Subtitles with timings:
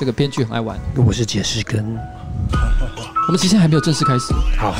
[0.00, 0.80] 这个编剧很爱玩。
[0.96, 1.84] 我是解释根，
[3.26, 4.32] 我们其实还没有正式开始。
[4.56, 4.74] 好，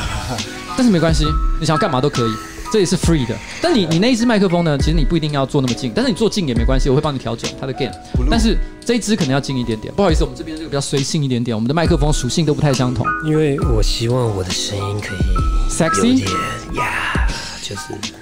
[0.78, 1.26] 但是没关系，
[1.60, 2.32] 你想要干嘛都可以，
[2.72, 3.36] 这里是 free 的。
[3.60, 4.78] 但你你那一支麦克风呢？
[4.78, 7.92] 其实你不一定要坐那么近，但是你坐近也没关系，我会帮你调整它的 gain。
[8.30, 9.92] 但是这一支可能要近一点点。
[9.94, 13.06] 不好意思，我们这边这个比较随性一点点，我们的麦克风属性都不太相同。
[13.26, 15.18] 因为我希望我的声音可以
[15.70, 16.24] sexy，
[16.76, 17.28] 呀，
[17.60, 18.19] 就是。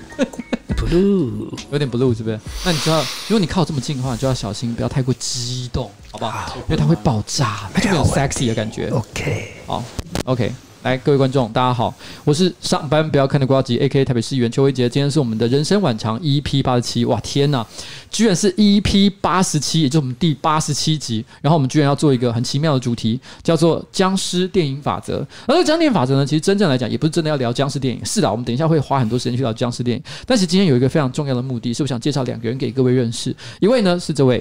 [0.88, 2.40] Blue 有点 blue 是不是？
[2.64, 6.56] 那你就要，如果你靠这么近的话，你就要小心，不要太过激动，好不好？
[6.56, 8.88] 因为它会爆炸，它就没有 sexy 的感觉。
[8.88, 9.84] OK，好
[10.24, 10.52] ，OK。
[10.84, 11.92] 来，各位观众，大家好，
[12.24, 14.04] 我是上班不要看的瓜吉，A.K.A.
[14.04, 14.88] 台北市议员邱威杰。
[14.88, 17.66] 今天是我们的人生晚长 EP 八十七，哇，天呐，
[18.12, 21.24] 居然是 EP 八十七，也就是我们第八十七集。
[21.42, 25.26] 然后我们居然要做一个很奇妙的主题，叫做僵尸电影法则。
[25.48, 28.04] 而这个僵尸电影法则呢，其实真正来讲，也不是真的要聊僵尸电影。
[28.04, 30.02] 是的，我们等一下会花很多时间去聊僵尸电影。
[30.24, 33.34] 但是今天有一个非常重要的目的，是我想介绍两个人给各位认识。
[33.58, 34.40] 一位呢是这位。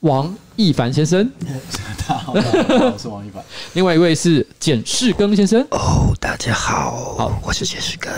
[0.00, 1.28] 王一凡先生，
[2.06, 3.44] 大 家好，我是王一凡。
[3.72, 5.60] 另外一位是简世庚先生。
[5.72, 8.08] 哦，大家好，好，我是简世庚。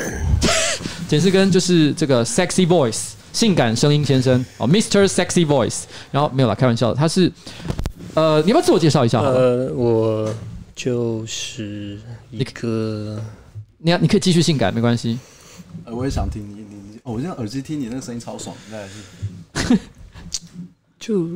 [1.09, 5.07] 简世庚就是这个 sexy voice 性感声音先生哦，Mr.
[5.07, 5.85] Sexy Voice。
[6.11, 7.33] 然后没有啦，开玩笑的，他是
[8.13, 9.21] 呃，你要不要自我介绍一下？
[9.21, 10.31] 呃，我
[10.77, 11.99] 就是
[12.31, 13.19] 一个，
[13.79, 15.19] 你要你可以继续性感，没关系。
[15.87, 19.79] 呃，我也想听你你哦，我现在耳机听你那个声音超爽，应该是。
[21.01, 21.27] 就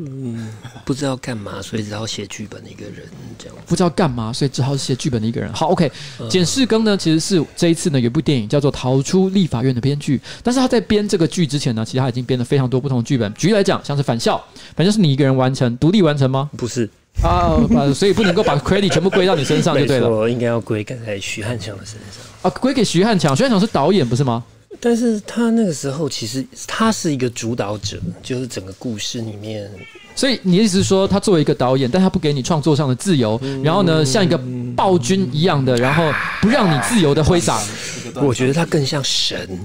[0.84, 2.96] 不知道干嘛，所以只好写剧本的一个人
[3.38, 3.56] 这样。
[3.66, 5.50] 不知道干嘛，所以只好写剧本的一个人。
[5.54, 5.90] 好，OK。
[6.28, 13.32] 简世庚呢，其实是这一次呢有一部电影叫做《逃出立法院》的编剧，但是他在编这个剧之前呢，其实他已经编了非常多不同的剧本。
[13.32, 14.36] 举例来讲，像是《返校》，
[14.76, 16.50] 反正是你一个人完成，独立完成吗？
[16.58, 16.86] 不是
[17.22, 17.56] 啊，
[17.94, 20.10] 所以不能够把 credit 全部归到你身上就对了。
[20.10, 23.34] 我应该要归在徐汉强的身上啊，归给徐汉强。
[23.34, 24.44] 徐汉强是导演不是吗？
[24.80, 29.70] 但是他那个时候其实他是一个主导者，就是整个故事里面。
[30.16, 34.38] 所以你的意思是说，他作为一个导演，但他不给你创作上的自由，然后呢，像一个
[34.76, 37.60] 暴君一样的，然后不让你自由的挥洒。
[38.22, 39.58] 我觉得他更像神，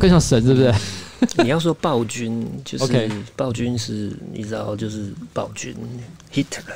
[0.00, 0.74] 更像神，是不是？
[1.44, 5.72] 你要说暴君，就是暴君是，你知道，就是暴君
[6.34, 6.74] ，Hitler，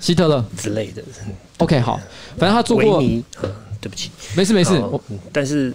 [0.00, 1.02] 希特勒之类的。
[1.58, 2.00] OK，好，
[2.38, 3.02] 反正他做过。
[3.80, 4.72] 对不起，没事没事。
[4.72, 5.00] 我
[5.32, 5.72] 但是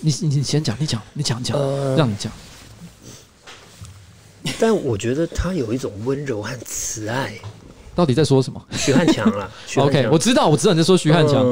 [0.00, 1.58] 你你你先讲，你讲你讲讲，
[1.96, 2.30] 让你讲。
[4.60, 7.34] 但我觉得他有一种温柔和慈爱，
[7.96, 8.62] 到底在说什么？
[8.72, 9.50] 徐汉强 了。
[9.76, 11.44] OK，我知道，我知道你在说徐汉强。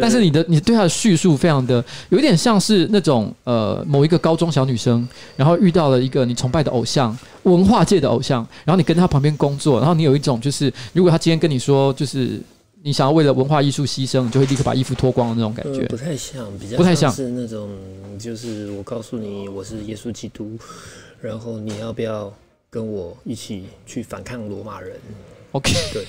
[0.00, 5.06] 但是你的你对他的叙述非常的有一点像是那种呃某一个高中小女生，
[5.36, 12.40] 然后遇到了一个你崇拜的偶像，文化界的偶像，然后你跟他旁边工作，然后你有一种就是如果他今天跟你说就是
[12.82, 15.84] 你想要为了文化艺术牺牲，你就会立刻把衣服脱光的那种感觉。
[15.86, 17.70] 不太像，比较不太像是那种
[18.18, 20.58] 就是我告诉你我是耶稣基督。
[21.20, 22.32] 然后你要不要
[22.70, 24.96] 跟我一起去反抗罗马人
[25.52, 26.06] ？OK，对，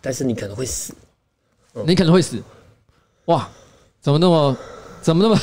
[0.00, 0.92] 但是你可能会死，
[1.74, 2.42] 嗯、你可能会死。
[3.26, 3.48] 哇，
[4.00, 4.56] 怎么那么，
[5.00, 5.38] 怎么那么？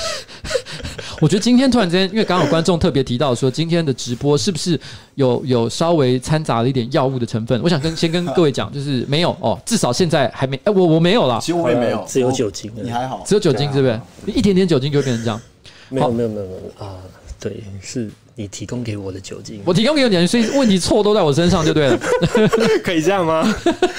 [1.21, 4.77] 我觉得今天突然之间，因为刚好观众特别提到说，今天的直播是不是
[5.13, 7.61] 有有稍微掺杂了一点药物的成分？
[7.61, 10.59] 我想跟先跟各位讲，就是没有哦，至少现在还没。
[10.63, 14.01] 哎，我我没有啦，其实我也没有，只有酒精，你还好，只有酒精是不是？
[14.25, 15.39] 一点点酒精就会变成这样。
[15.89, 16.95] 没有没有没有没有啊。
[17.39, 21.99] 对，是你提供给我的酒精，我提供给你，所以问题错都在我身上就对了。
[22.83, 23.43] 可以这样吗？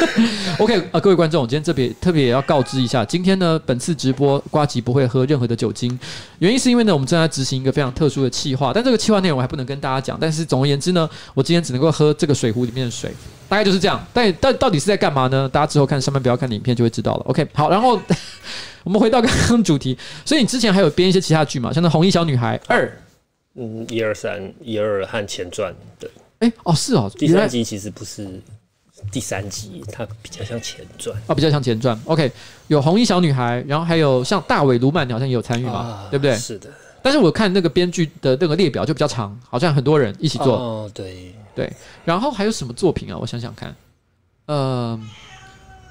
[0.58, 5.99] OK 啊，各位观众，我今天这边特别也要告知一下，今天呢，本次直播瓜吉不会喝任何的酒精，
[6.38, 10.17] 原因是因为呢，我们正在执行一个非常特殊的企划，但这个企划内容我还不能跟大家讲。
[10.20, 13.11] 但是总而言之呢，我今天只能够喝这个水壶里面的水，
[13.49, 14.02] 大概就是这样。
[14.12, 15.49] 但到到底是在干嘛呢？
[15.49, 17.23] 大家之后看上面不要看的影片就会知道了。
[17.26, 18.00] OK，好，然后
[18.82, 22.87] 我们回到刚刚主题，所以你之前还有编一些其他剧嘛，像那《红衣小女孩二》。
[23.54, 28.26] 嗯，一二三，一二和前传，对，哎、欸，哦，是哦，第三集其实不是
[29.10, 31.99] 第三集，它比较像前传，哦，比较像前传。
[32.06, 32.32] OK，
[32.69, 36.34] 有红衣小女孩，然后还有像大尾鲈鳗，你好像也有参与嘛，啊，对不对？
[36.37, 36.70] 是的。
[37.02, 40.56] 但是我看那个编剧的那个列表就比较长，好像很多人一起做。
[40.56, 41.70] 哦，对对。
[42.04, 43.19] 然后还有什么作品啊？
[43.20, 43.75] 我想想看，
[44.46, 44.99] 呃，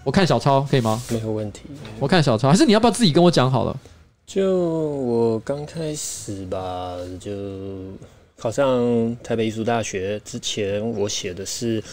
[0.03, 1.01] 我看小抄可以吗？
[1.09, 1.63] 没有问题。
[1.99, 3.77] 我看小抄，还是你要不要自己跟我讲好了？
[4.33, 7.29] 就我刚开始吧，就
[8.37, 11.83] 考上台北艺术大学之前，我写的是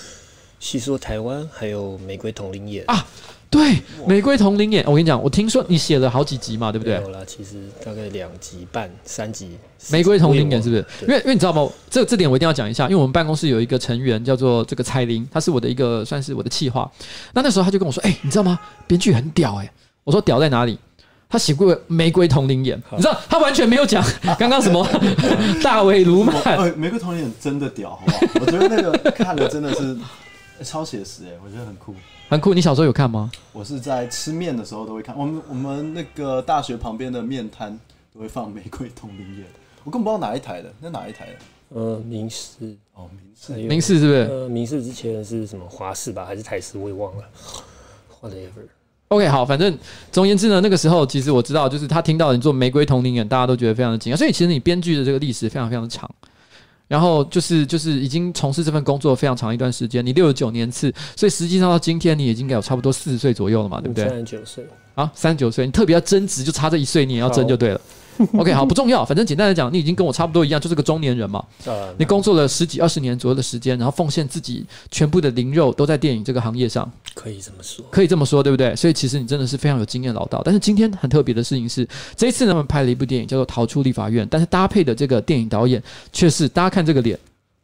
[0.60, 3.04] 戏说台湾，还有玫瑰同林眼啊。
[3.50, 6.94] 对，玫瑰同林眼，我跟你讲，我听说你写了好几集嘛，对不对？
[6.94, 9.58] 有啦，其实大概两集半、三集。
[9.90, 10.86] 玫瑰同林眼是不是？
[11.02, 11.68] 因为因为你知道吗？
[11.90, 16.88] 这这点我一定要讲一下，因为我们办公室有一个成员叫做这个蔡玲，他是我的一个算是我的企划。
[17.34, 18.60] 那那时候他就跟我说：“哎、欸，你知道吗？
[18.86, 19.72] 编剧很屌哎、欸。”
[20.04, 20.78] 我说：“屌在哪里？”
[21.28, 24.02] 他写过玫瑰瞳铃眼，你知道他完全没有讲
[24.38, 24.86] 刚刚什么
[25.62, 26.74] 大尾鲈鳗。
[26.74, 28.18] 玫瑰瞳铃眼真的屌，好不好？
[28.40, 29.96] 我觉得那个看了真的是
[30.64, 31.94] 超写实哎，我觉得很酷，
[32.30, 32.54] 很酷。
[32.54, 33.30] 你小时候有看吗？
[33.52, 37.78] 我是在吃面的时候都会看，我们我们那个大学旁边的面摊
[38.14, 39.44] 都会放玫瑰瞳铃眼，
[39.84, 41.32] 我根本不知道哪一台的，那哪一台的？
[41.70, 44.18] 呃，明视哦，明视，明视是不是？
[44.30, 46.78] 呃，明视之前是什么华视吧，还是台视？
[46.78, 47.24] 我也忘了
[48.22, 48.66] ，whatever。
[49.08, 49.76] OK，好，反正
[50.12, 54.16] 总而言之呢，那个时候其实我知道，就是他听到你做玫瑰同龄人，大家都觉得非常的惊讶。
[54.16, 56.08] 所以其实你编剧的这个历史非常非常的长，
[56.86, 60.04] 然后就是就是已经从事这份工作非常长一段时间。
[60.04, 64.06] 你六十九年次，所以实际上到今天你已经该有差不多四十岁左右了嘛，对不对？
[64.06, 67.80] 三十九岁啊，三十九岁，你特别要争执，就差这一岁，你也要争就对了。
[68.36, 71.44] OK，好，不重要，反正简单来讲，你已经跟我差不多一样，就是个中年人嘛。
[71.96, 78.74] 你工作了十几二十年左右的时间，然后奉献自己全部的灵肉都在电影这个行业上，可以这么说，可以这么说，对不对？
[78.74, 80.42] 所以其实你真的是非常有经验老道。
[80.44, 85.82] 但是今天很特别的事情是，这一次他，们拍了一部电影叫做《逃出立法院》，但是搭配的这个电影导演
[86.12, 87.18] 却是大家看这个脸，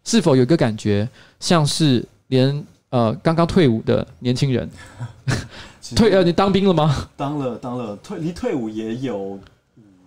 [0.04, 1.08] 是否有一个感觉
[1.40, 4.70] 像是连呃刚刚退伍的年轻人？
[5.94, 7.08] 退呃，你当兵了吗？
[7.16, 9.38] 当了，当了，退离退伍也有。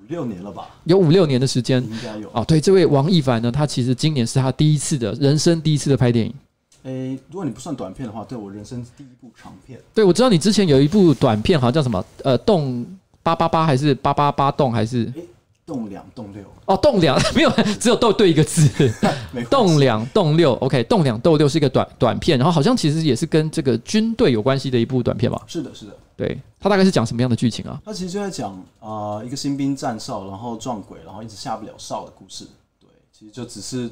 [0.08, 2.44] 六年了吧，有五六年的时间，应该有哦。
[2.48, 6.34] 对，这位王一凡呢，他其实今年是他第一次的人生第一次的拍电影。
[6.84, 9.80] 诶，如果你不算短片的话，对我人生第一部长片。
[9.94, 12.04] 对，我知道你之前有一部短片，好像叫什么？
[12.24, 12.86] 呃，洞
[13.22, 15.12] 八八八还是八八八洞还是？
[15.66, 18.90] 栋两栋六哦，栋两 没有，只有逗对一个字。
[19.52, 25.42] 栋两栋六，OK，栋两栋六是一个短短片，然后好像其实也是跟这个军队有关系的一部短片吧？
[25.46, 25.92] 是的，是的。
[26.18, 27.80] 对，他大概是讲什么样的剧情啊？
[27.86, 32.46] 他其实就在讲啊、呃，一个新兵站哨，然后撞鬼，然后一直下不了哨的故事。
[32.82, 33.90] 对，其实就只是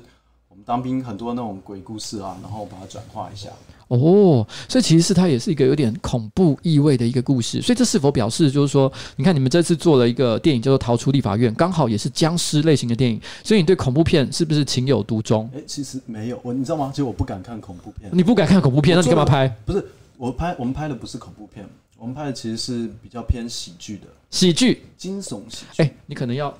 [0.50, 3.50] 我们当兵很多那种鬼故事啊，然后把它转化一下。
[3.90, 7.62] 哦，所以其实是它也是一个有点恐怖意味的一个故事。
[7.62, 15.48] 所以这是否表示就是说，你看你们这次做了一个电影叫做《逃出立法院》，刚好也是僵尸类型的电影，所以你对恐怖片是不是情有独钟？
[15.54, 16.90] 哎，其实没有，我你知道吗？
[16.90, 18.10] 其实我不敢看恐怖片。
[18.12, 19.48] 你不敢看恐怖片，那你干嘛拍？
[19.68, 19.86] 不是
[20.18, 21.64] 我拍，我们拍的不是恐怖片，
[21.98, 25.84] 我们拍的其实是比较偏喜剧的喜剧、惊悚喜剧。
[25.84, 26.56] 哎，你可能要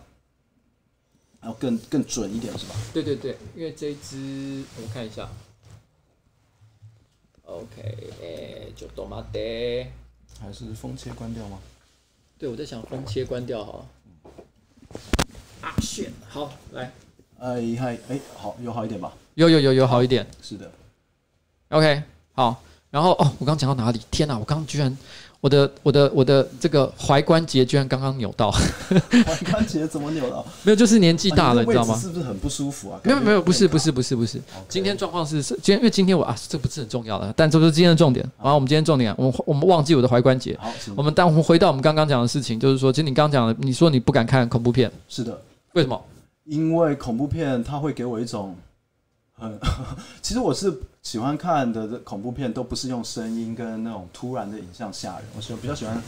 [1.44, 2.76] 要更更准一点，是吧？
[2.94, 5.30] 对对对，因为这一支我们看一下。
[7.44, 7.68] OK，
[8.22, 9.92] 哎、欸，就多嘛得，
[10.40, 11.60] 还是风切关掉吗？
[12.40, 13.86] 对，我在想风切关掉好了。
[15.62, 16.92] 啊，shit，好，来，
[17.38, 19.14] 哎嗨，哎，好，有好一点吧？
[19.36, 20.72] 有有有有好一点，是的。
[21.70, 22.02] OK，
[22.34, 24.02] 好，然后哦，我刚讲到哪里？
[24.10, 24.98] 天哪，我刚居然。
[25.42, 30.44] 我的我的我的这个踝关节居然刚刚扭到，踝关节怎么扭到？
[30.64, 31.96] 没有，就是年纪大了，啊、你知道吗？
[31.96, 33.00] 是不是很不舒服啊？
[33.04, 34.42] 没有没有，不是不是不是不是。
[34.68, 38.26] 今天状况是是今天，因为今天我啊，这不是很重要的，但这不是今天的重点。
[38.38, 40.58] 然后我们今天重点，我们我们忘记我的踝关节。
[40.60, 45.40] 好，我们但我们回到我们刚刚讲的事情，就是说，其实你刚刚讲的，你说你不敢看恐怖片，是的，
[45.74, 46.02] 为什么？
[46.46, 48.56] 因为恐怖片它会给我一种。
[49.38, 49.60] 很，
[50.22, 55.26] 其实我是喜欢看的恐怖片，都不是用声音跟那种突然的影像吓人。
[55.36, 56.02] 我喜欢比较喜欢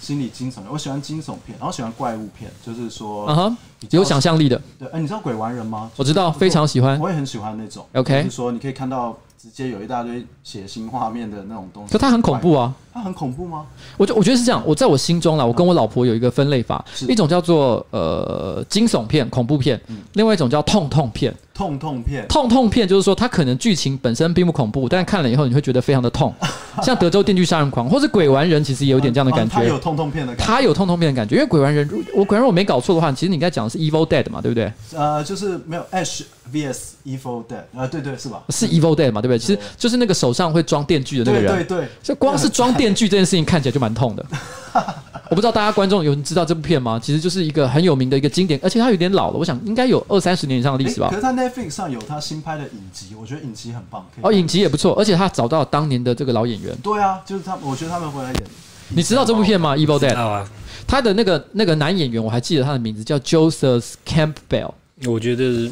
[0.00, 3.56] 心理惊悚片，我喜欢惊悚片，然后喜欢怪物片，就是说，嗯哼，
[3.90, 4.60] 有想象力的。
[4.78, 5.90] 对，哎，你知道鬼玩人吗？
[5.96, 7.86] 我知道，非常喜欢，我也很喜欢那种。
[7.94, 11.92] OK，就是说你可以看到直接有一大堆血腥画面的那种东西。
[11.92, 12.74] 可它很恐怖啊。
[12.94, 13.66] 它很恐怖吗？
[13.98, 19.78] 我就我觉得是这样，我在我心中啦，我跟我老婆有一个分类法，是一种叫做呃惊悚片、恐怖片，
[20.14, 21.34] 另外一种叫痛痛片。
[21.52, 26.34] 痛痛片，痛痛片就是说它可能剧情本身并不恐怖，但是看了以后你会觉得非常的痛，
[26.82, 29.54] 像德州电锯杀人狂或是鬼玩人，其实也有点这样的感觉。
[29.56, 34.72] 它有痛痛片的感觉，它有痛痛片的感觉，因为鬼玩人，我鬼玩人我没搞错的话，其实你应该讲的是 Evil Dead 嘛，对不对？
[34.94, 38.42] 呃，就是没有 Ash vs Evil Dead，啊、呃，对对是吧？
[38.48, 39.38] 是 Evil Dead 嘛，对不对？
[39.38, 44.24] 其实就是那个手上会装电锯的那个人，对对对，就光是装电锯这件事情看起来就蛮痛的。
[45.30, 47.00] 我不知道大家观众有人知道这部片吗？
[47.00, 51.08] 其实就是一个很有名的一个经典，而且它有点老了，我想应该有二三十年以上的历史吧。
[51.08, 54.04] 可是它 Netflix 上有它新拍的影集，我觉得影集很棒。
[54.20, 56.76] 哦，影集也不错，而且他找到当年的这个老演员。
[56.82, 58.42] 对啊，就是他，我觉得他们回来演。
[58.88, 60.16] 你知道这部片吗？Evil Dead。
[60.16, 60.48] 啊。
[60.88, 64.72] 他的那个那个男演员，我还记得他的名字叫 Joseph Campbell。
[65.06, 65.70] 我觉得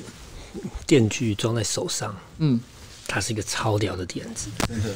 [0.86, 2.60] 电锯装在手上，嗯，
[3.08, 4.90] 他是一个超屌的点子，真的。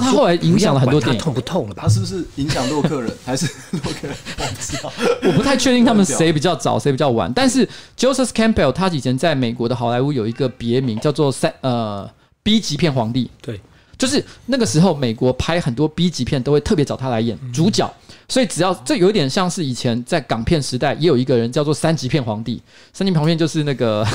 [0.00, 1.82] 他他后来影响了很多电影，痛不痛了吧？
[1.84, 4.16] 他是不是影响洛克人，还是 洛克人？
[4.38, 4.92] 我不知道，
[5.28, 7.32] 我不太确定他们 谁比较早，谁比较晚。
[7.32, 12.08] 但是 Joseph Campbell 他以前在美国的好莱坞有一个别名，叫做三呃
[12.42, 13.30] B 级片皇帝。
[13.40, 13.60] 对，
[13.96, 17.92] 就是那个时候美国拍很多 B 级片都会特别找他来演主角，
[18.28, 22.60] 所以只要这有点像是以前在港片时代也有一个人叫做三级片皇帝。
[22.92, 24.06] 三级片皇帝就是那个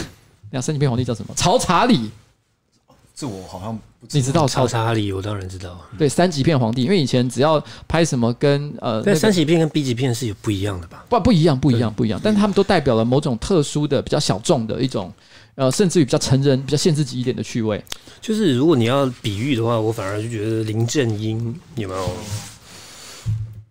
[0.51, 1.33] 那三级片皇帝叫什么？
[1.36, 2.09] 曹查理。
[3.20, 5.78] 这我好像不知你知道曹查理，我当然知道。
[5.98, 11.04] 对，三级片皇帝，因为以前只要拍什么跟呃，但三级片跟 B 级片是有不一样的吧？
[11.10, 12.18] 不，不一样，不一样，不一样。
[12.24, 15.12] 但是他们都代表了某种特殊的、比较小众的一种，
[15.56, 17.84] 呃，甚至于比较成人、比较限制级一点的趣味。
[18.22, 22.10] 就是如果你要比喻的话，我反而就觉得林正英有没有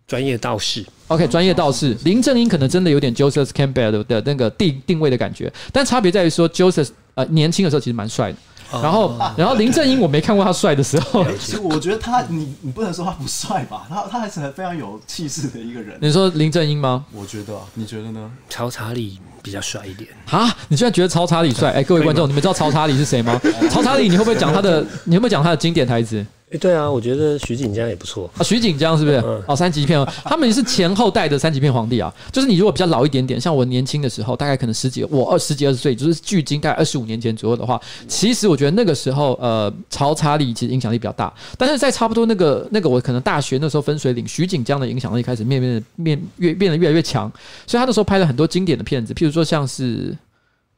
[0.05, 8.37] 专业道士？OK，专业道士林正英可能真的有点 Joseph Campbell 的那个定定位的感觉，但差别在于说 Joseph 呃年轻的时候其实蛮帅的。
[8.71, 11.25] 然后，然后林正英我没看过他帅的时候。
[11.39, 13.87] 其实我觉得他，你你不能说他不帅吧？
[13.89, 15.97] 他他还是非常有气势的一个人。
[16.01, 17.05] 你说林正英吗？
[17.11, 18.31] 我觉得，你觉得呢？
[18.49, 20.09] 曹查理比较帅一点。
[20.29, 20.55] 啊？
[20.67, 21.71] 你居然觉得曹查理帅？
[21.71, 23.39] 哎，各位观众，你们知道曹查理是谁吗？
[23.71, 24.85] 曹查理，你会不会讲他的？
[25.05, 26.25] 你会不会讲他的经典台词？
[26.51, 28.41] 哎，对啊，我觉得徐锦江也不错啊。
[28.41, 29.17] 徐锦江是不是？
[29.45, 32.11] 哦，三级片，他们是前后代的三级片皇帝啊。
[32.31, 41.31] 就是你如果比较老一点点，像我年轻的时候，大概可能十几，我二十几二十岁，就是距今大概二十五年前左右的话，其实我觉得那个时候，呃，曹查理其实影响力比较大。
[41.55, 47.31] 但是在差不多那个那个，我可能大学那时候分水岭，徐锦江的影响力开始面面面越变得越来越强，
[47.67, 50.17] 所以他那时候拍了很多经典的片子，譬如说像是。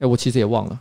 [0.01, 0.79] 哎，我其实也忘了，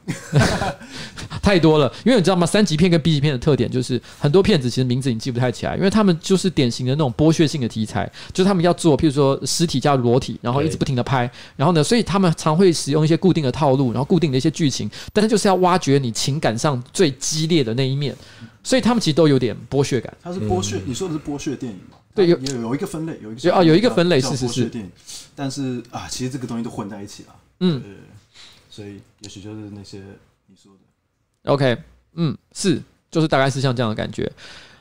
[1.43, 1.93] 太多了。
[2.07, 2.47] 因为你知道吗？
[2.47, 18.17] 三级片跟 B 级片的特点就是很多片子其实名字你记不太起来，因为他们就是典型的那种剥削性的题材，就是他们要做，譬如说尸体加裸体，然后一直不停的拍，然后呢，所以他们常会使用一些固定的套路，然后固定的一些剧情，但是就是要挖掘你情感上最激烈的那一面，
[18.65, 20.17] 所以他们其实都有点剥削感。
[20.23, 21.99] 它是剥削，你说的是剥削电影吗？
[22.15, 24.71] 对，有有有一个分类，有一个哦，有一个分类是是是，
[25.37, 27.83] 但是啊，其实这个东西都混在一起了，嗯。
[28.71, 29.99] 所以，也许就是那些
[30.47, 31.77] 你说的，OK，
[32.15, 34.31] 嗯，是，就是大概是像这样的感觉。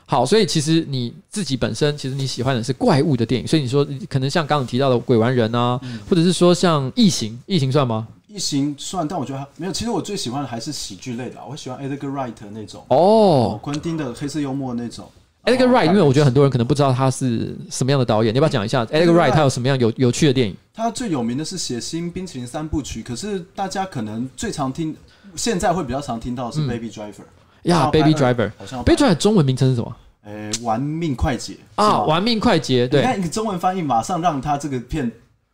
[0.06, 8.08] 好，所以其实你自己本身，其实你喜欢的是怪物的电影，所以你说可能像刚刚提到的《鬼玩人》啊，嗯、或者是说像《异形》，《异形》算吗？
[8.32, 9.72] 《异形》算，但我觉得没有。
[9.72, 15.10] 其实我最喜欢的还是喜剧类的，我喜欢 Edgar Wright 那种哦，昆汀的黑色幽默那种。
[15.44, 20.56] Edgar Wright，因为我觉得很多人可能不知道他是什么样的导演，你要不要讲一下 Edgar Wright 他有什么样有有趣的电影？
[20.74, 24.94] 他最有名的是《血腥冰淇淋三部曲》，可是大家可能最常听，
[25.34, 27.12] 现在会比较常听到的是《Baby Driver》
[27.62, 29.96] 呀，《Baby Driver》好像《Baby Driver》中文名称是什么？
[30.22, 32.86] 呃，玩命快捷啊，玩命快捷。
[32.86, 35.10] 对，你看一个中文翻译，马上让他这个片。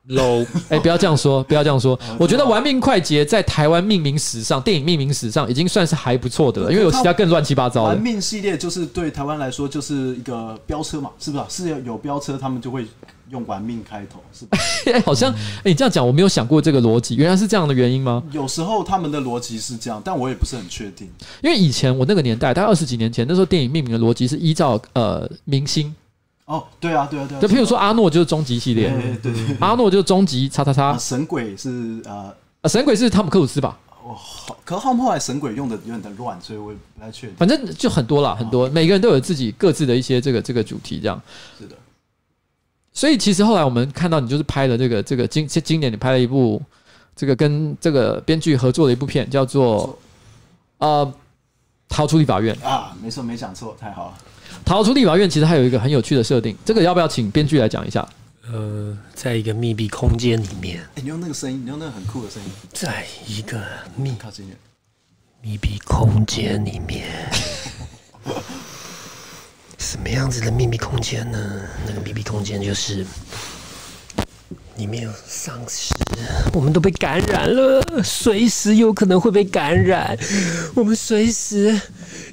[0.08, 1.98] Low， 哎、欸，不要这样说，不要这样说。
[2.18, 7.88] 我觉得《玩命快捷》在台湾命名史上，电影命名史上已经算是还不错的了，因为有其他更乱七八糟的。
[7.88, 11.44] 玩命系列就是对台湾来说就是一个飙车嘛，是不是？
[11.64, 12.86] 是有有飙车，他们就会
[13.30, 14.90] 用玩命开头，是不是？
[14.92, 18.22] 欸、 好像哎，你这样讲，我没有想过这个逻辑，原来是这样的原因吗？
[18.30, 21.08] 有时候他们的逻辑是这样，但我也不是很确定。
[21.42, 25.94] 因为以前我那个年代，大概二十几年前，那时候电影命名的逻辑是依照呃明星。
[26.46, 27.40] 哦，对啊，对啊，对啊。
[27.40, 28.88] 就譬如说，阿诺就是终极系列，
[29.22, 30.96] 对对，阿诺就是终极叉叉叉。
[30.96, 32.32] 神鬼是呃，
[32.68, 33.78] 神鬼是汤姆克鲁斯吧？
[34.02, 34.16] 哦，
[34.64, 37.36] 可是他们后来神鬼用的有点的乱，所以我也不太确定。
[37.36, 41.20] 反正就很多啦，很多，每个人都有自己各自的一些这个这个主题，这样。
[41.58, 41.74] 是的。
[42.92, 46.62] 所以其实后来我们看到你就是拍了这个这个今今年你拍了一部
[47.16, 49.98] 这个跟这个编剧合作的一部片，叫做
[50.78, 51.12] 呃
[51.88, 54.14] 逃出立法院啊，没错，没讲错，太好了。
[54.66, 58.06] 逃出立法院其实还有一个很有趣的设定，这个要不要请编剧来讲一下？
[58.52, 63.62] 呃，在一个密闭空间里面，欸，你用那个声音，你用那个很酷的声音，在一个
[63.94, 64.58] 密靠近点
[65.40, 67.06] 密闭空间里面，
[69.78, 71.62] 什么样子的秘密空间呢？
[71.86, 73.06] 那个秘密空间就是
[74.76, 75.94] 里面有丧尸，
[76.52, 80.16] 我们都被感染了，随时有可能会被感染。
[80.74, 81.80] 我们随时，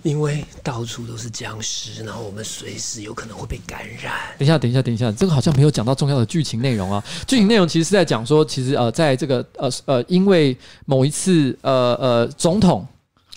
[0.02, 4.14] 因为到处都是僵尸，然后我们随时有可能会被感染。
[4.38, 7.02] 等一下，等一下，等一下，这个好像没有讲到重要的剧情内容啊。
[7.26, 12.86] 剧情内容其实是在讲说，其实呃，在这个呃呃，因为某一次呃呃总统，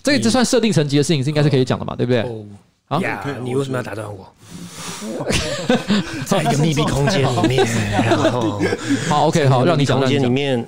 [0.03, 2.25] 这个这算设定层级的事情，是应该是可以讲的嘛，对不对？
[2.89, 3.37] 哦啊呀！
[3.43, 4.33] 你为什么要打断我？
[6.25, 8.61] 在一个密闭空间里面， 然后
[9.09, 9.99] 好，OK，好，让你讲。
[9.99, 10.65] 空间里面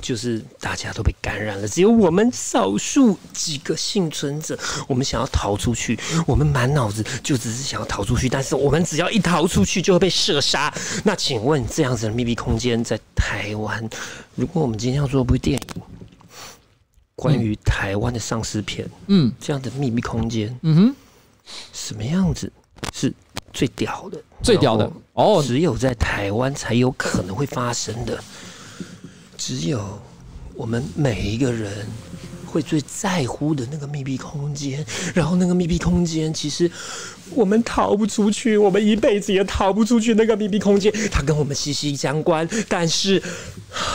[0.00, 4.58] 就是大家都被感染了，只有我们少数几个幸存者，
[4.88, 5.96] 我们想要逃出去，
[6.26, 10.74] 我们满脑子就只是想要逃出去，但是我们只要一逃出去就会被射杀。
[11.04, 13.88] 那请问这样子的密闭空间在台湾，
[14.34, 15.82] 如果我们今天要做一部电影，
[17.14, 20.96] 关于台湾的丧尸片，嗯，这样的密闭空间，嗯哼。
[21.72, 22.50] 什么样子
[22.92, 23.12] 是
[23.52, 24.18] 最屌的？
[24.42, 28.22] 最屌的哦，只有在台湾才有可能会发生的，
[29.36, 30.00] 只有
[30.54, 31.86] 我们每一个人
[32.46, 34.84] 会最在乎的那个密闭空间。
[35.14, 36.70] 然后那个密闭空间，其实
[37.30, 40.14] 我们逃不出去，我们一辈子也逃不出去。
[40.14, 42.48] 那个密闭空间，它跟我们息息相关。
[42.68, 43.22] 但是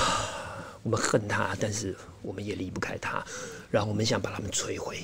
[0.84, 3.24] 我们恨它，但是我们也离不开它。
[3.70, 4.98] 然后我们想把它们摧毁。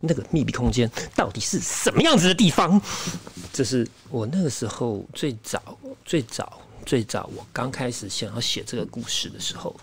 [0.00, 2.80] 那个密闭空间到底是什么样子的地方？
[3.52, 5.60] 这是我那个时候最早、
[6.04, 9.74] 最早、最早，我刚开始想要写这个故事的时候，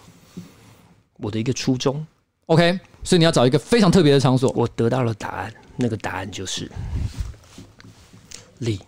[1.17, 2.05] 我的一个初衷。
[2.45, 4.51] OK，所以你要找一个非常特别的场所。
[4.55, 6.71] 我得到了答案，那个答案就是
[8.59, 8.79] 立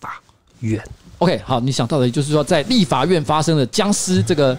[0.00, 0.22] 法
[0.60, 0.82] 院。
[1.18, 4.58] OK，好，你想到的就是说，在立法院发生了僵尸这个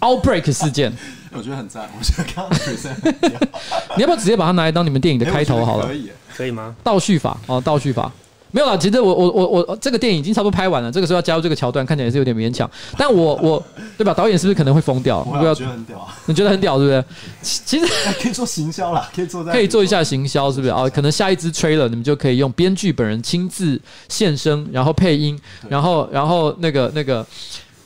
[0.00, 0.92] outbreak 事件。
[1.36, 3.30] 我觉得很赞，我觉得刚刚学生很屌。
[3.96, 5.86] 你要不要直接把它拿来当你们电影的开头好了？
[5.86, 6.74] 可以，可以吗？
[6.82, 8.10] 倒叙法哦，倒叙法
[8.50, 8.76] 没有啦。
[8.76, 12.70] 其实我我我我这个电影已经差不多拍完了，这个时候要加入这个桥段，看起来也是有点勉强。
[12.96, 13.60] 但我我
[13.98, 14.14] 对吧？
[14.14, 15.26] 导演是不是可能会疯掉？
[15.28, 17.04] 我觉得很屌，啊你觉得很屌，对不对？
[17.42, 17.86] 其实
[18.22, 20.88] 可以做行销啦，可以做可以做一下行销，是不是啊？
[20.88, 25.36] 可能下一支 trailer 你们就可以用编剧本人亲自现身，然后配音，
[25.68, 27.26] 然后然后那个那个。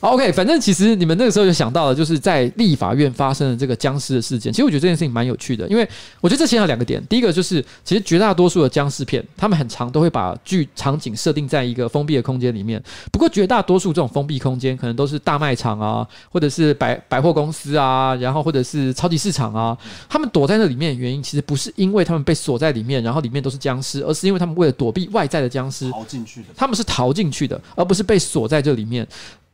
[0.01, 4.51] OK，反正其实你们那个时候就想到了，就是在立法院发生的这个僵尸的事件。
[4.51, 5.87] 其实我觉得这件事情蛮有趣的，因为
[6.21, 7.05] 我觉得这牵扯两个点。
[7.07, 12.81] 第一个就是，其实绝大多数的僵尸片，他们很长都会把剧场景设定在一个封闭的空间里面。
[13.11, 19.77] 不过绝大多数这种封闭空间，可能都是大卖场啊，或者是百百货公司啊，然后或者是超级市场啊。
[20.07, 26.47] 他们躲在那里面的原因，其实不是因为他们被锁在里面，然后里面都是僵尸，而是因为他们为了躲避外在的僵尸，逃进去的。
[26.55, 29.05] 他们是逃进去的，而不是被锁在这里面。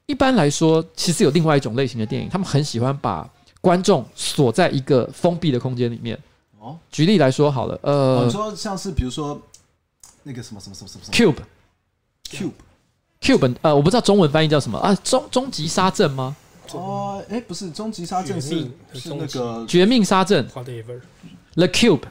[0.07, 3.27] 一般来说，其实有另外一种类型的电影，他们很喜欢把
[3.59, 6.17] 观众锁在一个封闭的空间里面。
[6.59, 9.41] 哦，举例来说好了，呃，你说像是比如说
[10.23, 11.33] 那个什么什么什么什么
[13.21, 14.77] Cube，Cube，Cube，呃，我不知道中文翻译叫什么。
[14.79, 16.35] 啊，终终极杀阵吗？
[16.73, 22.01] 哦，哎，不是，终极杀阵是是那个绝命杀阵，The Cube。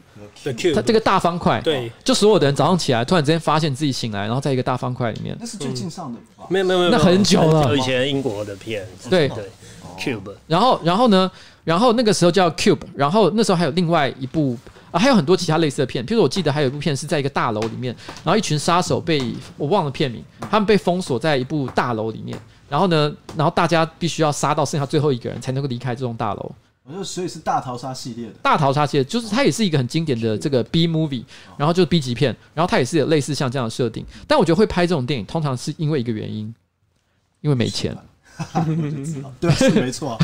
[0.75, 5.37] 它这个大方块，对，就所有的人早上起来，突然之间发现自己醒来，然后在一个大方块里面。
[5.41, 7.77] 那是最近上的，没有没有没有，那很久了。
[7.77, 9.29] 以前英国的片，对。
[9.29, 9.45] 对
[9.99, 10.35] ，Cube。
[10.47, 11.31] 然后然后呢，
[11.63, 14.57] 然后那个时候叫 Cube，然后那时候还有另外一部
[14.91, 19.23] 啊，还有很多其他类似的片，譬如我记得还有一部片是在一个大楼里面，然后一群杀手被
[19.57, 26.53] 我忘了片名，他们被封锁在一部大楼里面，然后呢，然后大家必须要杀到剩下最后一个人才能够离开这栋大楼。
[26.87, 31.25] 我觉得所以是大逃杀系列的，大逃杀系列就是它也是一个很经典的这个 B movie，
[31.57, 34.05] 然后就是 B 级片，然后它也是有类似像这样的设定。
[34.29, 36.55] 但我觉得会拍这种电影，通常是因为一个原因，
[37.41, 37.97] 因为没钱。
[39.41, 40.19] 对，是没错。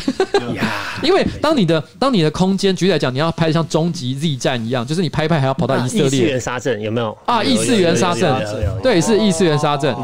[1.03, 6.07] 因为当你的当你的空间，举例来讲，你要拍像终极 Z 战一样，就是你拍一拍还要跑到以色列。
[6.07, 7.17] 异次元杀阵有没有？
[7.25, 9.97] 啊，异次元杀阵，对，是异次元杀阵。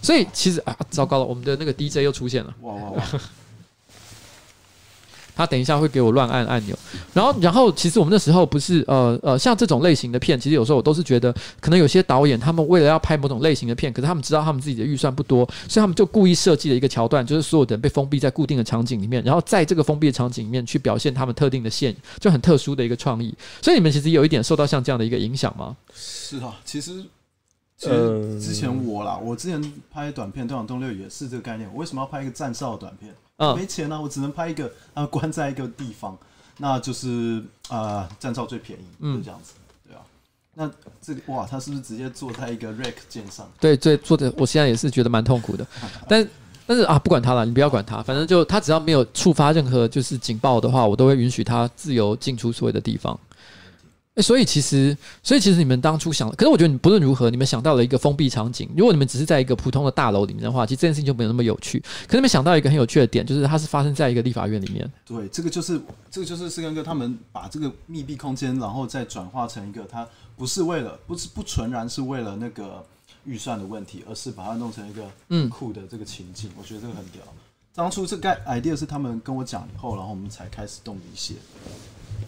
[0.00, 2.54] 所以其实啊，糟糕了，我们的那个 DJ 又出现了。
[2.62, 3.02] 哇哇哇！
[5.38, 6.76] 他等一下会给我乱按按钮，
[7.14, 23.32] 然后，然后，其实我们那时候不是呃呃，像这种类型的片，其实有时候我都是觉得，可能有些导演他们为了要拍某种类型的片，可是他们知道他们自己的预算不多，所以他们就故意设计了一个桥段，就是所有的人被封闭在固定的场景里面，然后在这个封闭的场景里面去表现他们特定的线，就很特殊的一个创意。
[23.62, 25.76] 所以你们其实有一点受到像这样的一个影响吗？
[25.94, 27.04] 是啊，其实
[27.76, 31.70] 其实之前我啦，我之前拍短片《断网东六》也是这个概念。
[31.72, 33.14] 我为什么要拍一个站哨的短片？
[33.38, 36.16] 嗯、没钱啊，我只能拍一个啊， 关在一个地方，
[36.58, 39.54] 那就是啊，站照最便宜，嗯，就这样子，
[39.88, 40.00] 对啊。
[40.54, 40.70] 那
[41.00, 43.48] 这个哇，他是不是直接坐在一个 rack 键上？
[43.58, 45.66] 对，对，坐的，我现在也是觉得蛮痛苦的。
[46.08, 46.28] 但
[46.66, 53.18] 但是啊，不管他了，你不要管他，反正就他只要没有触发任何就是警报的话，我都会允许他自由进出所有的地方。
[54.18, 58.68] 欸，所以其实，所以其实你们当初想，可是我觉得你不论如何，你们想到了一个封闭场景。
[58.76, 61.78] 如果你们只是在一个普通的大楼里面的话，其实这件事情就没有那么有趣。
[62.06, 64.90] 可是你们想到一个很有趣的点，就是它是发生在一个立法院里面。
[65.06, 72.84] 对，这个就是这个就是四根哥他们把这个密闭空间，然后再转化成一个，它不是为了，不是不纯然是为了那个
[73.24, 76.50] 预算的问题，而是把它弄成一个嗯酷的这个情境。
[76.50, 77.22] 嗯、我觉得这个很屌。
[77.72, 81.34] 当初这个 idea 是他们跟我讲以后，然后我们才开始动笔写。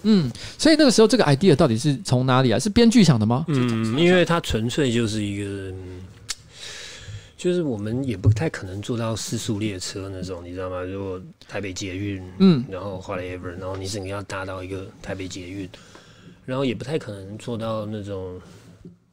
[0.03, 2.59] 嗯，所以那个时候这个 idea 到底是从哪里啊？
[2.59, 3.45] 是编剧想的吗？
[3.49, 5.73] 嗯，因为它纯粹就是一个，
[7.37, 10.83] 就是我们也不太可能做到四速列车那种，你知道吗？
[10.83, 15.69] 如果台北捷运，嗯，然后 whatever，然后你整个要搭到一个台北捷运，
[16.45, 18.41] 然后也不太可能做到那种。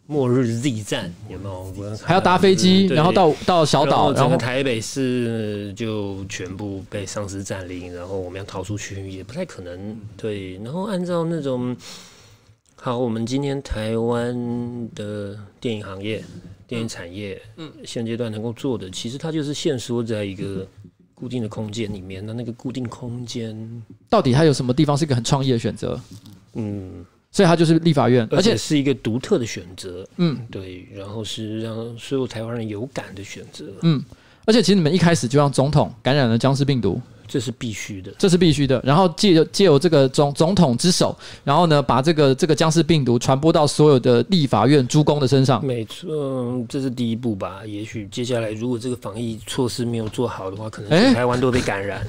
[0.09, 1.97] 末日 Z 站有没有？
[1.97, 9.99] 还要搭飞机，然后到到小岛，然后台北市就全部被丧尸占领，然后我们要逃出去也不太可能。
[10.15, 11.75] 对，然后按照那种，
[12.75, 16.23] 好，我们今天台湾的电影行业、
[16.65, 20.65] 电影产业，嗯，现阶段能够做的，其实它就是限缩在一个
[21.13, 22.25] 固定的空间里面。
[22.25, 25.99] 那那个固定空间，到底它有什么地方是一个很创意的选择？
[26.53, 27.05] 嗯。
[27.31, 30.07] 所以它就是立法院，而且是一个独特的选择。
[30.17, 33.65] 嗯，对，然后是让所有台湾人有感的选择。
[33.81, 34.03] 嗯，
[34.45, 36.99] 而且其实你们一开始就让总统感染了僵尸病毒。
[37.27, 38.81] 这是必须的，这是必须的。
[38.83, 45.63] 然后借由借由这个总总统之手，然后呢，把这个这个僵尸病毒传播到所有的立法院诸公的身上。
[45.65, 47.61] 没错，这是第一步吧？
[47.65, 52.01] 也许接下来，如果这个防疫措施没有做好的话，可能台湾都被感染。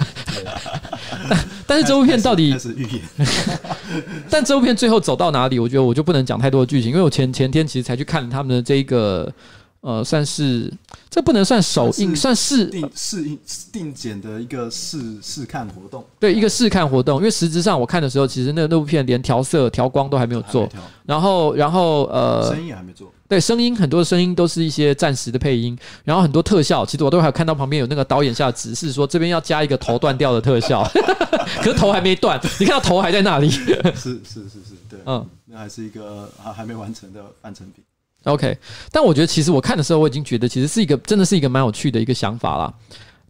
[1.66, 2.56] 但是这部片到底？
[4.30, 5.58] 但这部片最后走到哪里？
[5.58, 9.32] 我觉得我就不能讲太多的剧情，因为我前前天其实才去看他们的这一个。
[9.80, 10.72] 呃，算是
[11.08, 13.38] 这不能算首映，算是定试映
[13.72, 16.04] 定检的一个试试看活动。
[16.18, 20.68] 对，一个试看活动，因为实质上我看的时候，其实那那部片连调色、调光都还没有做。
[21.06, 23.12] 然后，然后呃，声音也还没做。
[23.28, 30.82] 对，声音很多的声音都是一些暂时的配音，然后很多特效，其实我都还有看到旁边有那个导演下的指示说，这边要加一个头断掉的特效，
[31.62, 33.50] 可是头还没断，你看到头还在那里。
[33.50, 37.84] 是是是是，对，嗯，那还是一个还还没完成的半成品。
[38.28, 38.58] OK，
[38.92, 42.74] 但我觉得其实我看的时候，我已经觉得其实是一个真的是一个蛮有趣的一个想法啦。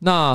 [0.01, 0.33] 那，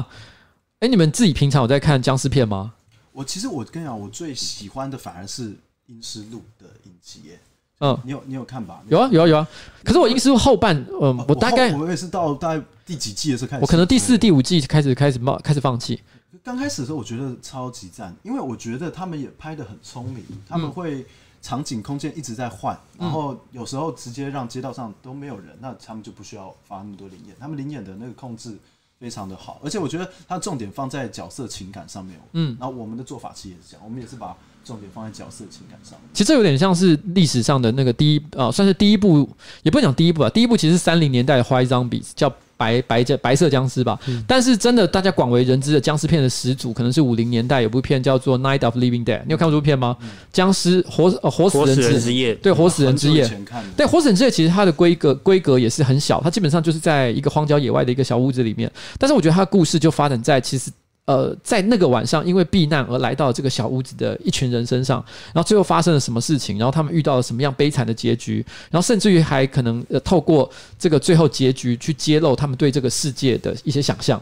[0.79, 2.73] 哎、欸，你们自己平常有在看僵尸片吗？
[3.11, 5.49] 我其实我跟你讲，我最喜欢的反而是
[5.87, 7.39] 《阴尸路》的影集耶。
[7.79, 8.81] 嗯，你有你有看吧？
[8.87, 9.47] 有啊有啊有啊。
[9.83, 16.01] 可是我《阴尸路》后半，嗯、呃，我大概我也是到大概第几季的时候开始，我可能第四、第五季开始开始冒开始放弃。
[16.41, 20.99] 刚开始的时候，我觉得超级赞，因为我觉得他们也拍的很聪明，他们会。
[20.99, 21.05] 嗯
[21.43, 28.57] 场景空间一直在换，然后有时候直接让街道上都没有人，那他们就不需要发那么多灵眼，他们灵眼的那个控制
[28.97, 32.17] 非常的好，而且我觉得他重点放在角色情感上面。
[32.31, 36.09] 嗯，然后我们的做法其实也是这样，我们也是把重点放在角色情感上面。
[36.13, 39.29] 其实这有点像是历史上的那个第一啊、呃，算是第一部，
[39.63, 42.33] 也不能讲第一部吧，第一部其实是三零年代的 White Zombies 叫。
[42.63, 49.97] 白白白色僵尸吧，嗯、但是真的大家广为人知的僵尸片的始祖，可能是五零年代有部片叫做《Night of Living Dead》，你有看过这部片吗？
[50.31, 53.29] 僵尸活呃活死人之夜，对，活死人之夜，
[53.75, 60.71] 对，活死人之夜其实它的规格规格也是很小，它基本上就是在一个荒郊野外的一个小屋子里面，但是我觉得它的故事就发展在其实。
[61.05, 66.57] 呃，在那个晚上，因为避难而来到这个小屋子的一群人身上，然后最后发生了什么事情？
[66.57, 68.45] 然后他们遇到了什么样悲惨的结局？
[68.71, 74.21] 然后甚至于还可能呃，透过这个最后结局去揭露他们对这个世界的一些想象。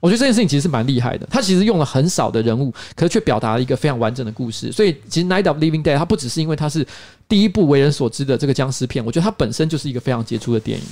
[0.00, 1.26] 我觉得这件事情其实是蛮厉害的。
[1.30, 4.70] 他其实用了很少的人物，可是却表达了一个非常完整的故事。
[4.70, 6.86] 所以，其实《Night of Living Dead》它不只是因为它是
[7.26, 10.84] 第一部为人所知的这个僵尸片，我觉得它本身就是一个非常杰出的电影。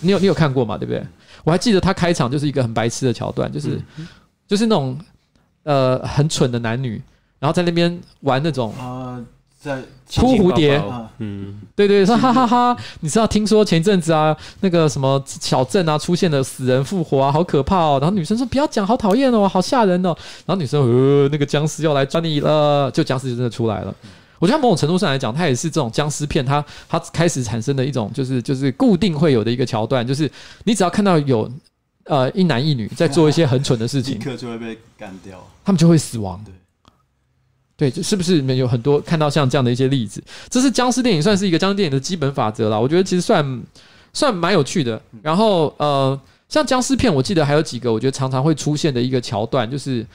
[0.00, 0.78] 你有你有看过吗？
[0.78, 1.04] 对不对？
[1.42, 3.78] 我还记得他开场就是一个很白痴的桥段，就是。
[4.46, 4.98] 就是那种，
[5.62, 7.00] 呃，很蠢的男女，
[7.38, 9.18] 然后在那边玩那种啊，
[9.58, 9.82] 在
[10.16, 10.82] 扑蝴蝶，
[11.18, 17.98] 嗯，对对，说哈哈哈哈，你知道听说前一阵子啊，那个什么小镇啊，出现了死人复活啊，好可怕哦。
[18.00, 20.14] 然后女生说不要讲，好讨厌哦，好吓人哦。
[20.44, 23.94] 然后女生呃，那个僵尸要来抓你了，就僵尸就真的出来了。
[24.38, 30.30] 我觉得某种程度上来讲，它也是这种僵尸片，它它开始产生的一种就是就是固定会有的一个桥段，就是
[30.64, 31.50] 你只要看到有。
[32.04, 36.44] 呃，一男一女在做一些很蠢的事情， 立刻就会被干掉，他们就会死亡。
[37.76, 38.36] 对，对，是不是？
[38.36, 42.78] 里面有很多看到像这样的一些例子，这是僵尸电影算是一个僵尸电影的基本法则啦。
[42.78, 43.62] 我觉得其实算
[44.12, 45.00] 算蛮有趣的。
[45.22, 50.06] 然后呃，像僵尸片，我记得还有几个，我觉得常常会出现的一个桥段，就是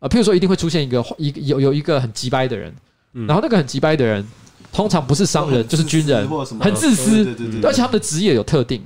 [0.00, 2.74] 呃，譬如说一定会出现一个一个有有一个很急掰的人，
[3.12, 4.26] 然后那个很急掰的人，
[4.72, 6.26] 通常不是商人就是军人，
[6.58, 8.82] 很自私，对对对对而且他们的职业有特定，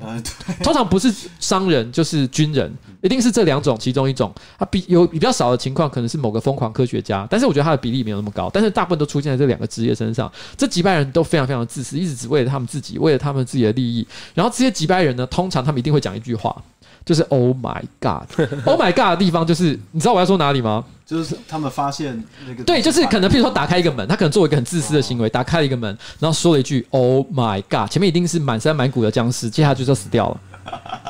[0.62, 2.70] 通常不是商人就是军人，
[3.02, 4.34] 一定是这两种其中一种。
[4.58, 8.50] 他比有比较少的情况，可能是某个疯狂科学家，但是我觉得他的比例没有那么高。
[8.52, 10.30] 但是大部分都出现在这两个职业身上。
[10.56, 14.04] 这几百人都非常非常的自私，一直只为了他们自己，为了他们自己的利益。
[14.34, 16.60] 然后这些几百人呢，通常他们一定会讲一句话，
[17.06, 20.84] 就是 “Oh my God”，“Oh my God” 的地方就是，你知道我要说哪里吗？
[21.06, 30.40] 就是他们发现那个对，就是可能，譬如说打开一个门，他可能做一个很自私的行为，打开了一个门，然后说了一句 “Oh my God”，前面一定是满山满谷的僵尸，接下来就就死掉了。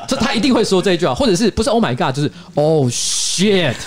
[0.07, 3.75] 这他一定会说这一句啊，或者是不是 “Oh my God”，就是 “Oh shit”。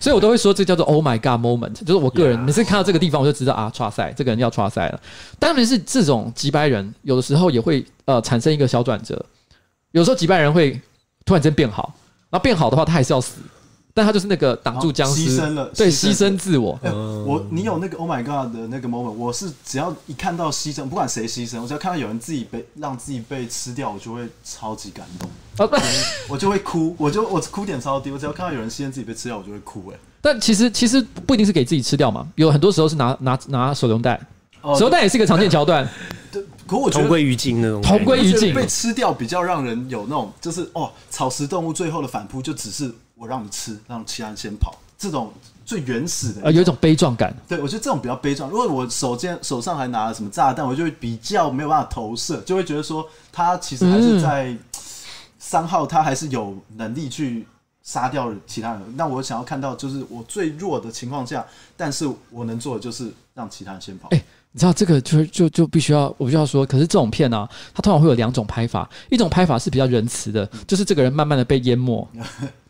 [0.00, 4.98] 所以我都会说这叫做 “Oh my God” moment，就是我个人每次看到这个地方，我就知道啊，剉赛，这个人要剉赛了。
[5.38, 9.22] 当然是这种几百人，有的时候也会呃产生一个小转折，
[9.92, 10.80] 有时候几百人会
[11.24, 11.94] 突然间变好，
[12.30, 13.40] 然后变好的话，他还是要死。
[13.92, 16.78] 但他就是那个挡住僵尸，牺牲了，对，牺牲自我。
[16.82, 25.28] 欸、我你有那个 Oh my God 的那个 moment，我是只要一看到牺牲，不管谁牺牲，我只要看到有人自己被让自己被吃掉，我就会超级感动，
[26.28, 29.82] 我就会哭，我就我哭点超低，我只要看到有人牺牲自己被吃掉，我就会哭。
[29.92, 34.16] 哎，但其实其实不一定是给自己吃掉嘛，有很多时候是拿拿拿手榴弹，
[34.62, 35.86] 手榴弹也是一个常见桥段。
[36.30, 42.94] 对，可我觉得同归于尽那种，同归于尽，被吃掉比较让人有那种，就是哦，草食动物最后的反扑就只是。
[43.16, 45.30] 我让你吃，让其他人先跑，这种
[45.66, 47.36] 最原始的，呃，有一种悲壮感。
[47.46, 48.48] 对，我觉得这种比较悲壮。
[48.48, 54.56] 如果我手间手上还拿了什么炸弹，我就会比较没有办法投射，就会觉得说他其实还是在
[55.38, 57.46] 三号，他还是有能力去
[57.82, 58.80] 杀掉其他人。
[58.96, 61.44] 那我想要看到，就是我最弱的情况下，
[61.76, 64.08] 但是我能做的就是让其他人先跑。
[64.12, 72.06] 欸你知道这个就就就必须要我就要说，可是这种片呢、它通常会有两种拍法，一种拍法是比较仁慈的，就是这个人慢慢的被淹没，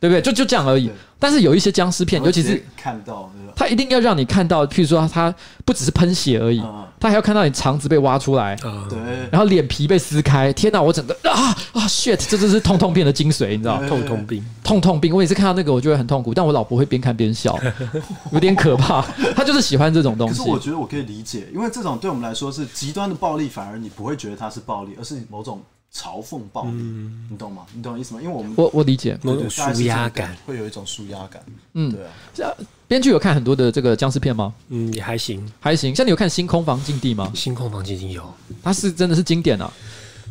[0.00, 0.22] 对不对？
[0.22, 0.90] 就就这样而已。
[1.18, 5.34] 但是有一些僵尸片，尤其是看到，他一定要让你看到，譬如说他
[5.66, 6.62] 不只是喷血而已，
[6.98, 8.56] 他还要看到你肠子被挖出来，
[8.88, 8.98] 对，
[9.30, 10.50] 然后脸皮被撕开。
[10.54, 13.76] 天哪，我整个啊啊 shit，这就是痛痛片的精髓，你知道？
[13.86, 15.14] 痛痛病，痛痛病。
[15.14, 17.58] 我也是看到那个，我就会很痛苦，但我老婆会边看边笑，
[18.32, 19.02] 有点可怕。
[19.36, 20.38] 她就是喜欢这种东西。
[20.38, 21.70] 可是我觉得我可以理解，因为。
[21.70, 27.66] 这种对我们来说是极端的暴力，反而你不会觉得它是暴力，而是某种嘲讽暴力，嗯、你懂吗？
[27.74, 28.22] 你懂我意思吗？
[28.22, 31.44] 因为我们我我理解某种舒压感，会有一种舒压感。
[31.74, 32.12] 嗯，对啊。
[32.32, 34.54] 这编剧有看很多的这个僵尸片吗？
[34.68, 35.94] 嗯，也还行，还行。
[35.94, 37.30] 像你有看《星空房禁地》吗？
[37.38, 39.72] 《星空房禁地》有，它是真的是经典啊。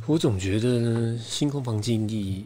[0.06, 0.68] 我总觉得
[1.20, 2.46] 《星空房禁地》。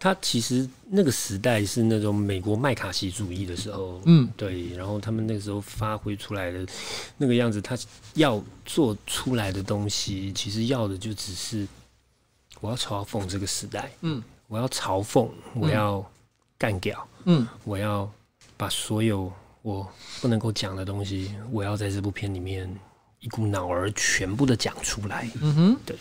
[0.00, 6.64] 它其实那个时代是那种美国麦卡锡主义的时候，嗯，对，然后他们那个时候发挥出来的
[7.16, 7.76] 那个样子，他
[8.14, 11.66] 要做出来的东西，其实要的就只是
[12.60, 16.04] 我要嘲讽这个时代，嗯，我要嘲讽，我要
[16.56, 18.10] 干掉，嗯，我要
[18.56, 19.86] 把所有我
[20.20, 22.68] 不能够讲的东西，我要在这部片里面
[23.20, 25.96] 一股脑儿全部的讲出来，嗯哼，对。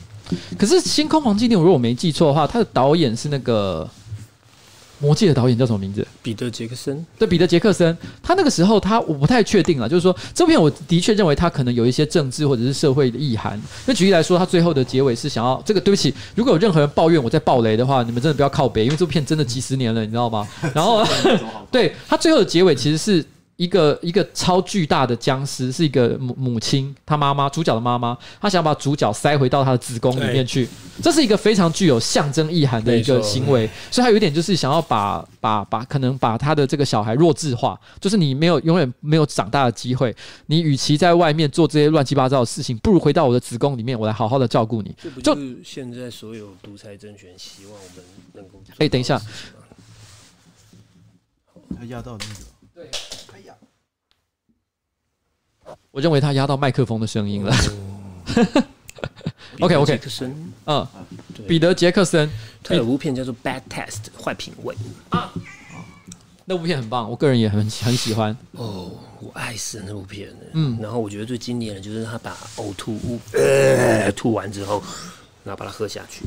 [0.57, 3.89] 可是《星空房禁地》，如果我没记错的话，他的导演是那个
[5.03, 6.05] 《魔戒》的导演叫什么名字？
[6.21, 7.05] 彼得·杰克森。
[7.17, 7.97] 对，彼得·杰克森。
[8.21, 13.61] 他那个时候，他我不太确定了，就是说这部片，我的确认为他可能有一些政治或者是社会的意涵。
[13.85, 15.81] 那举例来说，他最后的结尾是想要这个。
[15.81, 20.45] 对不起，如果有任何人抱怨我在暴雷的话，你们真的不要靠北，因为这部片真的几十年了，你知道吗？
[20.73, 21.05] 然后，
[21.71, 23.23] 对他最后的结尾其实是。
[23.57, 30.69] 一个一个超巨大的僵尸，是一个母母亲，她妈妈主角的妈妈，她想把主角塞回到她的子宫里面去，
[31.01, 40.15] 这是一个非常具有象征意涵的一个行为，所以她有点就是想要把把把可能把她的这个小孩弱智化，就是你没有永远没有长大的机会，
[40.45, 44.95] 你与其在外面做这些乱七八糟的事情，不如回到我的子宫里面，我来好好的照顾你。
[45.23, 48.61] 就是现在所有独裁政权希望我们能够？
[48.77, 49.19] 哎，等一下，
[51.75, 52.35] 他压到那个。
[52.75, 52.87] 对。
[55.91, 57.55] 我认为他压到麦克风的声音了。
[59.59, 59.99] OK OK，
[60.65, 60.87] 嗯，
[61.47, 62.29] 彼得杰克森，
[62.63, 64.75] 他有部片叫做《Bad Taste》坏品味。
[65.09, 65.33] 啊，
[66.45, 68.35] 那部片很棒，我个人也很很喜欢。
[68.51, 70.29] 哦，我爱死那部片。
[70.53, 74.83] 嗯，然后我觉得最经典的就是他把呕吐物呃吐完之后，
[75.43, 76.23] 然后把它喝下去。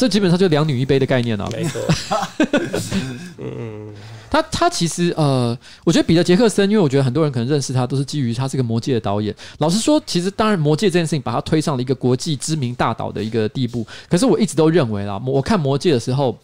[0.00, 1.46] 这基本上就两女一杯的概念了。
[1.52, 1.78] 没错。
[3.36, 3.92] 嗯。
[4.30, 9.34] 他他其实呃，我觉得彼得杰克森，因为我觉得很多人可能认识他，都是基于他是个魔戒的导演。
[9.58, 13.86] 老实说，其实当然魔戒这件事情把他推上了一个国际知名大导的一个地步。
[14.08, 16.38] 可是我一直都认为啦，我看魔戒的时候，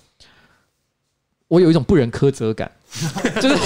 [1.48, 2.70] 我有一种不忍苛责感，
[3.40, 3.56] 就是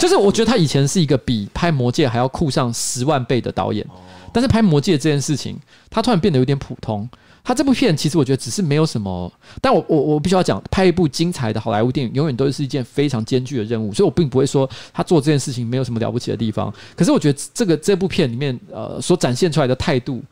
[0.00, 3.86] 就是我觉得他以前是一个比拍魔戒还要酷上十万倍的导演，
[4.32, 5.58] 但是拍魔戒这件事情，
[5.90, 7.06] 他突然变得有点普通。
[7.44, 9.30] 他这部片其实我觉得只是没有什么，
[9.60, 16.72] 但我我我必须要讲，拍一部精彩的好莱坞电影永远都是一件非常艰巨的任务，所以我并不会说他做这件事情没有什么了不起的地方。
[16.96, 20.22] 可是我觉得这个这部片里面呃所展现出来的态度，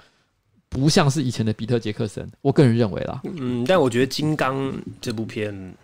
[0.71, 3.21] 不像是以前的比特杰克森，我个人认为啦。
[3.25, 5.75] 嗯，但我觉得《金刚》这部片，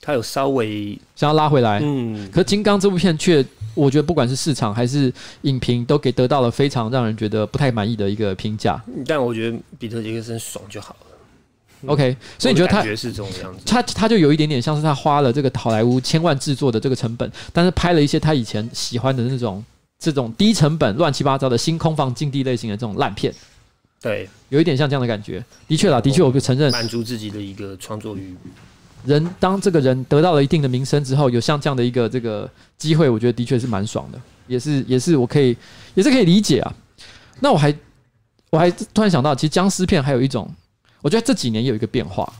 [0.00, 3.44] 他有稍微想要拉回来，嗯，可是《金刚》这部片却。
[3.74, 8.82] 我觉得不管是市场还是影评，都给得到了非常让人觉得不太满意的一个评价。
[9.06, 11.86] 但我觉得彼特杰克森爽就好了。
[11.86, 13.62] OK，所以你觉得他觉是这种样子？
[13.64, 19.64] 他他就有一点点像是他花了这个好莱坞千万制作的这个成本，但是拍了一些他以前喜欢的那种
[19.96, 23.32] 这种低成本乱七八糟的新空房禁地类型的这种烂片。
[24.00, 25.44] 对，有一点像这样的感觉。
[25.68, 28.34] 的确啦，的确，我就承认满足自己的一个创作欲。
[29.04, 35.56] 人当这个人得到了一定的名声之后，有像这样的一个这个机会，我觉得的确是蛮爽的，也是也是我可以
[35.94, 36.74] 也是可以理解啊。
[37.40, 37.74] 那我还
[38.50, 40.50] 我还突然想到，其实僵尸片还有一种，
[41.00, 42.32] 我觉得这几年有一个变化。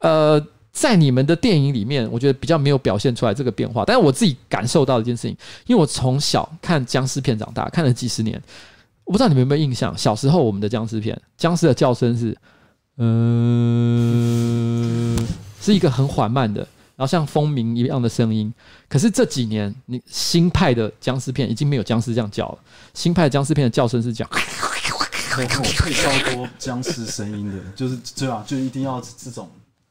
[0.00, 5.36] 呃，在你们的电影里面，我觉得比较没有表现出来这个变化，但是我自己感受到一件事情，
[5.66, 8.40] 因为我从小看僵尸片长大，看了几十年，
[9.04, 12.36] 我不知道你们有没有印象，小时候我们的僵尸片，僵尸的叫声是
[12.98, 14.06] 嗯。
[15.66, 16.60] 是一个很缓慢的，
[16.94, 18.52] 然后像蜂鸣一样的声音。
[18.88, 22.58] 可是这几年，你新派的僵尸片已经没有僵尸这样叫了。
[22.94, 24.30] 新派的僵尸片的叫声是这样，
[25.32, 28.44] 可以超多僵尸声音的， 就是对吧？
[28.46, 29.50] 就一定要这种，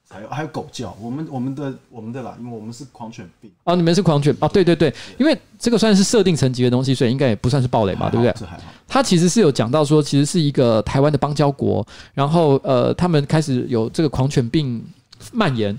[0.10, 0.96] 还有还有狗叫。
[1.02, 8.34] 我们我们的我们的啦，因为我们是狂犬病啊，你们是狂犬啊，对对对，因为这个算是设定层级的东西，所以应该也不算是暴雷吧，对不对？
[8.40, 8.64] 这还好。
[8.88, 14.82] 他其实是有讲到说，其实是一个台湾的邦交国，然后呃，他们开始有这个狂犬病。
[15.32, 15.78] 蔓延，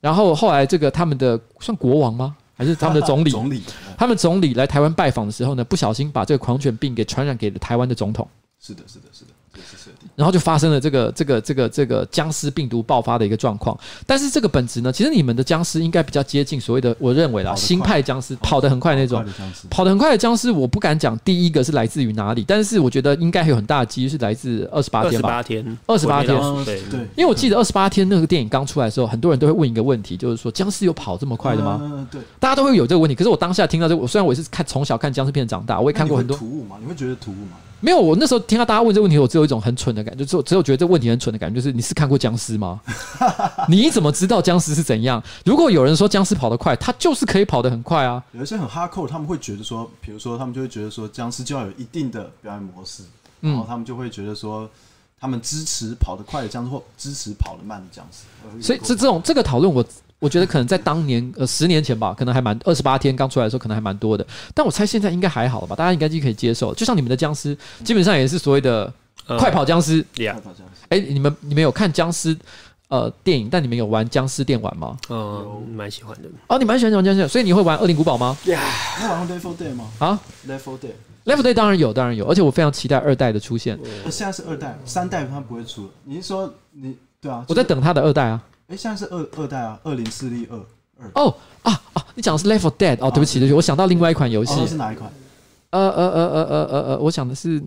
[0.00, 2.36] 然后后来这个他们的算国王吗？
[2.56, 3.30] 还是他们的总理？
[3.32, 3.62] 总理，
[3.96, 8.28] 他们总理来台湾拜访的时候呢，不小心把这个狂犬病给传染给了台湾的总统。
[8.60, 9.30] 是的，是的，是的。
[10.16, 19.24] 然后就发生了这个这个这个这个僵尸病毒爆发的一个状况，但是这个本质呢，其实你们的僵尸应该比较接近所谓的，我认为啦，新派僵尸跑得很快那种，
[19.70, 26.82] 跑得很快的僵尸，我不敢讲第一个是来自于哪里，但是我觉得应该有很大的几率是来自二十八天吧，二十八天，二十八天，对。
[26.90, 31.78] 对，因为我记得二十八天那个电影刚出来的时候，很多人都会问一个问题，就是说僵尸有跑这么快的吗？
[31.82, 33.14] 嗯，对，大家都会有这个问题。
[33.14, 37.58] 可是我当下听到这个，我虽然我也是看从小看僵尸片长大，我也看过很多突兀嘛，你会觉得突兀吗？
[37.80, 42.80] 没有，我那时候听到大家问这个问题，我只有一种很蠢的感觉，就只有觉得这个问题很蠢的感觉，就是你是看过僵尸吗？
[43.68, 45.22] 你怎么知道僵尸是怎样？
[45.44, 48.22] 如果有人说僵尸跑得快，他就是可以跑得很快啊。
[48.32, 53.02] 有一些很哈扣，他们会觉得说，比如说他们就会觉得说，僵尸就要有一定的表演模式，
[53.40, 54.68] 然后他们就会觉得说，
[55.20, 58.62] 他们支持跑得快的僵尸或支持跑得慢的僵尸。
[58.62, 59.84] 所以这这种这个讨论我。
[60.18, 64.26] 我觉得可能在当年呃十年前吧，可能还蛮二十八天刚出来的时候，可能还蛮多的。
[64.54, 65.76] 但我猜现在应该还好了吧？
[65.76, 66.74] 大家应该就可以接受。
[66.74, 68.92] 就像你们的僵尸，基本上也是所谓的
[69.38, 70.04] 快跑僵尸。
[70.16, 70.86] 快跑僵尸。
[70.88, 72.36] 哎，你们你们有看僵尸
[72.88, 73.48] 呃电影？
[73.48, 74.96] 但你们有玩僵尸电玩吗？
[75.08, 76.28] 嗯，蛮喜欢的。
[76.48, 78.36] 哦，你蛮喜欢玩僵尸，所以你会玩《恶灵古堡》吗？
[78.46, 78.60] 呀，
[79.00, 79.88] 你玩过《Left 4 Dead》吗？
[80.00, 80.90] 啊，《Left 4 Dead》
[81.32, 83.78] 《Left 4 Dead》当然有，当然有，而且我非常期待二代的出现。
[84.04, 85.88] 呃，现在是二代，三代它不会出。
[86.04, 87.44] 你是说你对啊？
[87.48, 88.42] 我在等它的二代啊。
[88.68, 90.56] 哎，现在是二二代啊，二零四力二
[91.00, 91.10] 二。
[91.14, 92.04] 哦啊啊！
[92.14, 94.66] 你讲的是《Left 4 Dead》哦，对不起，对不起，我想到另外一款游戏。
[94.66, 95.10] 是哪一款？
[95.70, 97.62] 呃呃呃呃呃呃呃，我想的是，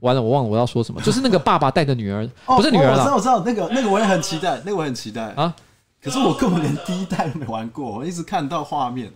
[0.00, 2.98] 完了，我忘了我要说什么，就是那个爸爸带的女儿， 不是女儿了。
[2.98, 5.54] 我知道，我知道，那个那个我也很期待，那个我很期待啊。
[6.02, 9.10] 可是我根本连第一代都没玩过，我一直看到画面。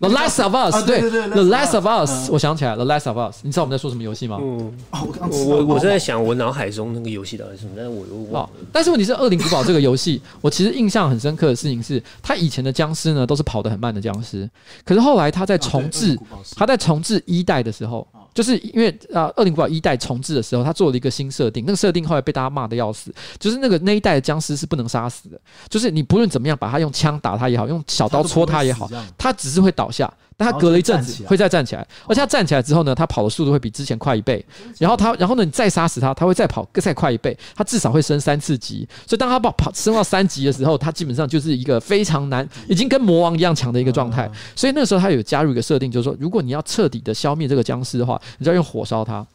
[0.00, 4.38] The Last of Us，对对对，The Last of Us，我想起来了，The Last of Us，你知道我们在说什么游戏吗？
[4.40, 7.72] 嗯，我我我在想，我脑海中那个游戏到底是什么？
[7.76, 8.50] 但是我又忘了。
[8.72, 14.48] 但是问题是，《恶灵古堡》这个游戏， 我其实印象很深刻的事情是，它以前的僵尸呢都是跑得很慢的僵尸，
[14.86, 16.18] 可是后来它在重置，
[16.56, 18.06] 它在重置一代的时候。
[18.32, 21.64] 就是因为啊，《恶灵古堡》一代重置的时候，他做了一个新设定。
[21.66, 28.88] 那个设定后来被大家骂的要死，就是那个那一代的僵尸是不能杀死的，就是你不论怎么样把他用枪打他也好，用小刀戳他也好，
[29.18, 30.12] 他只是会倒下。
[30.40, 34.42] 但他隔了一阵子会再站起来，而且他站起来之后呢，他跑的速度会比之前快一倍。
[34.78, 37.36] 然后他，然后呢，你再杀死他，他会再跑再快一倍。
[37.54, 38.88] 他至少会升三次级。
[39.06, 44.30] 所以当他跑跑升到三级的时候，他基本上就是一个非常难，已经跟魔王一样强的一个状态。
[44.56, 49.26] 所以那个时候他有加入一个设定，就是说，如果你要彻底的消灭这个僵尸的话，你就要用火烧他。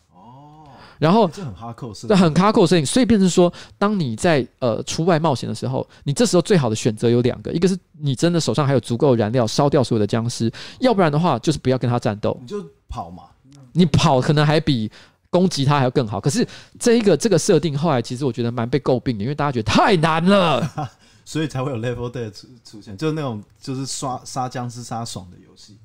[1.06, 12.58] 然后这很哈扣，对，很哈扣的事情，所以变成说，当你在呃出外冒险的时候，你这时候最好的选择有两个，一个是你真的手上还有足够的燃料烧掉所有的僵尸，要不然的话就是不要跟他战斗，你就
[12.90, 13.26] 跑嘛，
[13.72, 14.92] 你跑可能还比
[15.30, 16.20] 攻击他还要更好。
[16.20, 16.48] 可是
[16.80, 20.90] 这一个这个设定后来其实我觉得蛮被诟病的，因为大家觉得太难了，
[21.24, 25.78] 所以才会有 Level Day 出出现，就是那种就是刷杀僵尸杀爽的游戏。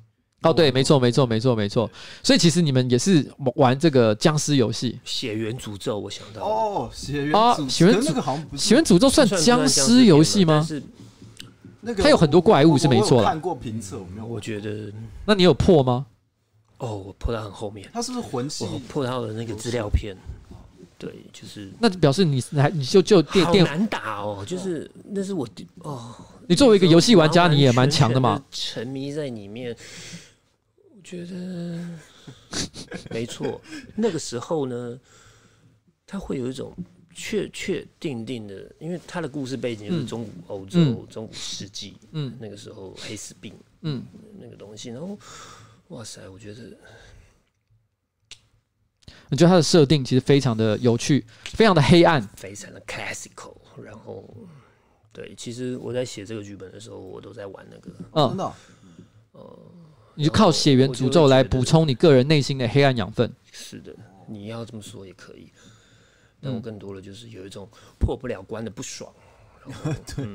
[0.43, 1.89] 哦，对，没错，没错，没错，没错。
[2.23, 3.25] 所以其实你们也是
[3.55, 5.97] 玩这个僵尸游戏，《血缘诅咒》。
[5.99, 10.65] 我想到哦，《血缘啊，血缘那个好像不是，血缘诅咒算僵尸游戏吗？
[10.67, 10.81] 是
[11.81, 13.27] 那个它有很多怪物是没错的。
[13.27, 14.25] 看过评测，我没有。
[14.25, 14.91] 我觉得，
[15.25, 16.05] 那你有破吗？
[16.79, 17.87] 哦，我破到很后面。
[17.93, 18.65] 它是不是魂系？
[18.65, 20.15] 我破到了那个资料片。
[20.97, 25.47] 对，就是那表示你还你就就电电难打哦，就是那是我
[25.79, 26.15] 哦。
[26.47, 28.43] 你作为一个游戏玩家，你也蛮强的嘛。
[28.51, 29.75] 沉迷在里面，我
[31.11, 31.85] 觉得
[33.11, 33.59] 没错。
[33.95, 34.97] 那个时候呢，
[36.07, 36.73] 他会有一种
[37.13, 44.05] 确确定定的，因为他的故事背景就是中古欧洲、嗯、中古世纪，嗯，那个时候黑死病，嗯，
[44.39, 44.89] 那个东西。
[44.89, 45.19] 然后，
[45.89, 46.77] 哇塞，我觉得。
[49.29, 53.55] 我觉得他的设定其实非常的有趣，非常的黑暗，非常的 classical。
[53.83, 54.33] 然后，
[55.11, 57.91] 对，其实我在写这个剧本的时候，我都在玩那个。
[58.13, 58.53] 嗯，真的。
[59.31, 59.71] 呃，
[60.15, 63.31] 你就靠血缘诅咒来补充你个人内心的黑暗养分。
[63.51, 63.95] 是的，
[64.27, 65.51] 你要这么说也可以。
[66.41, 67.67] 但我更多的就是有一种
[67.99, 69.11] 破不了关的不爽。
[70.15, 70.25] 对。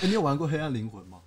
[0.00, 1.18] 哎，你有玩过《黑暗灵魂》吗？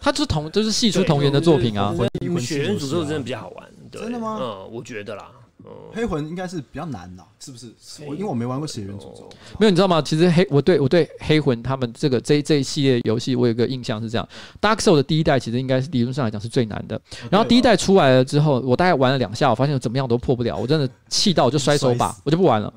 [0.00, 1.94] 它是同，就是系出同源的作品啊。
[2.38, 3.70] 血缘诅咒真的比较好玩。
[3.90, 4.38] 真的吗？
[4.40, 5.32] 嗯，我觉得啦。
[5.64, 7.72] 嗯，黑魂应该是比较难的，是不是？
[8.06, 9.28] 我因为我没玩过血源诅咒。
[9.58, 10.02] 没有，你知道吗？
[10.02, 14.28] 其实黑我对我对黑魂他们这个这这一系列游戏，我有个印象是这样
[14.60, 17.00] ：Dark Soul 的第一代其实应该是理论上来讲是最难的。
[17.30, 22.72] 然后第一代出来了之后，我大概玩了两下，我发现我怎么样都破不了，我真的气到我就摔手把，我就不玩了。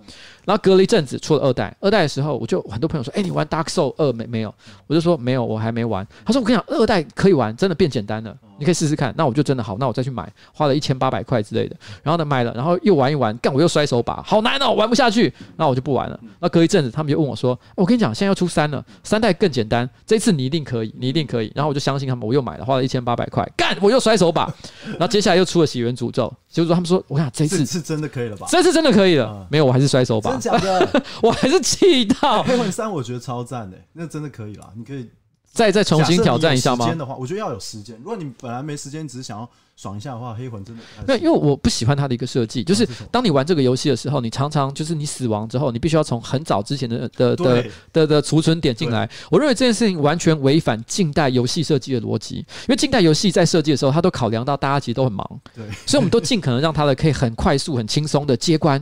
[0.45, 4.55] 然后隔了一阵子出了二代，二代的时候我就很多朋友说：“哎，你玩 Dark Soul 二没没有？”
[4.87, 16.19] 我就说：“没有，我还没玩。”他说：“我跟你讲，二代可以玩，真的变简单了。”你可以试试看，那我就真的好，那我再去买，花了一千八百块之类的，然后呢买了，然后又玩一玩，干我又摔手把，好难哦，玩不下去，那我就不玩了。
[16.39, 24.53] 那隔一阵子，他们就问我说：“我跟你讲，现在要出三了，三代更简单，这次你一定可以，你一定可以。”然后我就相信他们，我又买了，花了一千八百块，干我又摔手把。
[24.85, 28.47] 然后接下来又出了《血源诅咒》，结果他们说：“我看这次是真的可以了吧？
[28.49, 31.03] 这次真的可以了，没有，我还是摔手把，真的假的？
[31.21, 32.43] 我还是气到。
[32.43, 35.09] 黑魂三我觉得超赞的，那真的可以了，你可以。”
[35.57, 36.85] 再再重新挑战一下吗？
[36.85, 37.97] 时间的话，我觉得要有时间。
[37.97, 49.09] 如果你本来没时间，只是想要爽一下的话，黑魂真的没有，因为我不喜欢它的一个设计，就是当你玩这个游戏的时候，你常常就是你死亡之后，你必须要从很早之前的的的的的储存点进来。
[49.31, 58.73] 我认为这件事情完全违反近代游戏设计的逻辑，因为近代游戏在设计的时候，它都考量到大家其实都很忙，对，所以我们都尽可能让它的可以很快速、很轻松的接关，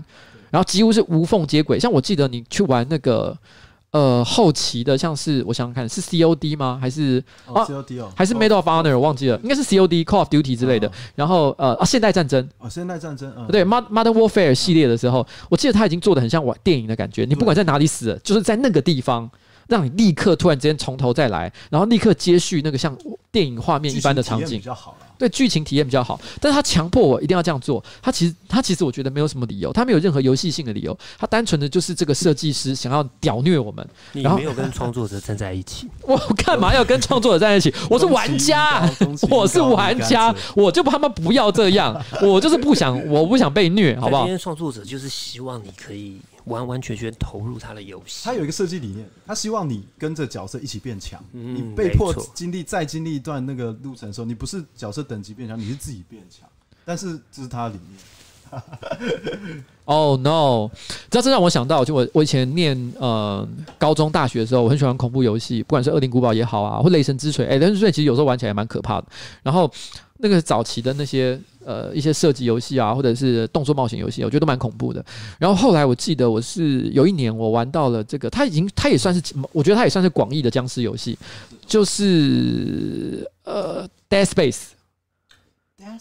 [0.50, 1.80] 然后几乎是无缝接轨。
[1.80, 3.38] 像我记得你去玩那个。
[3.96, 6.78] 呃，后期的像是我想想看，是 COD 吗？
[6.82, 8.92] 还是啊，COD 哦，还是 Medal of Honor？
[8.92, 10.92] 我忘记了，应该是 COD Call of Duty 之类的。
[11.16, 17.24] 然后呃啊，现代战争啊，现代战争，对，Modern Warfare 系列的时候，我记得他已经做的很像玩电影的感觉。
[17.24, 19.32] 你不管在哪里死了，就是在那个地方，
[19.70, 22.94] 让你立刻突然之间从头再来，然后立刻接续那个像
[23.32, 24.98] 电影画面一般的场景，比较好。
[25.18, 27.84] 对，剧情体验比较好，但是他强迫我一定要这样做。
[28.02, 33.88] 他其实他其实我觉得没有什么理由，他没有任何游戏性的理由，他单纯的就是这个设计师想要屌虐我们。
[34.14, 37.74] 你没有跟创作者站在一起， 我干嘛要跟创作者站在一起？
[37.90, 38.90] 我是玩家，
[39.30, 44.24] 我是玩家，我就他妈不要这样，我就是不想，我不想被虐，好不好？
[44.24, 46.18] 今天创作者就是希望你可以。
[46.46, 51.24] 完完全全投入他的游戏，他有一个设计理念，他希望你跟着角色一起变强。
[51.34, 56.48] 嗯、你被迫经历再经历一段那个路程的时候，你不是角色等级变强，你是自己变强。
[56.84, 58.00] 但是这是他的理念。
[59.86, 60.70] 哦、 oh, no！
[61.10, 63.46] 知道这让我想到，就我我以前念呃
[63.78, 67.46] 高中大学的时候，我很喜欢恐怖游戏，不管是《恶灵古堡》也好啊，或《雷神之锤》。
[67.50, 69.08] 哎，《雷神之锤》其实有时候玩起来蛮可怕的。
[69.42, 69.70] 然后
[70.18, 71.40] 那个早期的那些。
[71.68, 75.04] 呃，一些射击游戏啊，或者是动作冒险游戏，我觉得都蛮恐怖的。
[75.40, 81.18] 然后后来我记得我是有一年我玩到了这个，它已经它也算是，我觉得它也算是广义的僵尸游戏，
[81.66, 84.62] 就是呃 Death Space。
[85.80, 86.00] Dead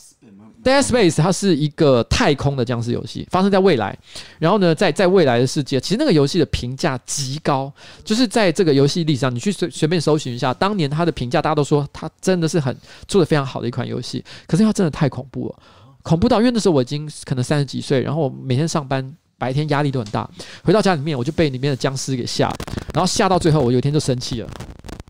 [0.65, 3.97] DASPACE，它是一个太空的僵尸游戏，发生在未来。
[4.39, 14.25] 然后呢，在在未来的世界，其实那个游戏的评价极高，就是在这个游戏历史上，你去随随便搜寻一下，当年它的评价，大家都说它真的是很做得非常好的一款游戏。
[14.47, 15.59] 可是它真的太恐怖了，
[16.03, 20.29] 恐怖到因为那时候我已经可能三十几岁，然后我每天上班，白天压力都很大，
[20.63, 22.53] 回到家里面我就被里面的僵尸给吓，
[22.93, 24.49] 然后吓到最后，我有一天就生气了。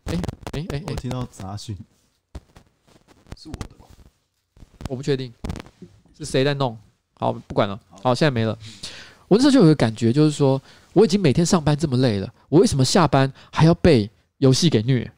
[0.07, 0.19] 哎
[0.53, 1.77] 哎哎，我听到杂讯，
[3.37, 3.74] 是我的。
[4.95, 5.33] 我不确定
[6.17, 6.79] 是谁在弄，
[7.19, 8.57] 好，不管了，好，现在没了。
[9.27, 15.11] 我那时候就有个感觉，就是说我已经每天上班这么累了，我为什么下班还要被游戏给虐？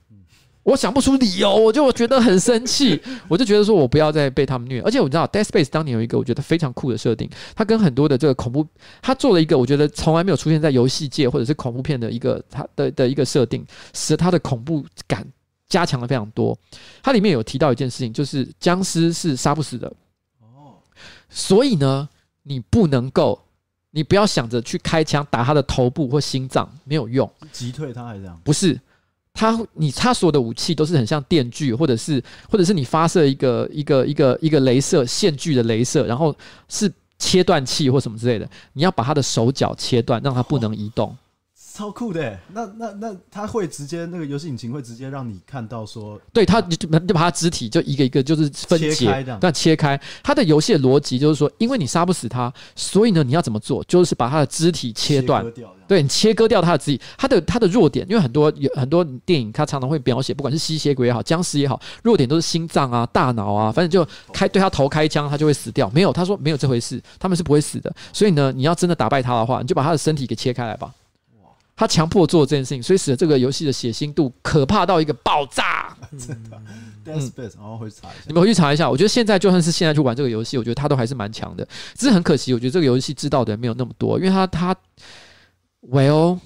[0.63, 2.99] 我想不出理由，我就觉得很生气，
[3.29, 4.81] 我就觉得说我不要再被他们虐。
[4.81, 8.67] 而且我知道 Dead Space 当年有一个我觉得非常酷的设定，它跟很多的这个恐怖，
[9.03, 13.63] 它做了一个我觉得从来没有出现在游戏界或者是恐怖片的一个它的的一个设定，
[13.93, 15.27] 使它的恐怖感
[15.69, 16.57] 加强的非常多。
[17.03, 19.93] 它里面有提到一件事情，就是僵尸是杀不死的。
[20.41, 20.75] 哦，
[21.29, 22.09] 所以呢，
[22.43, 23.41] 你不能够，
[23.91, 27.31] 你不要想着去开枪打他的头部或心脏，没有用。
[27.53, 28.41] 击退他还是这样？
[28.45, 28.81] 不是，
[29.33, 36.35] 他你他所有的武器都是很像电锯，或者是或者是你发射一个一个一个一个镭射线锯的镭射，然后
[36.69, 41.17] 是切断器或什么之类的，你要把他的手脚切断，让他不能移动。
[41.77, 53.85] 超酷的，那那那他会直接那个游戏引擎会直接让你看到说，对他就就把他肢体就一个一个就是分解，但切开他的游戏的逻辑就是说，因为你杀不死他，所以呢你要怎么做？
[53.85, 55.45] 就是把他的肢体切断，
[55.87, 65.91] 对你切割掉他的肢体，他的他的弱点，因为很多有很多电影，他常常会描写，不管是吸血鬼也好，僵尸也好，弱点都是心脏啊、大脑啊，反正就开对他头开枪，他就会死掉。
[65.91, 67.95] 没有，他说没有这回事，他们是不会死的。
[68.15, 70.91] 所以呢，你要真的打败他的话，你就把他的身体给切开来吧。
[71.77, 75.95] 他强迫做这件事情，所以使得这个游戏的血腥度可怕到一个爆炸。
[76.19, 78.23] 真的，嗯，然后回去查一下。
[78.27, 78.91] 你们回去查一下。
[78.91, 81.67] 我觉得现在就算是现在去玩这个游戏，我觉得他都还是蛮强的。
[81.95, 84.75] 只是很可惜，我觉得这个游戏知道的人没有那么多，因为他他
[85.83, 86.39] ，Well，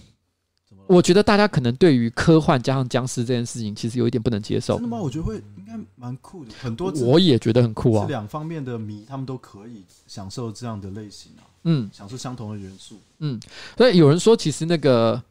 [0.89, 4.75] 我觉得大家可能对于科幻加上僵尸这件事情，其实有一点不能接受。
[4.75, 4.99] 真的吗？
[4.99, 8.07] 我觉得会应该蛮酷的，很多我也觉得很酷啊。
[8.09, 11.47] 两方面的迷，他们都可以享受这样的类型啊。
[11.65, 12.99] 嗯，享受相同的元素。
[13.19, 13.39] 嗯，
[13.77, 15.23] 所以有人说，其实那个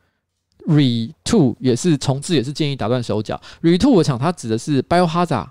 [0.67, 3.39] Re Two 也是重置，也是建议打断手脚。
[3.61, 5.49] Re Two 我想它指的是 Biohazard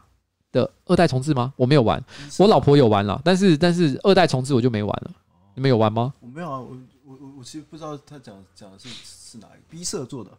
[0.53, 1.53] 的二代重置吗？
[1.57, 2.03] 我没有玩，
[2.39, 5.11] 我老婆有玩了，但是但是二代重置我就没玩了。
[5.55, 6.15] 你们有玩吗？
[6.21, 10.31] 我没有啊，我我我我其实不知道他讲讲的是是哪一个 B 社做的。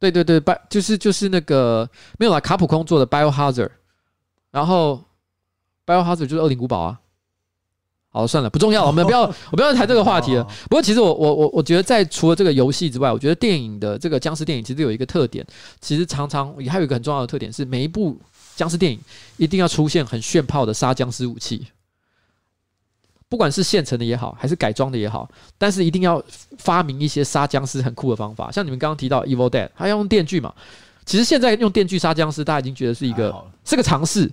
[0.00, 1.88] 对对对，拜就是就是那个
[2.18, 3.70] 没有啦，卡普空做的 Biohazard，
[4.50, 5.04] 然后
[5.86, 7.00] Biohazard 就是恶灵古堡啊。
[8.14, 10.44] 好，算了，不重要， 我们不要，我不要谈这个话题了。
[10.70, 15.44] 不过，其实我我我我觉得，在除了这个游戏之外，我觉得电影的这个僵尸电影其实有一个特点，
[15.80, 18.16] 其实常常也还有一个很重要的特点是，每一部
[18.54, 19.00] 僵尸电影
[19.36, 21.66] 一定要出现很炫炮的杀僵尸武器，
[23.28, 26.22] 不管是现成的也好，还是改装的也好，但是一定要
[26.58, 28.48] 发明一些杀僵尸很酷的方法。
[28.52, 30.54] 像你们刚刚提到 Evil Dead，他要用电锯嘛？
[31.04, 34.30] 其实现在用电锯杀僵尸，大家已经觉得是一个是个尝试，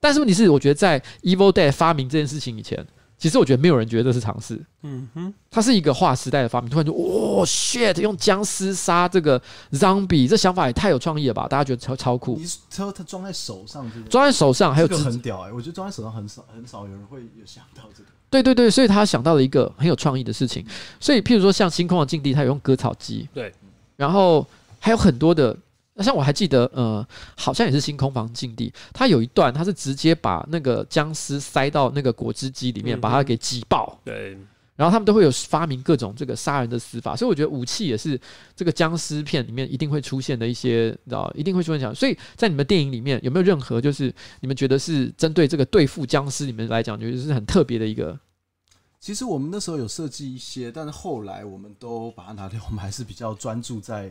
[0.00, 2.84] 但是问题是，我觉得在 Evil Dead 发明这件事情以前。
[3.20, 6.70] 其实我觉得没有人觉得这是尝试，嗯哼，它是一个划时代的发明。
[6.70, 9.38] 突然就，哇，shit，用僵尸杀这个
[9.72, 11.46] zombie，这想法也太有创意了吧？
[11.46, 12.36] 大家觉得超超酷。
[12.38, 15.52] 你说它装在手上是，装在手上还有这个很屌哎、欸！
[15.52, 18.08] 我觉得装在手上很少很少有人会有想到这个。
[18.30, 20.64] 对对对，所以他想到了一个很有创意的事情。
[20.98, 23.52] 所以譬如说像星空的境地，他有用割草机，对，
[23.96, 24.46] 然后
[24.78, 25.54] 还有很多的。
[26.02, 33.98] 像我还记得，呃，好像也是星空房禁地，它有一段，它是直接把那个僵尸塞到那个果汁机里面，把它给挤爆。
[34.04, 34.36] 对，
[34.76, 38.18] 然后他们都会有发明各种这个杀人的死法，所以我觉得武器也是
[38.56, 41.94] 这个僵尸片里面一定会出现的一些，你知道，一定会出现。
[41.94, 48.18] 所以在你们电影里面有没有任何就是你们觉得是针对这个对付僵尸里面来讲，觉得是很特别的一个？
[48.98, 54.10] 其实我们那时候有设计一些，但是后来我们都把它拿掉，我们还是比较专注在。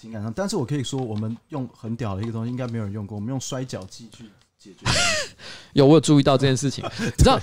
[0.00, 3.16] 情感上，但是我可以说，我们用很屌的一个东西，应该没有人用过。
[3.16, 4.24] 我们用摔跤机去
[4.56, 4.86] 解决。
[5.74, 7.40] 有，我有注意到这件事情， 你知道。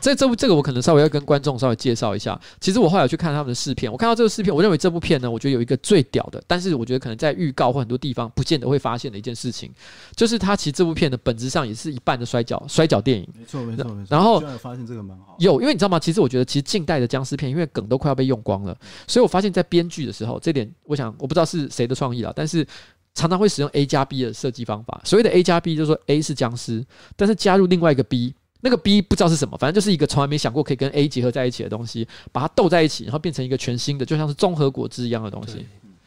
[0.00, 2.38] 这这部这个我可能稍微要跟观众稍微介绍一下。
[2.60, 9.70] 其实我后来有去看他们的试片，我看到这个试片，我认为这部片呢，我觉得有一个最屌的，但是我觉得可能在预告或很多地方不见得会发现的一件事情，
[10.14, 13.28] 就是它其实这部片的本质上也是一半的摔跤摔跤电影。
[13.36, 14.06] 没错没错没错。
[14.08, 15.36] 然后发现这个蛮好。
[15.38, 15.98] 有，因为你知道吗？
[15.98, 18.76] 其实我觉得其实近代的僵尸片，因为梗都快要被用光了，
[19.06, 22.66] 所以我发现在编剧的时候，这点我想我不知道是谁的创意了，但是
[23.14, 25.00] 常常会使用 A 加 B 的设计方法。
[25.04, 26.84] 所谓的 A 加 B 就是说 A 是僵尸，
[27.16, 28.34] 但是加入另外一个 B。
[28.60, 35.66] 那个 B 不知道是什么，反正就是一个从来没想过可以跟 A 结合在一起的东西，把它斗在一起，然后变成一个全新的，就像是综合果汁一样的东西。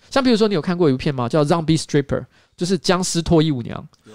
[0.09, 1.27] 像比如说，你有看过一部片吗？
[1.27, 2.19] 叫《Zombie Stripper》，
[2.55, 3.87] 就是僵尸脱衣舞娘。
[4.05, 4.13] 有，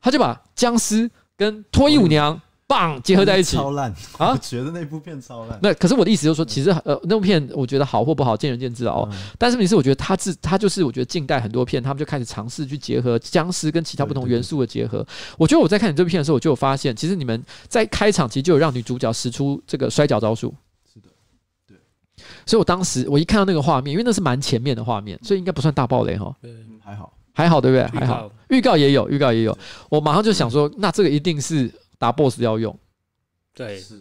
[0.00, 2.40] 他就把僵尸跟脱衣舞娘。
[2.68, 4.30] 棒结合在一起，超烂啊！
[4.34, 5.58] 我觉得那部片超烂。
[5.62, 9.08] 那可是我的意思就是说，其实呃，那部片我觉得好或不好，见仁见智哦。
[9.38, 15.06] 但是问题是，我觉得它是它就是我觉得近代很多片，他们就开始尝试去结合僵尸跟其他不同元素的结合。
[15.38, 20.52] 我觉得我在看你这部片的时候，我就有发现，其实你们在开场其实就有让女主角使出这个摔跤招数。
[20.92, 21.06] 是的，
[21.68, 21.76] 对。
[22.46, 26.34] 所以我当时我一看到那个画面，因为那是蛮前面的画面，所以应该不算大爆雷哈。
[26.42, 28.00] 嗯，还好，还好，对不对？
[28.00, 29.56] 还好，预告也有，预告也有。
[29.88, 32.78] 我马上就想说，那这个一定是打 BOSS 要用。
[33.54, 33.96] 对，是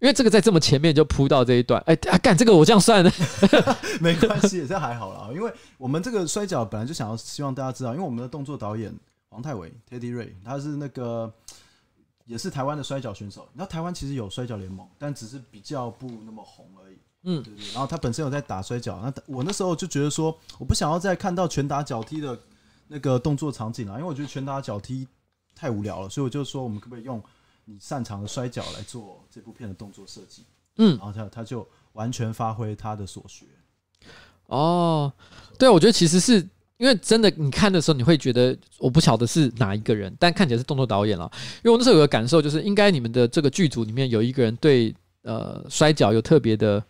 [0.00, 3.10] 因为这个在这么前面就铺到这一段，哎、欸，啊，干这个我这样算的，
[4.00, 5.28] 没关系，这还好啦。
[5.34, 8.94] 因为我们这个摔角本来就想要希望大家知道，因为我们的动作导演
[9.28, 11.32] 黄泰伟 Teddy Ray，他是那个
[12.26, 13.48] 也是台湾的摔角选手。
[13.52, 16.98] 你知道台湾其实有摔角联盟，但只是比较不那么红而已。
[17.24, 17.72] 嗯，对对。
[17.72, 22.38] 然后他本身有在打摔角，那我那时候就觉得说，我不想要再看到拳打脚踢的
[22.86, 25.08] 那个动作场景了，因为我觉得拳打脚踢
[25.56, 27.20] 太无聊了，所以我就说我们可不可以用
[27.70, 30.42] 你擅长的摔角来做这部片的动作设计？
[30.78, 33.44] 嗯，然后他他就完全发挥他的所学。
[34.46, 35.12] 哦，
[35.58, 36.36] 对，我觉得其实是
[36.78, 41.30] 因为真的，你看的时候你会觉得我不晓得是哪一个人，但看起来是动作导演了。
[41.56, 46.82] 因为我那时候有个感受，就是应该你们的这个剧组里面有一个人对呃摔角有特别的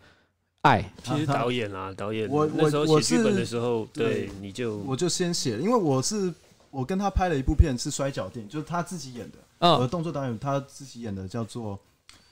[0.61, 0.89] 爱。
[1.03, 6.33] 其实导演啊，导演，我那时候写剧本的时候，对，对你就我就先写，因为我是
[6.71, 11.77] 我跟他拍了一部片是摔角电影，就是他自己演的，嗯，我的动作导演他自己演的叫做《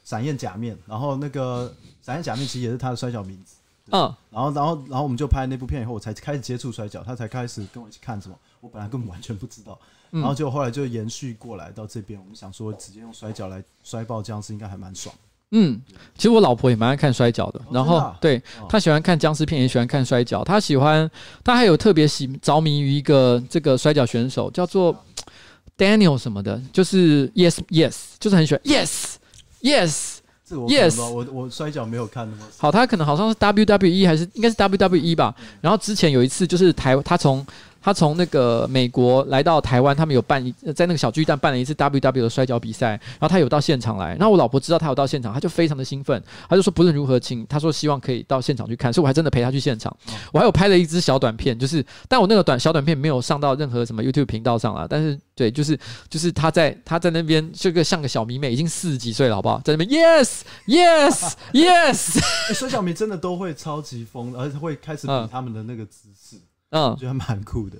[0.04, 1.68] 闪焰假面》，然后那个
[2.04, 3.56] 《闪焰假面》其实也是他的摔角名字。
[3.90, 9.78] 嗯，然后，然后，然后我们就拍那部片以后，我才开始接触摔角，他才开始跟我一起看什么，我本来根本完全不知道，
[10.10, 15.14] 然后就后来就延续过来到这边，我们想说直接用摔角来摔爆僵尸应该还蛮爽。
[15.52, 15.80] 嗯，
[16.16, 21.08] 其实我老婆也蛮爱看摔角的，然后对她喜欢看僵尸片，也喜欢看摔角，她喜欢，
[21.44, 24.92] 她还有特别喜着迷于一个这个摔角选手，叫做
[25.76, 29.14] Daniel 什么的，就是 Yes Yes，就是很喜欢 Yes
[29.62, 30.16] Yes。
[30.48, 35.34] Yes，我我摔跤没有看那么好，他可能好像是 WWE 还是应该是 WWE 吧。
[35.60, 37.44] 然后之前有一次就是台，他从。
[37.86, 49.96] 他从那个美国来到台湾，他们有办一在那个小巨蛋办了一次 WW 的摔跤比赛，然后他有到现场来，然后我老婆知道他有到现场，他就非常的兴奋，他就说不论如何请，他说希望可以到现场去看，所以我还真的陪他去现场，
[50.32, 55.78] 我还有拍了一支小短片，就是但我那个短小短片没有上到任何什么 YouTube 频道上了，但是对，就是
[56.08, 59.60] 就是他在他在那边这个像个小迷妹，已经四十几岁了，好不好？
[59.64, 62.20] 在那边 Yes Yes Yes，
[62.52, 66.34] 摔角迷真的都会超级疯，而且会开始比他们的那个姿势。
[66.34, 66.40] 嗯，
[66.80, 67.76] 我觉得蛮酷的。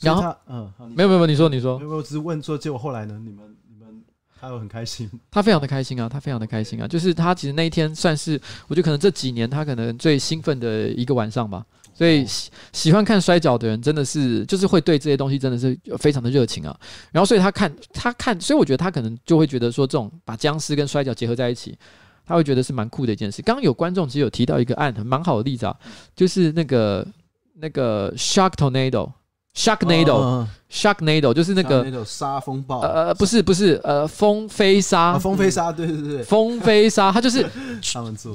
[0.00, 3.18] 然后，嗯，没有没有，你说你说，没有，我只是问说，结果后来呢？
[3.24, 4.02] 你们你们
[4.38, 5.08] 他有很开心？
[5.30, 6.86] 他非常的开心啊，他非常的开心啊。
[6.86, 11.64] 就是他其实那一天算是，我觉得可能这几年他可能最兴奋的一个晚上吧。
[11.94, 16.76] 所以喜喜欢看摔跤的人，真的是就是会对这些东西真的是非常的热情啊。
[17.12, 21.78] 然后，所以他看他看，所以我觉得他可能就会觉得说，这种把僵尸跟摔跤结合在一起，
[22.26, 23.40] 他会觉得是蛮酷的一件事。
[23.40, 25.74] 刚刚有观众其实有提到一个案，蛮好的例子啊，
[26.14, 27.06] 就是那个。
[27.54, 32.80] 那个 Shark Tornado，Sharknado，Sharknado 就是那个沙风暴。
[32.80, 37.46] 呃，不是不是，呃，风飞沙，风飞沙，对对对，风飞沙， 它就是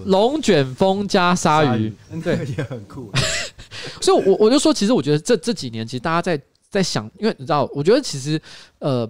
[0.05, 1.93] 龙卷风加鲨鱼，
[2.23, 3.11] 对，也很酷。
[4.01, 8.41] 所以，我我就说，其实我觉得这这几年，其实大家在在想，因为你知道，我觉得其实，
[8.79, 9.09] 呃。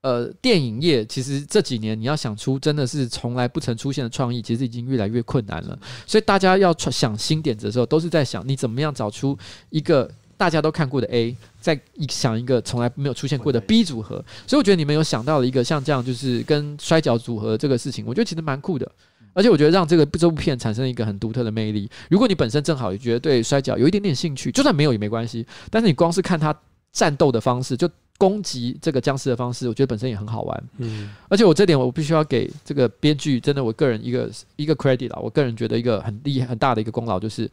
[0.00, 5.76] 呃，电影业其实这几年你要想出真的是从来不曾出现的创意，其实已经越来越困难了。
[6.06, 9.36] 所以大家要想新点子的时候，都是在想你怎么样找出
[9.70, 11.78] 一个大家都看过的 A，再
[12.08, 14.24] 想一个从来没有出现过的 B 组合。
[14.46, 18.88] 所以我觉得你们有想到了一个像这样，就是跟摔跤组合这个事情，我觉得其实蛮酷的。
[19.34, 21.90] 而且我觉得让这个这部片产生一个很独特的魅力。
[22.08, 25.44] 如果你本身正好也觉得对摔跤有一点点兴趣，就算没有也没关系。
[25.70, 26.56] 但是你光是看他
[26.92, 27.90] 战斗的方式就。
[28.18, 30.64] 攻击这个僵尸的方式，我觉得本身也很好玩。
[30.78, 37.48] 嗯，而且我这点我必须要给这个编剧，真的我个人一个一个 credit 啊，我个人觉得一个很厉害很大的一个功劳就是，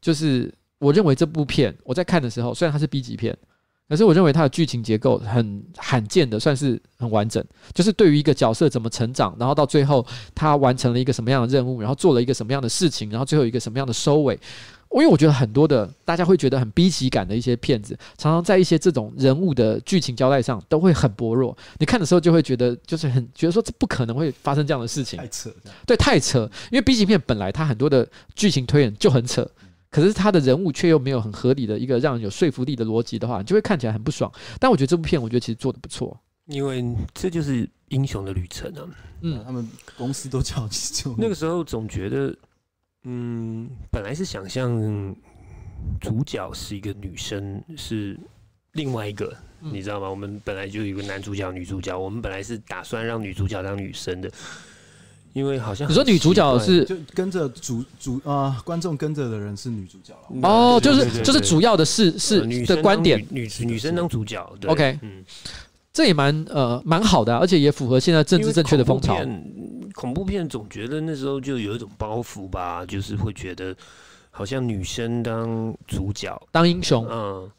[0.00, 3.36] 就是我认为这部片我在看的时候，虽然它是 B 级片，
[3.90, 7.44] 可是我认为它的剧情结构很罕见的算是很完整。
[7.74, 10.04] 就是对于一个角色怎么成长，然后到最后
[10.34, 14.38] 他完成了一个什么样的任务，然后做了一个什么样的事情，然后最后一个什么样的收尾。
[14.92, 21.54] 因为我觉得很多的大家会觉得很 B 级感的一些片子，常常在一些这种人物的剧情交代上都会很薄弱。
[21.78, 26.50] 你看的时候就会觉得，就是很觉得说这不可能会发生这样的事情，太扯，对，太扯。
[26.70, 29.46] 因为 B 级片本来它很多的剧情推演就很扯，
[29.90, 34.32] 可是它的人物却又没有很合理的一个让人有说服力的逻辑的话，你就会看起来很不爽。
[34.58, 36.82] 但我觉得这部片，我觉得其实做的不错，因为
[37.12, 38.82] 这就是英雄的旅程啊。
[39.20, 39.68] 嗯，他们
[39.98, 40.66] 公司都叫
[41.18, 42.34] 那个时候总觉得。
[43.08, 45.14] 嗯，本来是想象
[46.00, 48.18] 主角是一个女生，是
[48.72, 49.32] 另外一个，
[49.62, 50.10] 嗯、你知道吗？
[50.10, 54.28] 我们本来就有一个男主角、女主角，我们本来是打算让女主角当女生的，
[55.32, 65.24] 因为好像你说女主角是就跟着主主啊、呃，观众跟着的人是女主角哦，就是就是主要的是是女的观点，女女生当主角对，OK，嗯，
[65.96, 69.16] 这也蛮呃蛮好的、啊，而且也符合现在政治正确的风潮。
[69.94, 73.74] 恐怖片总觉得那时候就有一种包袱吧，就是会觉得
[74.30, 77.50] 好像女生当主角当英雄，嗯，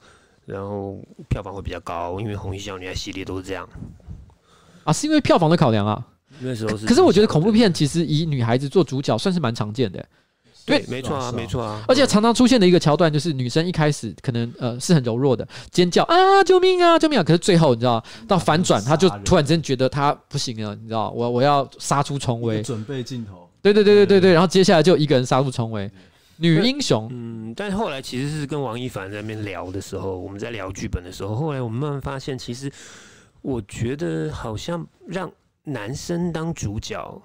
[0.45, 3.67] 然后票房会比较高，因为红衣小女孩系列都是这样
[4.83, 6.05] 啊，是因为票房的考量啊。
[6.39, 10.07] 那时候是，可是我觉得恐怖片其实以女孩子做主角算是蛮常见的。
[10.67, 17.23] 对，没错啊，没错啊，而且常常出现的一个桥段就是女生一开始可能呃是很柔弱的尖叫啊，救命啊，救命啊！
[17.23, 25.89] 可是最后你知道到反转，她就突然间觉得她不行了，你知道，我我要杀出重围，准备镜头，对对对对对对，然后接下来就一个人杀出重围，
[26.35, 27.07] 女英雄。
[27.11, 32.69] 嗯，但后来其实是跟王一凡在那边聊的时候，我们在聊剧本的时候，后来我们慢慢发现，其实
[33.41, 35.31] 我觉得好像让
[35.63, 37.21] 男生当主角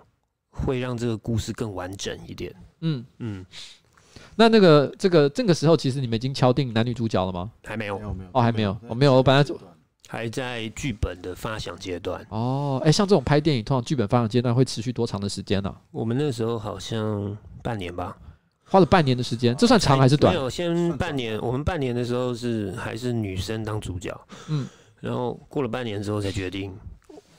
[0.51, 2.55] 会让这个故事更完整一点。
[2.83, 3.47] 嗯嗯。
[4.37, 7.51] 那那个这个这个时候，其实你们已经敲定男女主角了吗？
[7.64, 9.45] 还没有，没有，没有哦，还没有，我没有，我本来
[10.09, 12.24] 还在剧本的发想阶段。
[12.28, 15.74] 哦，哎，像这种拍电影，通常剧本发想阶段会持续多长的时间呢？
[15.91, 18.16] 我们那时候好像半年吧，
[18.64, 20.35] 花了半年的时间，这算长还是短？
[20.35, 21.39] 没有，先半年。
[21.41, 24.18] 我们半年的时候是还是女生当主角，
[24.49, 24.66] 嗯，
[25.01, 26.74] 然后过了半年之后才决定。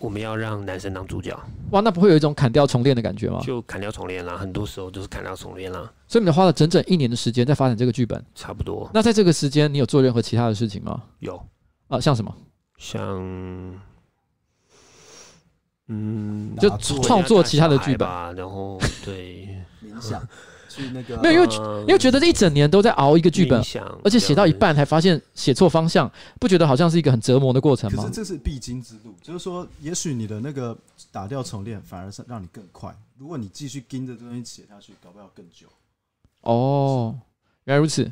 [0.03, 1.33] 我们要让男生当主角，
[1.71, 3.39] 哇，那不会有一种砍掉重练的感觉吗？
[3.41, 5.89] 就砍掉重练啦，很多时候就是砍掉重练啦。
[6.09, 8.89] 所以你们花了整整一年的时间在发展这个剧本，差不多。
[8.93, 11.01] 那在这个时间，你有做任何其他的事情吗？
[11.19, 11.41] 有
[11.87, 12.35] 啊，像什么？
[12.77, 13.01] 像，
[15.87, 16.69] 嗯，就
[17.01, 19.47] 创作其他的剧本，然后对
[19.81, 20.21] 冥想。
[20.93, 23.61] 那个没有，因为因为觉得这一整年都在熬一个剧本，
[24.03, 28.03] 而且写到一半才发现写错方向，不觉得好像是一个很折磨的过程吗？
[28.03, 30.77] 可是这是必经之路，就是说，也许你的那个
[31.11, 32.95] 打掉重练，反而是让你更快。
[33.17, 35.67] 如果你继续盯着这东西写下去，搞不好更久。
[36.41, 37.15] 哦，
[37.65, 38.11] 原来如此。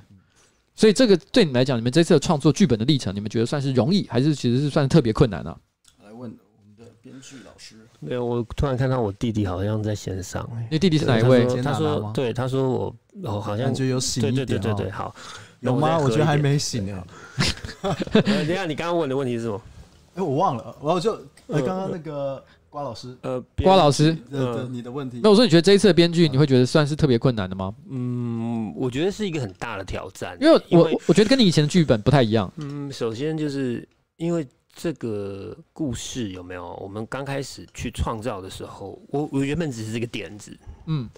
[0.74, 5.56] 所以这个对你们来讲，你们这次的创作剧本的历程，你们觉得算是容易，还是其实是算是特别困难呢？
[6.04, 6.26] 来问我
[6.66, 7.81] 们的编剧老师。
[8.04, 10.48] 没有，我突然看到我弟弟好像在线上。
[10.72, 11.46] 你弟弟是哪一位？
[11.62, 14.46] 他说，对，他说我，哦，好像就有醒一点。
[14.46, 15.14] 对对对对，好，
[15.60, 16.00] 有吗？
[16.00, 17.04] 我觉得还没醒呢。
[18.26, 19.62] 等一下，你刚刚问的问题是什么？
[20.16, 21.16] 哎，我忘了，我就
[21.48, 25.20] 刚刚那个瓜老师，呃，瓜老师，呃，你的问题。
[25.22, 27.72] 那我说，你觉得这一次的编剧，你会觉得算是特别困难的吗？
[27.88, 32.52] 嗯，我觉得是一个很大的挑战，因为我我觉得跟你以前的剧本不太一样。
[32.56, 33.88] 嗯，首先就是
[34.18, 34.48] 因为。
[34.74, 36.74] 这个故事有没有？
[36.82, 41.10] 我们刚开始去创造的时候，我我原本只是这个点子，嗯，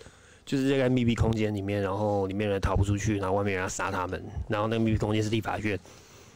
[0.46, 5.80] 就是这个密闭空间里面，然后里面人逃不出去，然后外面人要杀他们，然后那个密闭空间是立法院，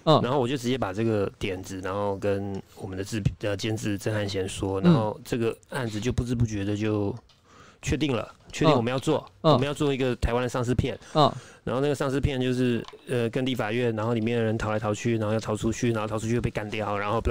[0.03, 7.13] 嗯，然后我就直接把这个点子，然后跟我们的制呃监制郑汉贤说，然后这个案子就不知不觉的就
[7.82, 11.32] 确定了，确定我们要做，我们要做一个台湾的丧尸片，嗯。
[11.63, 17.21] 然后那个丧尸片就是，呃，跟立法院，然后里面的人逃来逃去，然后要逃出去，然后逃出去又被干掉，然后，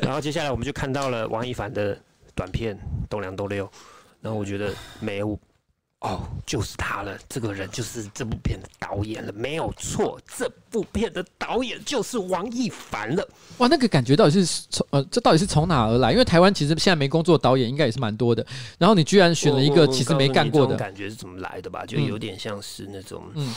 [0.00, 1.98] 然后接下来我们就看到了王一凡的
[2.36, 2.76] 短片
[3.10, 3.66] 《栋梁斗六》，
[4.20, 5.36] 然后我觉得没有。
[6.04, 13.26] 哦，就是他了，这个人就是这部片的导演了，没有错，这部片的导演就是王一凡了。
[13.56, 16.12] 哇，那个感觉到底是从呃，这到底是从哪而来？
[16.12, 18.46] 因为台湾其实现在没工作的导演应该也是蛮多的，
[18.76, 21.86] 然后你居然选了一个其实没干过的，感觉是怎么来的吧？
[21.86, 23.54] 就有点像是那种，嗯，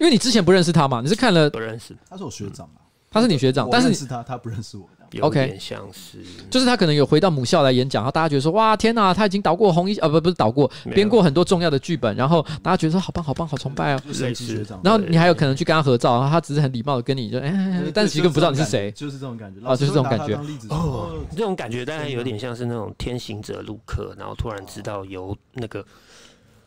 [0.00, 4.90] 因为你之前不认识他嘛，你是看了不认识，他是我学长嘛，他是你学长，但是是他，他不认识我。
[5.12, 14.00] 有点像是，okay, 就是他可能有回到母校来演讲，然后大家觉得说，哇，天哪，他已经导过红衣，呃，不，不是导过，编过很多重要的剧本，然后大家觉得说，好棒，好棒，好崇拜哦。
[14.84, 20.34] 然后你还有可能去跟他合照，然后他只是很礼貌的跟你就，哎， 但是其实不知道你是谁，就是这种感觉，啊，就是这种感觉，
[20.68, 25.84] 哦，这种感觉大概有点像是那种天行者路克，然后突然知道有那个，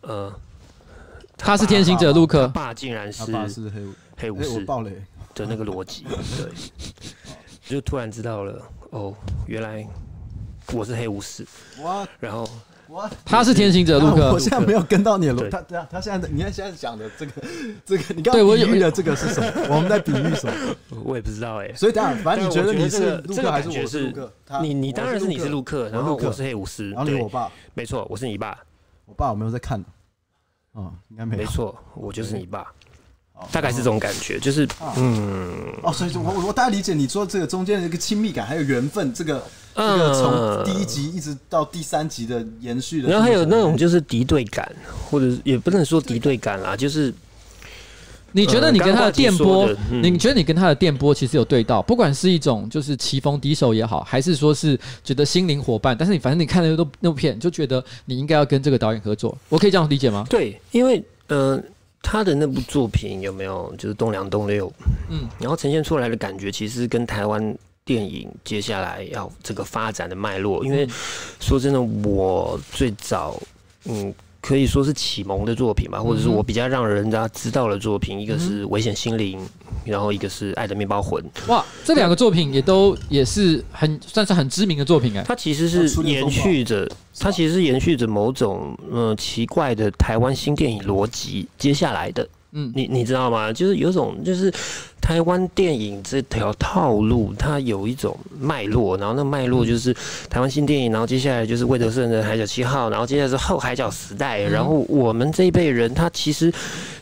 [0.01, 0.33] 呃，
[1.37, 3.23] 他是天行者路克，爸竟然是
[3.69, 3.81] 黑
[4.17, 4.91] 黑武士暴雷。
[5.35, 6.05] 的那个逻辑，
[6.37, 6.51] 对，
[7.65, 8.61] 就突然知道了。
[8.91, 9.13] 哦，
[9.47, 9.87] 原来
[10.73, 11.45] 我是黑武士。
[11.81, 12.47] 哇，然后
[12.89, 14.31] 哇，他是天行者路克。
[14.33, 15.49] 我现在没有跟到你了。
[15.49, 17.31] 他他他现在，你看现在讲的这个
[17.85, 19.75] 这个，你刚刚比喻的这个是什么？
[19.75, 20.75] 我们在比喻什么？
[21.03, 21.73] 我也不知道哎。
[21.73, 24.31] 所以当然，反正你觉得你是路克还是我是路克？
[24.61, 26.91] 你你当然是你是路克，然后我是黑武士。
[26.91, 28.57] 然后你我爸，没错，我是你爸。
[29.05, 29.83] 我爸我没有在看？
[30.73, 31.37] 哦，应该没。
[31.37, 32.71] 没错，我就是你爸。
[33.51, 34.67] 大概是这种感觉，就是
[34.97, 39.43] 嗯，哦，所以我我我大概理解你说这个中间的一个亲密感，还有缘分，这个
[39.75, 44.69] 这个从第一集一直到第三集的延续的，然后还有那种就是敌对感，
[45.09, 47.13] 或者也不能说敌对感啦，就是
[48.31, 60.25] 你觉得你跟他的电波，你觉得你跟他的电波其实有对到，不管是一种就是棋逢敌手也好，还是说是觉得心灵伙伴，但是你反正你看了那部那部片，就觉得你应该要跟这个导演合作，我可以这样理解吗？
[60.29, 61.57] 对，因为嗯。
[61.57, 61.63] 呃
[62.03, 64.71] 他的那部作品有没有就是东梁东六？
[65.09, 70.87] 嗯，然后呈现出来的感觉，其实跟台湾电影接下来要这个发展的脉络，因为
[71.39, 73.41] 说真的，我最早
[73.85, 74.13] 嗯。
[74.43, 79.39] 可以说是启蒙的作品吧，或者是我比较让人家知道的作品，嗯、一个是《危险心灵》，
[79.85, 81.23] 然后一个是《爱的面包魂》。
[81.47, 85.23] 哇，这两个作品也都也是很算是很知名的作品哎。
[85.25, 86.85] 它其实是延续着，
[87.17, 92.27] 它其实是延续着某种嗯、呃、奇怪的台湾新电影逻辑接下来的。
[92.55, 93.51] 嗯，你你知道吗？
[93.51, 94.53] 就是有种就是
[95.01, 99.91] 台湾电影这条套路，它有一种脉络，然后那脉络就是
[100.29, 106.53] 台湾新电影，然后接下来就是魏德圣的《海角七号》，然后接下来是后海角时代，然后我们这一辈人，他其实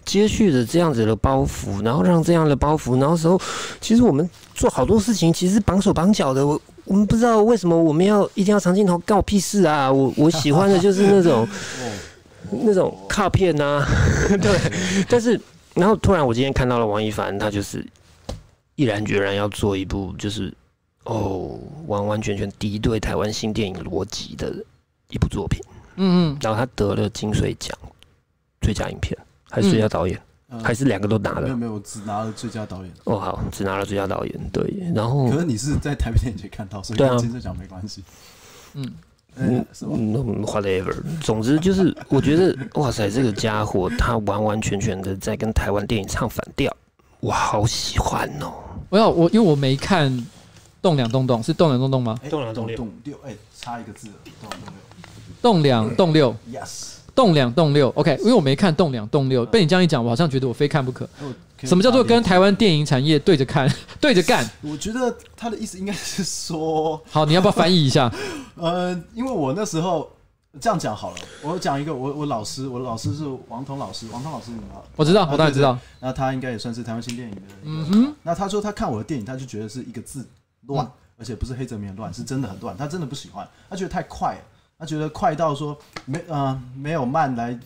[0.06, 3.38] 接续着这样子的包袱，然后让这样的包袱，然后时候
[3.82, 9.92] 其实我们做好多事情，其实绑手绑脚的，我我们不知道为什么我们要一定要长镜头，干我屁事啊！
[9.92, 11.46] 我我喜欢的就是那种。
[12.52, 13.88] 那种卡片呐、啊，
[14.42, 14.60] 对，
[15.10, 15.40] 但是
[15.74, 17.86] 然后突然我今天看到了王一凡，他就是
[18.76, 20.54] 毅然决然要做一部就是
[21.06, 24.54] 哦完完全全敌对台湾新电影逻辑的
[25.10, 25.62] 一部作品，
[25.96, 27.78] 嗯嗯，然后他得了金穗奖
[28.62, 29.18] 最佳影片
[29.50, 31.42] 还是最佳导演，嗯、还是两个都拿了？
[31.42, 32.92] 没有没有，我只拿了最佳导演。
[33.06, 38.04] 哦好，只拿了最佳导演，对，然后可是你是在台北电影节看到，所以跟金穗奖没关系，
[38.74, 38.94] 嗯。
[39.38, 46.76] 嗯嗯，whatever，总之就是，我觉得， 哇塞，这个家伙他完完全全的在跟台湾电影唱反调，
[47.20, 48.52] 我好喜欢哦。
[48.90, 50.12] 我要我，因为我没看
[50.82, 52.20] 《栋梁栋栋》，是《栋梁栋栋》吗？
[52.30, 52.68] 栋梁栋
[53.04, 54.08] 六，哎，差一个字，
[55.42, 56.36] 栋梁栋六。
[56.52, 56.96] Yes。
[57.14, 61.08] 栋两栋六，OK，因为我没看栋两栋六，被你这样一讲，我好像觉得我非看不可。
[61.64, 64.48] 什么叫做跟台湾电影产业对着看、 对着干？
[64.62, 68.12] 我觉得他的意思应该是说，好，你要不要翻译一下？
[68.56, 70.12] 呃，因为我那时候
[70.60, 74.84] 这样讲好了，我讲一个，我我老师，我老师是王彤老师，王彤老师你知道？
[74.96, 75.78] 我知道，我当然知道。
[76.00, 77.42] 那他应该也算是台湾新电影的。
[77.64, 78.16] 嗯哼。
[78.24, 80.28] 那他说他看我的电影，他就觉得是一个字
[80.68, 84.42] 乱，而且不是黑泽明乱，是真的很乱，他真的不喜欢，他觉得太快了。
[84.78, 87.58] 他觉得快到说没呃没有慢来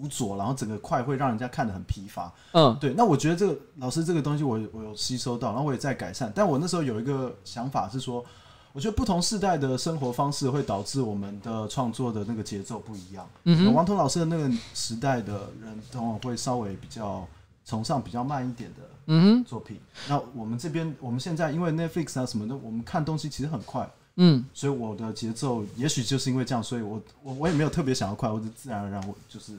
[0.00, 2.32] 辅佐，然后整个快会让人家看得很疲乏。
[2.52, 2.94] 嗯，对。
[2.94, 6.32] 那我觉得这个老师这个东西我我有吸收到，然后我也在改善。
[6.34, 8.24] 但我那时候有一个想法是说，
[8.72, 13.28] 我觉得不同世代的生活方式会导致我们的创作的那个节奏不一样。
[13.44, 17.26] 嗯，王彤老师的那个时代的人，往往会稍微比较
[17.66, 19.78] 崇尚比较慢一点的嗯作品。
[20.08, 23.88] 那我们这边我们现在因为 Netflix 啊什么的，我们看东西其实很快。
[24.16, 29.56] 嗯，所以我的节奏也许就是因为这样，所以我我我也没有特别想要快，我就自然而然我就是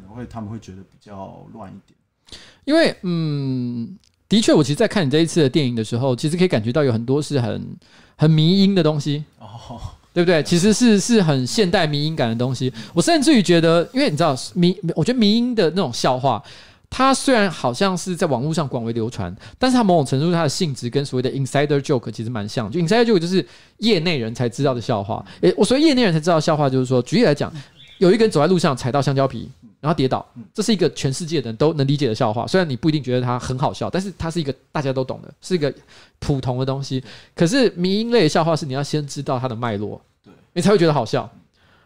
[0.00, 2.40] 可能会他们会觉得比较乱一点。
[2.64, 3.96] 因为嗯，
[4.28, 7.76] 的确，我其实，在看你这一次的电影的时候，其实可以感觉到有很多是很
[8.16, 9.80] 很迷音的东西哦，
[10.12, 10.42] 对不对？
[10.44, 12.72] 其实是是很现代迷音感的东西。
[12.94, 16.42] 我甚至于觉得，因为你知道迷，我觉得迷音的那种笑话。
[16.90, 22.70] 它虽然好像是在网络上广为流传，但是它某种程度它的性质跟所谓的 insider joke 其实蛮像。
[22.70, 23.46] 就 insider joke 就是
[23.78, 25.22] 业内人才知道的笑话。
[25.42, 27.52] 诶，我所谓业内人才知道的笑话，就是说，举例来讲，
[27.98, 32.46] 有一个人走在路上踩到香蕉皮，然后跌倒，这是一个全世界的人都能理解的笑话。
[32.46, 35.72] 虽然你不一定觉得它很好笑，但是它是一个大家都懂的，是一个
[36.18, 37.02] 普通的东西。
[37.34, 41.30] 可是迷因类的笑话是你要先知道它的脉络，对，你才会觉得好笑。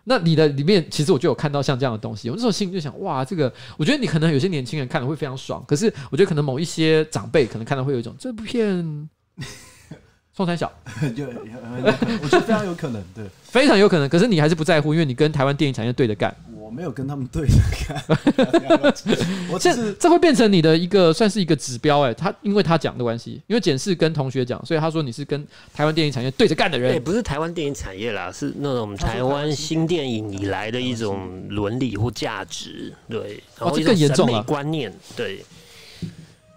[0.05, 2.29] 那你的里面，其实我就有看到像这样的东西。
[2.29, 9.09] 我那时候心里就想，哇，这个我觉得你可能有些年轻人看了会非常爽，可是我觉得可能某一些长辈可能看到会有一种这部片。
[10.35, 10.73] 宋三小，
[11.15, 14.09] 就我觉得非常有可能，对，非常有可能。
[14.09, 16.35] 可是你还是不在乎，因为你跟台湾电影产业对着干。
[16.59, 17.55] 我没有跟他们对着
[17.87, 18.03] 干，
[19.53, 22.15] 我这这会变成你的一个算是一个指标哎。
[22.15, 26.95] 他因为他讲的关系，因为简是跟同学讲，所以他说你是跟台湾电影产业对着干的人。
[26.95, 35.45] 也不是台湾电影产业啦，是那种台湾新电影以来的一种伦理或价值，对，然后这更严重了观念，对。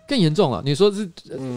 [0.08, 1.10] 更严重了，你说是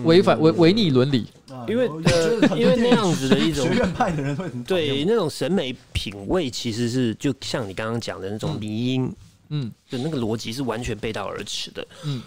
[0.05, 1.27] 违反违违逆伦理，
[1.69, 9.13] 因为呃，因为那样子的一种学院派的人会对那种审美品味，其实是就像你刚刚讲的那种迷因，
[9.51, 12.23] 嗯，就那个逻辑是完全背道而驰的，嗯。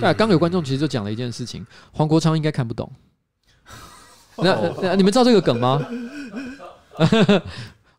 [0.00, 2.92] 对，刚有观众其实就讲了一件事情，黄国昌应该看不懂。
[4.36, 5.82] 那那你们知道这个梗吗？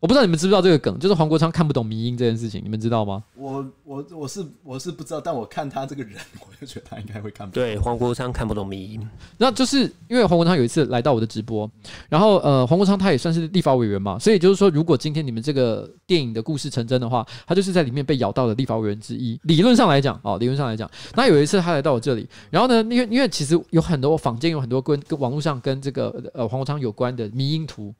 [0.00, 3.22] 我不知道你们知不知道这个梗，就是黄国昌看不懂迷音这件事情，你们知道吗？
[3.36, 7.62] 我我我是我是不知道，但我看他这个人，我就觉得他应该会看不懂。
[7.62, 11.70] 对，黄国昌看不懂迷音，那就是因为黄国昌有一次来到我的直播，
[12.08, 19.38] 然后呃，黄国昌他也算是立法委员嘛，所以就是说，如果今天你们这个电影的故事成真的话，他就是在里面被咬到的立法委员之一。
[19.42, 27.94] 理论上来讲，哦，理论上来讲，那有一次他来到我这里，然后呢，因为因为其实有很多坊间有很多跟跟网络上跟这个呃黄国昌有关的迷音图，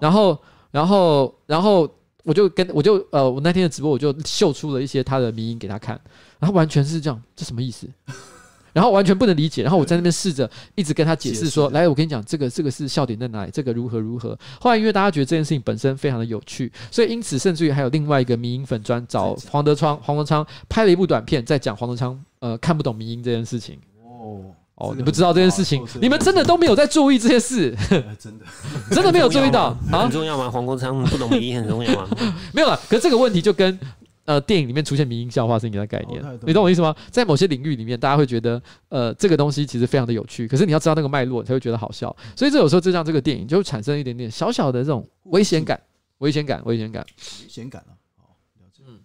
[0.00, 0.36] 然后。
[0.76, 1.90] 然后，然后
[2.22, 5.98] 我就跟我就呃，我那天的直播我就秀出了一些他的迷音给他看，
[6.38, 7.88] 然后完全是这样，这什么意思？
[8.74, 9.62] 然后完全不能理解。
[9.62, 13.50] 然后我在那边试着一直跟他解释说，来，我跟你讲，这个这个是笑点在哪里？
[13.50, 14.38] 这个如何如何？
[14.60, 23.78] 后来因为大家觉得这件事情本身非常的有趣，所以因此甚至于还有另外一个迷音粉专找黄德昌黄德昌拍了一部短片，在讲黄德昌呃看不懂迷音这件事情。
[24.04, 24.44] 哦。
[24.76, 27.74] 哦，你不知道这件事情，你们真的都没有在注意这些事，
[28.18, 28.44] 真的
[28.90, 30.02] 真的没有注意到啊？
[30.02, 30.50] 很重要吗？
[30.50, 32.08] 黄国昌不懂迷因很重要吗？
[32.52, 32.78] 没有了。
[32.88, 33.78] 可是这个问题就跟
[34.26, 36.94] 呃电影里面出现迷因笑话是一个概念，哦、你懂我意思吗？
[37.10, 42.14] 在某些领域里面，大家会觉得呃这个东西其实非常的有趣，可是你要知道那个脉络，才会觉得好笑。
[42.36, 45.80] 所以这有时候就让这个电影就会产生一点点小小的这种危险感，
[46.18, 47.96] 危险感，危险感，危险感啊！
[48.18, 48.28] 哦，
[48.60, 48.82] 了解。
[48.86, 48.98] 嗯，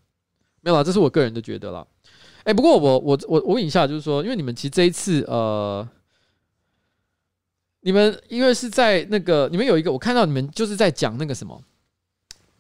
[0.59, 1.88] 没有啦，这是我个人的觉得啦。
[2.44, 5.88] 哎、欸，不过我我我我问一下，就是说，因为你们其实这一次呃。
[7.84, 11.60] 你们因为是在那个，你们有一个，我看到你们就是在讲那个什么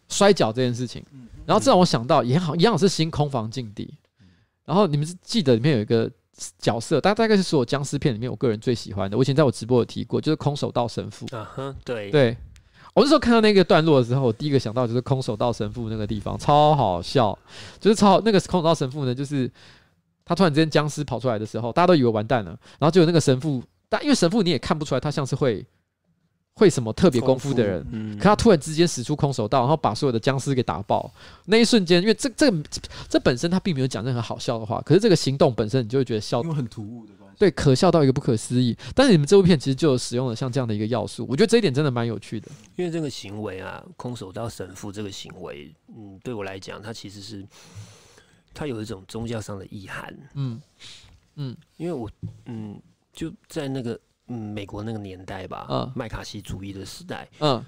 [0.09, 1.05] 摔跤这件事情，
[1.45, 3.93] 然后这让我想到也好，一样是新空房禁地，
[4.65, 6.09] 然后你们是记得里面有一个
[6.57, 11.27] 角色，大大概是所有僵尸片里面我个人最喜欢的，我以前在我直播有提过，就是空手道神父。
[11.35, 12.35] 啊哼，对对，
[12.93, 17.37] 我那时候看到那个段落的时候，我第一个想到就是空手道神父那个地方超好笑，
[17.79, 19.49] 就是超那个空手道神父呢，就是
[20.25, 23.63] 他突然之间僵尸跑出来的时候，大家都以为完蛋了，然后就有那个神父。
[23.87, 25.65] 但因为神父你也看不出来，他像是会
[26.53, 31.11] 会什么特别功夫的人，嗯，可他突然之间使出空手道，然后把所有的僵尸给打爆。
[31.45, 32.49] 那一瞬间，因为这这
[33.09, 38.77] 这本身他并没有讲任何好笑的话，可是这个行动本身你就会觉得笑，因为很突兀的关系，对，可笑到一个不可思议。
[38.93, 42.51] 但是你们这部片其实就有使用了像这样的一个要素，我觉得这一点真的蛮有趣的。
[42.75, 47.43] 因为这个行为啊，空手道神父这个行为，嗯，对我来讲，它其实是
[48.53, 50.61] 它有一种宗教上的意涵，嗯
[51.35, 52.09] 嗯，因为我
[52.45, 52.79] 嗯。
[53.13, 57.61] 就在那个嗯美国那个年代吧，嗯，麦卡锡主义的时代，嗯，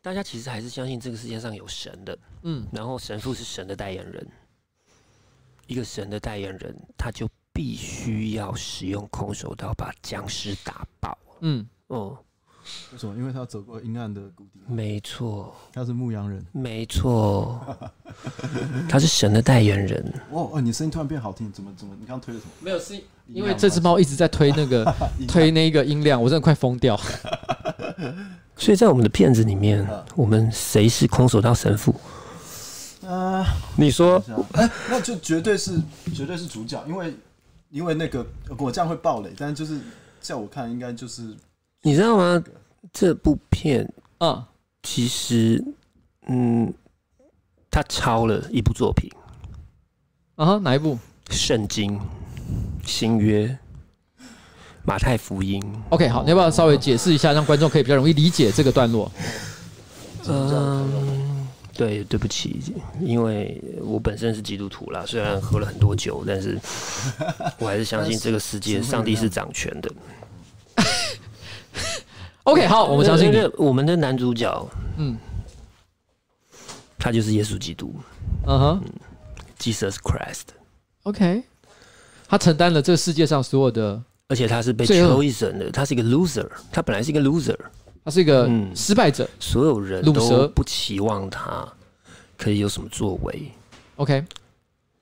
[0.00, 4.26] 大家其实还是相信这个世界上有神的，嗯，然后神父是神的代言人，
[5.66, 12.18] 一个神的代言人，他就必须要使用空手道把僵尸打爆，嗯，哦。
[12.92, 13.14] 为什么？
[13.16, 14.60] 因为他走过阴暗的谷底。
[14.66, 16.44] 没错，他是牧羊人。
[16.52, 17.58] 没错，
[18.90, 20.04] 他是神的代言人。
[20.30, 21.94] 哦哦，你声音突然变好听，怎么怎么？
[21.98, 22.52] 你刚刚推了什么？
[22.60, 22.94] 没有，是
[23.28, 24.84] 因为这只猫一直在推那个
[25.26, 26.94] 推那个音量，我真的快疯掉。
[28.56, 31.94] 所以在我们的片子里面，我们谁是空手道神父？
[33.06, 33.46] 啊，
[33.76, 34.20] 你说？
[34.54, 35.80] 哎，那就绝对是
[36.12, 37.14] 绝对是主角，因为
[37.76, 39.78] 因为那个我这样会爆雷，但是就是
[40.18, 41.36] 在我看，应该就是。
[41.82, 42.42] 你知道吗？
[42.90, 44.48] 这部片啊，
[44.82, 45.62] 其实，
[46.26, 46.72] 嗯，
[47.70, 49.10] 他抄了一部作品
[50.36, 50.98] 啊，哪一部？
[51.28, 52.00] 圣经
[52.84, 53.58] 新约
[54.82, 55.60] 马太福音。
[55.90, 59.12] OK，好，你要不要稍微解释一下，让观众可以比较容易理解这个段落？
[60.28, 61.25] 嗯，
[61.76, 62.60] 对，对不起，
[63.00, 66.58] 因为我本身是基督徒啦，虽然喝了很多酒，但是
[67.58, 69.90] 我还是相信这个世界上帝是掌权的。
[72.44, 75.16] OK，好，我们相信我们的男主角，嗯，
[76.98, 77.94] 他就是耶稣基督，
[78.46, 78.84] 嗯哼
[79.58, 80.42] ，Jesus Christ。
[81.02, 81.42] OK，
[82.28, 87.56] 他承担了这个世界上所有的，而且他是被 chosen 的，他是一个 loser，他本来是一个 loser，
[88.06, 91.66] 他是一个失败者，所有人都不期望他
[92.38, 93.50] 可以有什么作为。
[93.96, 94.24] OK，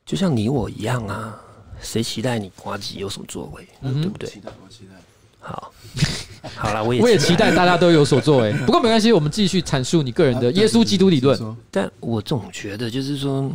[0.06, 1.38] 就像你我一样啊，
[1.82, 4.30] 谁期待你呱吉有什么作为，对不对？
[4.30, 4.96] 期待，我期待。
[5.38, 5.70] 好。
[6.56, 8.52] 好了，我也我也期待大家都有所作为。
[8.64, 11.56] 不过没关系，我们继续阐述你个人的耶稣基督理论。
[11.70, 13.50] 但我总觉得就是说，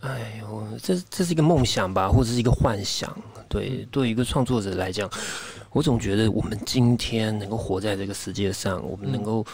[0.00, 3.12] 哎呦，这这是一个梦想吧，或者是一个幻想。
[3.48, 5.08] 对，对于一个创作者来讲，
[5.76, 9.44] 我总觉得我们今天能够活在这个世界上，我们能够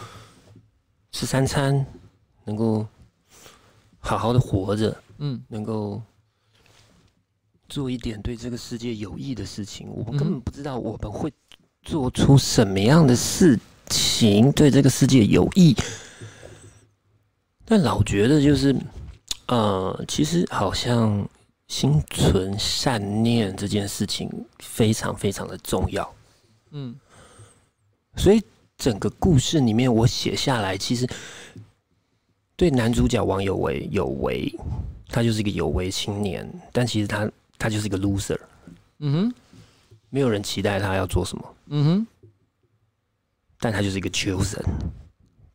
[1.11, 1.85] 吃三餐，
[2.45, 2.87] 能够
[3.99, 6.01] 好好的活着，嗯，能够
[7.67, 9.89] 做一点对这个世界有益的事情。
[9.93, 11.29] 我们根本不知道我们会。
[11.81, 13.59] 做出什么样的事
[13.89, 15.75] 情对这个世界有益？
[17.65, 18.73] 但老觉得就是，
[19.47, 21.27] 呃，其实好像
[21.73, 26.15] 心存善念这件事情非常非常的重要。
[26.69, 26.95] 嗯，
[28.15, 28.39] 所以
[28.77, 31.09] 整个故事里面我写下来，其实
[32.55, 34.53] 对男主角王有为有为，
[35.07, 38.39] 他就是一个有为青年，但其实他他就是一个 loser。
[38.99, 39.33] 嗯哼。
[40.11, 42.07] 没有人期待他要做什么，嗯哼，
[43.59, 44.63] 但他就是一个 chosen，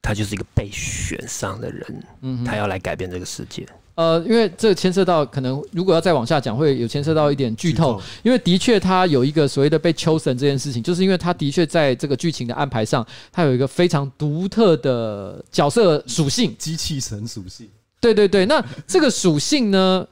[0.02, 3.64] 他就是一个被选上的人，嗯，他要来改变这个世界。
[3.98, 17.68] 呃，因为这牵涉到可能如果要再往下讲，会有牵涉到一点剧透，透，因为的确他有一个所谓的被 chosen 这件事情，就是因为他的确在这个剧情的安排上，他有一个非常独特的角色属性，机器神属性。
[18.00, 20.06] 对对对，那这个属性呢？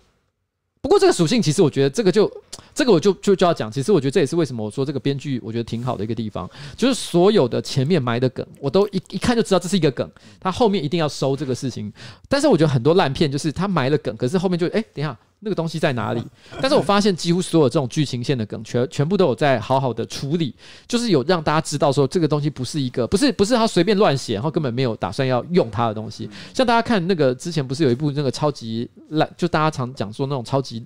[0.81, 2.29] 不过这个属性，其实我觉得这个就，
[2.75, 3.71] 这个我就就就要讲。
[3.71, 10.09] 其实我觉得这也是为什么我说这个编剧我觉得挺好的一个地方，就是所有的前面埋的梗，我都一一看就知道这是一个梗，
[10.41, 11.93] 他后面一定要收这个事情。
[12.29, 16.23] 但是我觉得很多烂片就是他埋了梗，可是后面就哎，等一下那个东西在哪里？
[16.61, 20.55] 但是我发现几乎所有这种剧情线的梗，全全部都有在好好的处理，
[20.89, 26.29] 就是有让大家知道说这个东西不是一个，不是不是他随便乱写，然后根本没有打算要用它的东西。
[26.55, 30.85] 像大家看那个之前不是有一部那个超级烂，就大家常讲说那种超级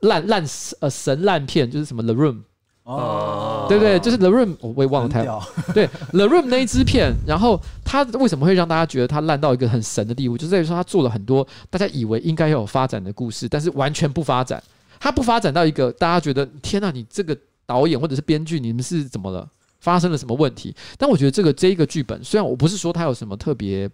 [0.00, 0.44] 烂烂
[0.80, 2.42] 呃神烂片，就是什么 The Room。
[2.84, 5.40] 哦，对对，就是 The Room，我也忘了台湾。
[5.72, 10.36] 对 The Room 那一支片，然后它为什么会让大家觉得它烂到一个很神的地步？
[10.36, 14.60] 就是在于说它做了很多大家以为应该要有发展的故事，但是完全不发展。
[14.98, 19.48] 它不发展到一个大家觉得天哪，你这个导演或者是编剧，你们是怎么了？
[19.78, 20.74] 发生了什么问题？
[20.98, 23.88] 但我觉得这个这一个剧本，虽然我不是说它有什么特别。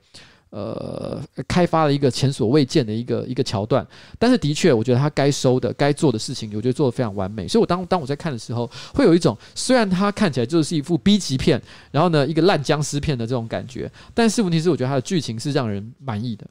[0.50, 3.86] 呃，开发了一个前所未见的一个一个桥段，
[4.18, 7.46] 但是的确，我觉得他该收的、该做的事情，我觉得做的非常完美。
[7.46, 16.46] 所以，我当当我在看的时候，会有一种虽然它看起来就是一副 B 级片，然后呢，一个烂僵尸片的这种感觉，但是问题是，我觉得它的剧情是让人满意的。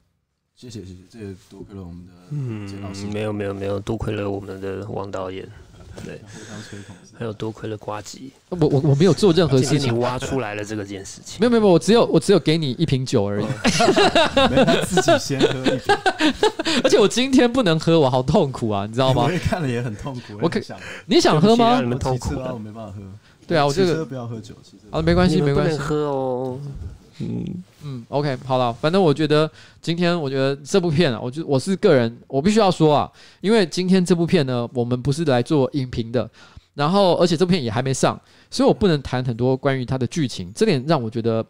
[0.56, 5.48] 谢谢谢谢，这也多亏了我们的嗯，没有没有没有，多亏了我们的王导演。
[6.06, 6.22] 对，
[7.18, 11.40] 还有多亏了瓜吉，我我我没有做任何事情，挖出来了这个件事情。
[11.40, 13.46] 没有没有，我只有我只有给你一瓶酒而已，
[14.50, 15.96] 没他自己先喝一瓶。
[16.84, 19.24] 而且我今天不能喝，我好痛苦啊，你知道吗？
[19.26, 20.38] 我也看了也很痛苦。
[20.42, 20.60] 我可
[21.06, 21.80] 你想喝吗？
[21.82, 23.02] 你们痛苦啊，我没办法喝。
[23.48, 26.60] 对啊，我这个不要喝酒，其实啊，没关系没关系，喝哦。
[27.20, 27.44] 嗯
[27.90, 29.50] 嗯，OK，好了，反正我觉得
[29.82, 33.10] 今天，我觉得这部片啊，我就我是个人，我必须要说啊，
[33.40, 36.30] 因为今天这部片呢，我们不是来做影评的，
[36.74, 38.20] 然后而且这部片也还没上，
[38.52, 41.46] 所以我不能谈很多关于它的剧情，这点让我觉得。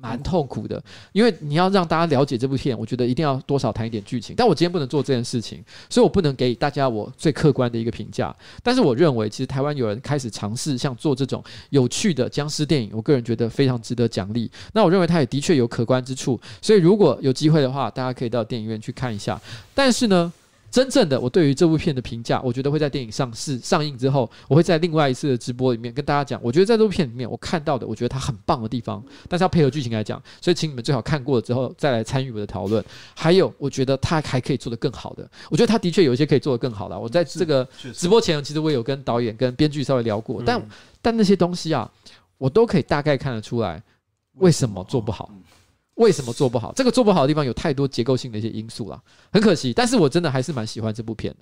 [0.00, 0.82] 蛮痛苦的，
[1.12, 4.34] 因为你要让大家了解这部片，我觉得一定要多少谈一点剧情。
[4.36, 8.34] 但我今天不能做这件事情，所以我不能给大家我最客观的一个评价。
[8.62, 14.50] 但是我认为，其实台湾有人开始尝试像做这种有趣的僵尸电影，我个人觉得非常值得奖励。
[14.72, 19.40] 那我认为它也的确有可观之处，所以如果有机会的话，大家可以到电影院去看一下。
[19.74, 20.32] 但是呢，
[20.76, 26.38] 真正的我对于这部片的评价，我觉得会在电影上市上映之后，我会在另外一次的直播里面跟大家讲。
[26.42, 32.84] 我觉得在这部片里面，我看到的，我觉得它很棒的地方，但是要配合剧情来讲，所以请你们最好看过了之后再来参与我的讨论。
[33.14, 37.00] 还有，我觉得它还可以做得更好的，我觉得它的确有一些可以做得更好的。
[37.00, 40.62] 我在这个直播前，其实我有跟导演、跟编剧稍微聊过，但
[41.00, 41.90] 但那些东西啊，
[42.36, 43.82] 我都可以大概看得出来
[44.34, 45.30] 为什么做不好。
[45.96, 46.72] 为什么做不好？
[46.74, 48.98] 这个做不好的地方有太多结构性的一些因素啦，
[49.32, 49.72] 很可惜。
[49.74, 51.40] 但是我真的还是蛮喜欢这部片的。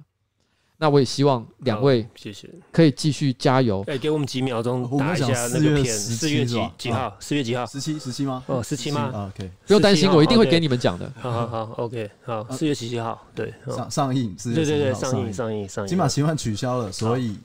[0.77, 3.85] 那我也希望两位谢谢可以继续加油。
[3.87, 7.17] 哎，给我们几秒钟打一下那个片，四月几几号？
[7.21, 7.65] 四月几号？
[7.65, 8.43] 十七十七吗？
[8.49, 11.11] 哦，十七吗？OK，不用担心，我一定会给你们讲的。
[11.21, 15.89] 好好好，OK，好，四月十七号，对，上上映，对对对，上映上映上映。
[15.89, 17.37] 金马奇幻取消了，所以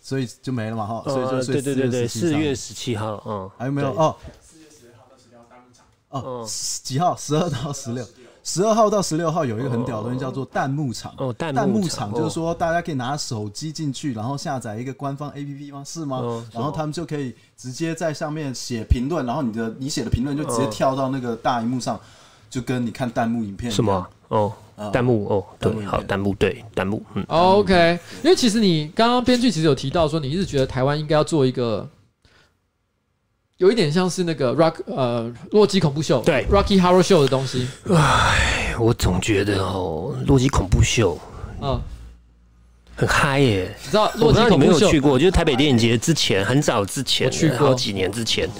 [0.00, 1.02] 所以就没了嘛哈。
[1.06, 4.14] 所以就对对对对，四月十七号，嗯，还有没有哦？
[6.12, 6.46] 哦，
[6.82, 7.16] 几号？
[7.16, 8.04] 十二到十六，
[8.44, 11.12] 十二号到十六号有一个很屌的东西叫做弹幕场。
[11.16, 15.82] 哦，弹幕场就是说大家可以拿手机进去，然后下载一个官方 APP 吗？
[15.86, 16.44] 是吗？
[16.52, 21.98] 然后他们就可以直接在上面写评论，然后你的你写的评论就直接跳到那个大荧幕上，
[22.50, 23.72] 就跟你看弹幕影片。
[23.72, 24.06] 什么？
[24.28, 24.52] 哦，
[24.92, 27.02] 弹幕哦，对，好，弹幕对，弹幕。
[27.14, 27.98] 嗯，OK。
[28.22, 31.88] 因为其实你刚刚编剧其实有提到说，你一直觉得台湾应该要做一个。
[33.62, 37.68] 有一点像是那个 Rock 呃洛基恐怖秀，对 Rocky Horror Show 的东西。
[37.94, 41.16] 唉，我总觉得哦，洛基恐怖秀，
[41.60, 41.80] 嗯，
[42.96, 43.72] 很嗨耶。
[43.84, 44.56] 你知道洛基恐怖秀？
[44.56, 48.50] 我不知道你没有去过，就是台北电影节之前，很早之前，去过好几年之前。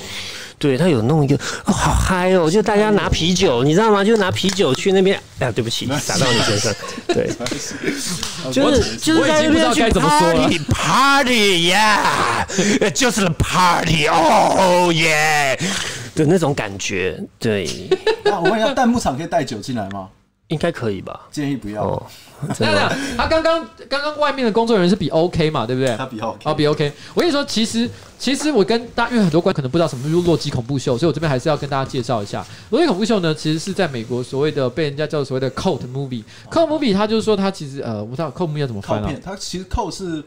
[0.63, 1.35] 对他有弄一个，
[1.65, 2.49] 哦，好嗨哦！
[2.49, 4.05] 就大家拿啤酒， 你知道吗？
[4.05, 5.21] 就拿啤酒去那边。
[5.41, 6.73] 哎呀，对不起，洒到你身上。
[7.09, 7.29] 对，
[8.53, 15.59] 就是就是在那边去 party party yeah，就是 party oh yeah
[16.15, 17.21] 的那种感觉。
[17.41, 17.69] 对，
[18.23, 20.09] 那我问一下，弹幕场可以带酒进来吗？
[20.47, 21.23] 应该可以吧？
[21.33, 22.01] 建议不要。
[22.55, 25.97] 这样，他刚刚刚刚外面的工作人员是比 OK 嘛，对不对？
[25.97, 26.93] 他比 OK，啊比 OK。
[27.15, 27.89] 我跟你说，其实
[28.19, 32.45] 其实我跟大家，因为很多观众可能不知道什么是洛基恐怖秀，所以我这边还是要跟大家介绍一下。
[32.71, 36.23] 洛基恐怖秀呢，其实是在美国所谓的被人家叫做所谓的 cult movie。
[36.51, 39.11] cult movie，它就是说它其实呃，我不知道 cult movie 要怎么翻啊？
[39.25, 40.23] 它其实 cult 是。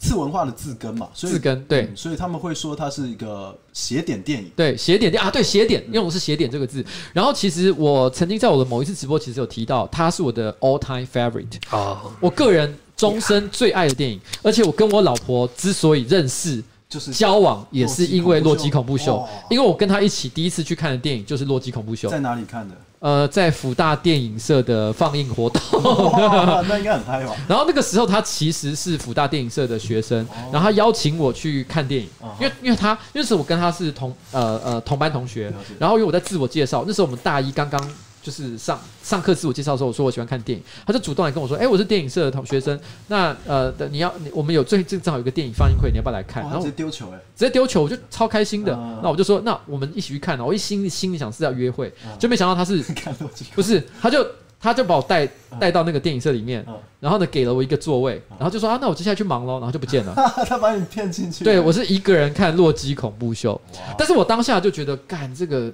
[0.00, 6.82] 次文化的字根嘛，字根对、嗯，所以他们会说它是一个邪典电影，对，邪典电啊，对，邪典用的是邪典这个字。
[7.12, 14.18] 然后其实我曾经在我的某一次直播，其实有提到，它是我的 all time favorite 啊，我个人终身最爱的电影。
[14.42, 19.18] 而且我跟我老婆之所以认识，就是交往，也是因为《洛基恐怖秀》，
[19.50, 22.08] 因为我跟他一起第一次去看的电影就是《洛基恐怖秀》。
[22.10, 22.74] 在哪里看的？
[23.00, 25.60] 呃，在福大电影社的放映活动，
[26.68, 27.34] 那应该很嗨吧？
[27.48, 30.18] 然后那个时候他其实是福大电影社的学生，
[30.52, 32.08] 然后他邀请我去看电影，
[32.38, 37.80] 因为因为他那时候我跟他是同呃呃同班同学，然后因为我在自我介绍，那时候我们大一刚刚
[38.22, 42.78] 就是上上课自我介绍的时候，我说我喜欢看电影，他就主动来跟我说：“哎、欸，我是电影社的同学生，
[43.08, 48.74] 那呃，你要我们有最近正好有个电影放映会，你要不要来看？”然后直接丢球哎，直接丢球，我就超开心的。
[48.74, 52.82] 嗯、那我就说：“那我们一起去看。”我一心心里想是要约会，就没想到他是
[53.54, 53.82] 不是？
[54.00, 54.26] 他就
[54.60, 55.26] 他就把我带
[55.58, 56.62] 带到那个电影社里面，
[57.00, 60.14] 然后呢给了我一个座位，然后就说：“啊，那我接下来去忙喽。”然后就不见了。
[60.46, 61.42] 他把你骗进去。
[61.42, 63.58] 对，我是一个人看《洛基恐怖秀》，
[63.96, 65.72] 但是我当下就觉得，干这个。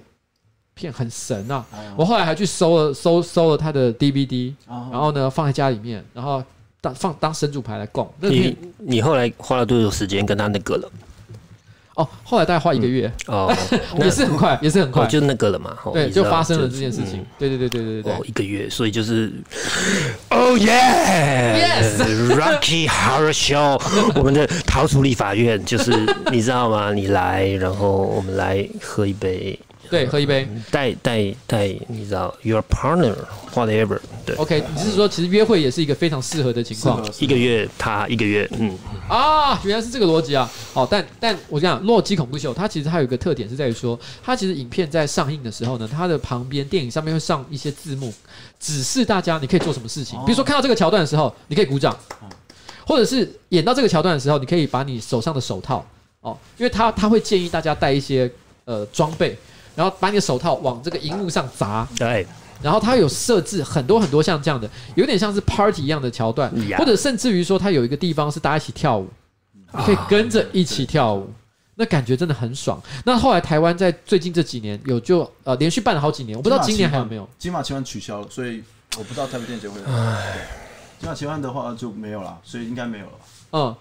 [0.77, 1.65] 片很神啊！
[1.97, 6.45] 我后来还去搜了搜搜了他的 DVD，然后呢放在家里面，然后
[6.83, 8.07] 当放当神主牌来供。
[8.21, 10.87] 你你后来花了多久时间跟他那个了？
[11.95, 13.51] 哦，后来大概花一个月哦，
[13.99, 15.75] 也是很快，也是很快，就那个了嘛。
[15.95, 17.25] 对，就发生了这件事情。
[17.39, 19.33] 对对对对对对哦，一个月，所以就是，
[20.29, 23.81] Oh yeah，Yes，Rocky Horror Show，
[24.15, 25.91] 我们的逃出立法院，就是
[26.31, 26.93] 你知道吗？
[26.93, 29.59] 你来，然后我们来喝一杯。
[29.91, 33.15] 对，喝一杯，带带带，你知道，your partner
[33.55, 38.77] whatever，对，OK，你是说其实约会也是一个非常适合的情况，一个月他一个月，嗯，
[39.09, 48.13] 啊，原来是这个逻辑啊，好，但但我讲《洛基恐怖秀》，它其实还有一个特点是在于说，它其实影片在上映的时候呢，它的旁边电影上面会上一些字幕，
[48.61, 51.97] 指示大家你可以做什么事情，比如说看到这个桥段的时候，你可以鼓掌，
[52.87, 55.85] 或者是演到这个桥段的时候，你可以把你手上的手套
[56.21, 58.31] 哦，因为他他会建议大家带一些
[58.65, 59.37] 呃装备。
[59.77, 62.27] 然后把你的手套往这个荧幕上砸，对。
[62.63, 69.07] 然后它有设置很多很多像这样的，有点像是 party 一样的桥段，或者甚至于说它有一个地方是大家一起跳舞，
[69.75, 71.31] 你可以跟着一起跳舞，
[71.75, 72.83] 那感觉真的很爽。
[73.05, 77.29] 那后来台湾在最近这几年有就呃连续办了好几年，我不知道今年还有没有。
[77.39, 78.65] 金马奇幻取消了，所以
[78.97, 79.79] 我不知道台北电影节会。
[79.87, 80.49] 唉，
[80.99, 83.13] 金马奇幻的话就没有了，所以应该没有了。
[83.53, 83.77] 嗯，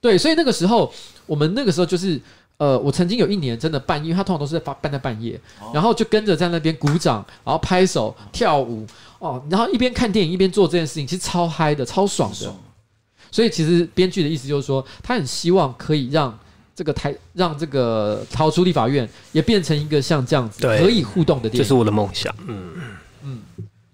[0.00, 0.94] 对，所以那个时候
[1.26, 2.20] 我们那个时候就是。
[2.60, 5.40] 呃，我曾经有一年真的半夜，他通常都是在发办在半夜，
[5.72, 8.86] 然后就跟着在那边鼓掌，然后拍手跳舞
[9.18, 12.54] 哦，然后一边看电影一边做这件事情，其实超嗨的，超爽的。
[13.30, 16.38] 所以其实编剧的意思就是说，他很希望可以让
[16.74, 22.30] 这个台让这个逃出立法院也变成一个像这样子可以互动的电影，这是我的梦想。
[22.46, 22.82] 嗯嗯，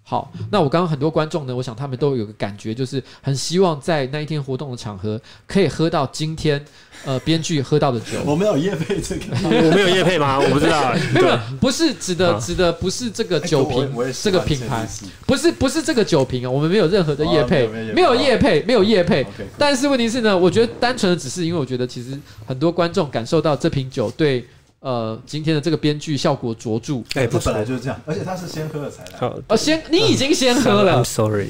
[0.08, 6.64] 好，那我刚刚很多观众呢，我想他们都有个感觉，就是很希望在那一天活动的场合可以喝到今天。
[7.04, 10.40] 呃，编剧喝到的酒，我没有业配这个， 我没有业配吗？
[10.40, 13.88] 我不知道， 没有，不是指的指的不是这个酒瓶，
[14.22, 14.88] 这个品牌，
[15.24, 19.24] 不是不是这个酒瓶啊，我们没有任何的业配，没有业配，没有业配。
[19.56, 24.44] 但是问题是呢，我觉得单纯的只是因为我觉得其实很多观众感受到这瓶酒对
[24.86, 27.02] 呃今天的这个编剧效果卓著。
[27.14, 29.32] 哎，不本来就是这样，而且他是先喝了才来。
[29.48, 31.48] 哦，先你已经先喝了 I'm，sorry。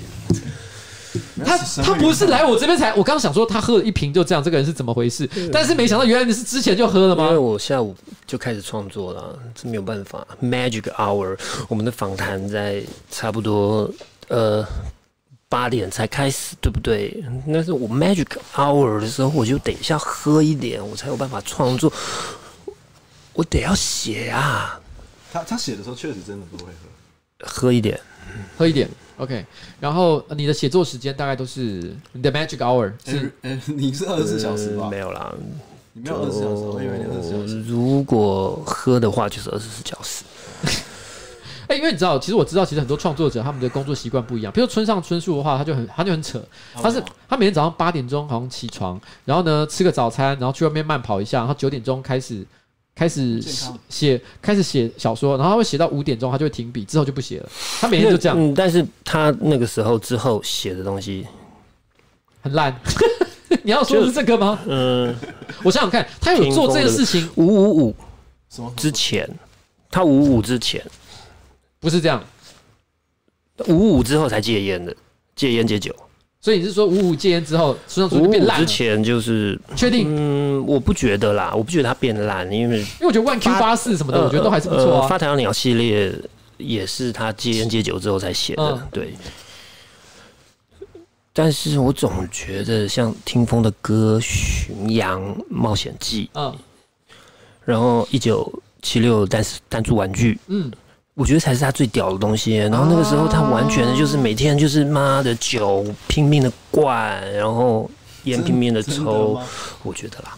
[1.44, 5.28] 他他不是来我这边才，我刚刚想说他喝了一瓶就这样，这个人是怎么回事？
[5.52, 7.26] 但是没想到原来你是之前就喝了吗？
[7.26, 7.94] 因为我下午
[8.26, 10.26] 就开始创作了，这没有办法。
[10.42, 11.38] Magic Hour，
[11.68, 13.90] 我们的访谈在差不多
[14.28, 14.66] 呃
[15.50, 17.22] 八点才开始，对不对？
[17.46, 21.92] 那是我 Magic Hour 的时候，我就等一下喝一点，我才有办法创作。
[23.36, 24.80] 我得要写啊。
[25.32, 26.64] 他他写的时候确实真的不会
[27.40, 28.00] 喝，喝一点，
[28.56, 28.88] 喝一点。
[29.18, 29.44] OK，
[29.80, 33.32] 然后你的写作时间大概都是你的 magic hour 是？
[33.42, 34.84] 欸欸、你是二十四小时吧？
[34.84, 35.32] 呃、没有啦，
[35.92, 37.62] 你没有二十四小时，我以为你二十四小时。
[37.62, 40.24] 如果喝的话，就是二十四小时。
[41.68, 44.52] 哎、欸，因为你知道，其实我知道，其实很多创作者他们的工作习惯不一样。
[44.52, 46.42] 比如村上春树的话，他就很他就很扯，
[46.74, 52.46] 他是他每天早上八点钟好像起床，然后呢吃个早餐，然后去外面慢跑一下，然后九点钟开始。
[52.96, 53.40] 开始
[53.90, 57.48] 写，开始写小说，然后他会写到五点钟，他就会停笔，之后就不写了。
[57.78, 58.36] 他每天就这样。
[58.40, 61.26] 嗯，但是他那个时候之后写的东西
[62.40, 62.74] 很烂。
[63.62, 64.58] 你要说的是这个吗？
[64.66, 65.14] 嗯，
[65.62, 67.28] 我想想看，他有做这个事情。
[67.34, 67.96] 五五五
[68.76, 69.28] 之前，
[69.90, 70.82] 他五五之前
[71.78, 72.24] 不是这样，
[73.68, 74.96] 五五之后才戒烟的，
[75.34, 75.94] 戒烟戒酒。
[76.46, 78.64] 所以你是说五五戒烟之后，村上书就变烂了？
[78.64, 80.06] 之前就是确定？
[80.08, 85.08] 嗯，我不觉得啦，我不觉得它变烂，因为因为我觉得 One Q 八四什么的，我觉得都还是不错啊。
[85.08, 86.14] 发条鸟系列
[86.56, 89.12] 也是他戒烟戒酒之后才写的，对。
[91.32, 96.56] 但是我总觉得像听风的歌《巡洋冒险记》，嗯，
[97.64, 100.70] 然后一九七六弹弹珠玩具，嗯。
[101.16, 102.56] 我觉得才是他最屌的东西。
[102.56, 107.90] 然后那个时候，他完全的就是每天就是妈的酒拼命的灌，然后
[108.24, 109.40] 烟拼命的抽。
[109.82, 110.36] 我觉得啦，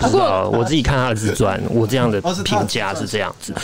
[0.00, 3.54] 不知道我自己看他的自传，我这样的评价是这样子。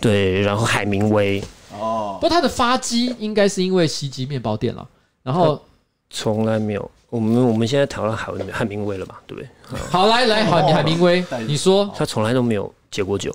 [0.00, 1.40] 对，然后海明威
[1.78, 4.84] 哦，不过他的发迹应该是因为袭击面包店了。
[5.22, 5.62] 然后
[6.10, 9.48] 从来没有，我们我们现在讨论海海明威了吧，对不对？
[9.88, 13.32] 好，来来，好，你海明威，你说他从来都没有戒过酒。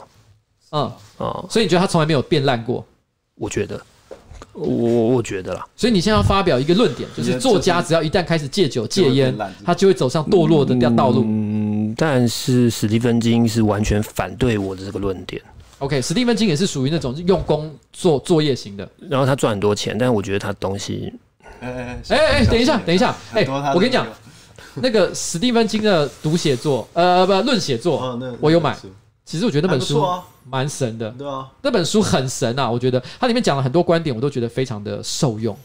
[0.71, 0.91] 嗯。
[1.17, 2.85] 哦，所以你觉得他从来没有变烂过？
[3.35, 3.79] 我觉得。
[4.53, 9.35] 我我我觉得啦，所以你现在要发表一个论点，就是作家只要一旦开始戒酒戒烟，
[9.65, 11.23] 他就会走上堕落的掉道路。
[11.25, 15.41] 嗯，但是史蒂芬金是完全反对我的这个论点。
[15.79, 21.13] OK，史蒂芬金也是属于那种用功做作业型的，然后他赚很多钱，但是我觉得他东西，
[21.59, 24.07] 哎哎哎哎，等一下，等一下，哎，我跟你讲，
[24.75, 25.13] 那个。
[25.13, 28.73] 史蒂芬金的读写作，呃，不，论写作，我有买。
[29.25, 30.01] 其实我觉得那本书
[30.47, 32.69] 蛮神的，对啊，那本书很神啊！
[32.69, 35.57] 我觉得它里面讲了很多观点，我都觉得非常的受用。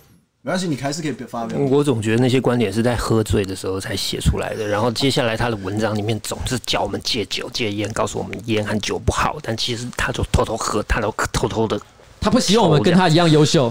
[0.42, 1.58] 没关系，你还是可以发表。
[1.58, 11.78] 我总觉得那些观点是在喝醉的时候才写出来的，然后接下来他的文章里面总是叫我们戒酒、戒烟，告诉我们烟和酒不好，但其实他就偷偷喝，他都偷偷的。
[12.18, 13.70] 他不希望我们跟他一样优秀。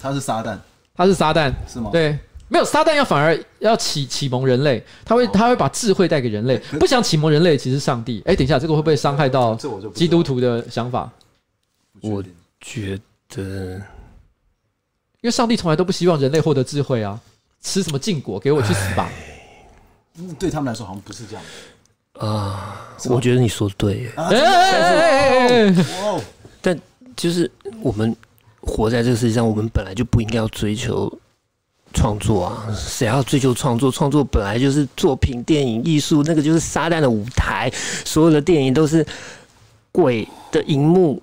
[0.00, 0.56] 他是撒旦，
[0.96, 1.90] 他是撒旦，是吗？
[1.92, 2.18] 对。
[2.48, 8.22] 没有撒旦要反而要启启蒙人类，他会他会把智慧带给人类，不想启蒙人类，其实上帝。
[8.24, 9.54] 哎，等一下，这个会不会伤害到
[9.92, 11.10] 基督徒的想法？
[12.02, 12.22] 我
[12.60, 12.96] 觉
[13.28, 13.42] 得，
[15.22, 17.18] 因为上帝从来都不希望人类获得智慧啊，
[17.60, 19.10] 吃什么禁果，给我去死吧！
[20.18, 21.42] 嗯，对他们来说好像不是这样
[22.14, 22.94] 的啊。
[23.06, 26.22] 我觉得你说的对，哎哎哎哎哎，
[26.60, 26.78] 但
[27.16, 27.50] 就是
[27.82, 28.14] 我们
[28.60, 31.12] 活在这个世界上，我们本来就不应该要追求。
[31.96, 33.90] 创作啊，谁要追求创作？
[33.90, 37.72] 创作本来就是作品、电影、艺术，那个就是撒旦的舞台。
[38.04, 39.04] 所有的电影都是
[39.90, 41.20] 鬼的荧幕，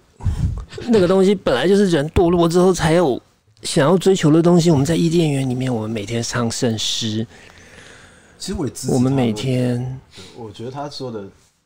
[0.87, 3.21] 那个东西本来就是人堕落之后才有
[3.61, 4.71] 想要追求的东西。
[4.71, 7.25] 我们在伊甸园里面，我们每天唱圣诗。
[8.39, 9.99] 其实我也我们每天，
[10.35, 11.23] 我觉得他说的。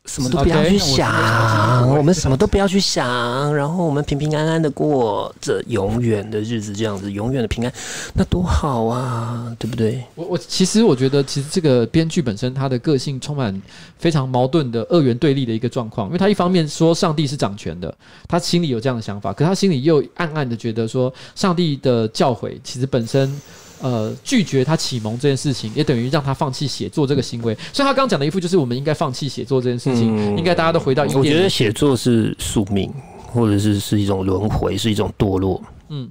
[0.07, 7.71] 什么都不要去想，我们什么都不要去想，然后我们平平安安的过着永远的日子，这样子永远的平安，
[8.13, 10.03] 那多好啊，对不对？
[10.15, 13.61] 我我其实我觉得，其实这个编剧本身他的个性充满
[13.99, 17.93] 非常矛盾的二元对立的一个状况，因为他一方面说上帝是掌权的，
[18.27, 23.39] 他心里有这样的想法，可他心里又暗暗的觉得说，上帝的教诲其实本身。
[23.79, 27.55] 呃，拒绝他启蒙这件事情，也等于让他放弃写作这个行为。
[27.71, 31.03] 所以，他刚讲的一副就是我们应该放弃写作这件事情，嗯、应该大家都回到。
[31.03, 32.91] 我觉得写作是宿命，
[33.27, 35.61] 或者是是一种轮回，是一种堕落。
[35.89, 36.09] 嗯，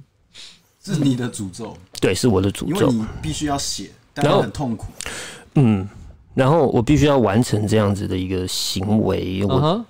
[0.81, 1.75] 是你的诅咒。
[1.99, 2.87] 对，是我的诅咒。
[2.87, 4.87] 因为你必须要写，然后很痛苦。
[5.55, 5.87] 嗯，
[6.33, 9.85] 然后我必须要完成这样子的一个行为，我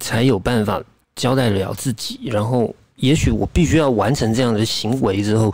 [0.00, 0.82] 才有办法
[1.16, 2.20] 交代了自己。
[2.24, 5.50] 然后，也许我必须要完成这样的行为之后。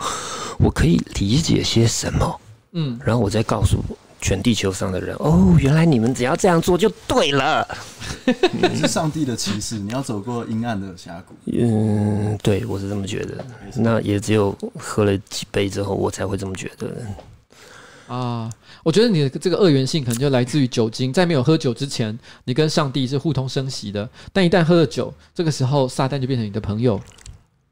[0.59, 2.41] 我可以理解些什么，
[2.73, 3.77] 嗯，然后我再告诉
[4.21, 7.65] 全地球上的人，哦，原来你们只要这样做就对了。
[8.51, 11.33] 你 是上帝的骑士，你要走过阴暗的峡谷。
[11.45, 13.43] 嗯，对，我是这么觉得。
[13.77, 16.93] 那也只有喝了几杯之后，我才会这么觉得。
[18.07, 18.51] 啊，
[18.83, 21.13] 我觉得你的这个二元性可能就来自于酒精。
[21.13, 26.99] 在没有喝酒之前，你跟上帝是互通生息的，但一旦喝了酒，这个时候撒旦就变成你的朋友。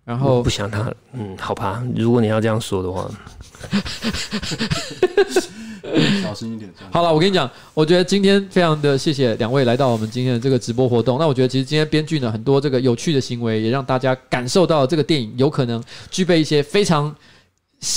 [0.07, 1.83] 然后不想他，嗯，好吧。
[1.93, 3.11] 如果你要这样说的话，
[6.23, 6.71] 小心一点。
[6.89, 11.19] 好了，我跟你讲，我觉得今天非常的谢谢两位来到我们今天的这个直播活动。
[11.19, 17.13] 那我觉得其实今天编剧呢，很多这个有趣的行为，也让大家感受到这个电影有可能具备一些非常。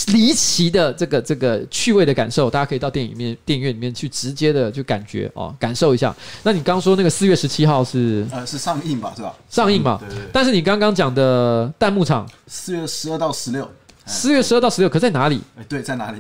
[0.09, 6.15] 离奇的这个这个趣味的感受，大家可以到电影面电影院里面去直接的就感觉哦，感受一下。
[6.43, 9.35] 那你刚刚说那个四月十七号是呃是上映吧，是吧？
[9.48, 10.28] 上映嘛，对对对。
[10.32, 13.69] 但是你刚刚讲的弹幕场四月十二到十六，
[14.05, 15.40] 四月十二到十六，可在哪里？
[15.59, 16.19] 哎，对，在哪里？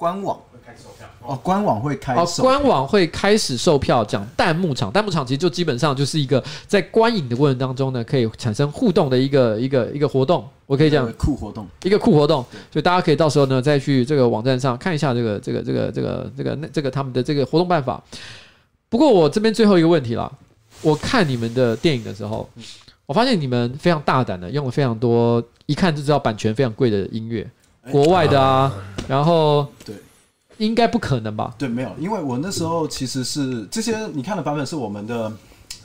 [0.00, 1.06] 哦，官网会开售票。
[1.22, 4.02] 哦，官网会开哦，官网会开始售票。
[4.02, 10.48] 讲弹幕场，弹幕场其实就基本上就是一个在观影的过程当中呢，可以产生互动的一个一个一个活动。
[10.64, 18.02] 我可以讲酷活动，一个酷活动，所以大家可以到时候呢再去这个网站上看一下这个这个这个这个这个那这个他们的这个活动办法。
[18.88, 20.32] 不过我这边最后一个问题了，
[20.80, 22.48] 我看你们的电影的时候，
[23.04, 27.48] 我发现你们非常大胆的用了非常多，一看就知道版权非常贵的音乐，
[27.90, 28.72] 国外的啊，
[29.08, 29.94] 然后对。
[30.58, 31.54] 应该不可能吧？
[31.56, 35.24] 对，没有，因为我那时候其实是这些你看的版本是我们的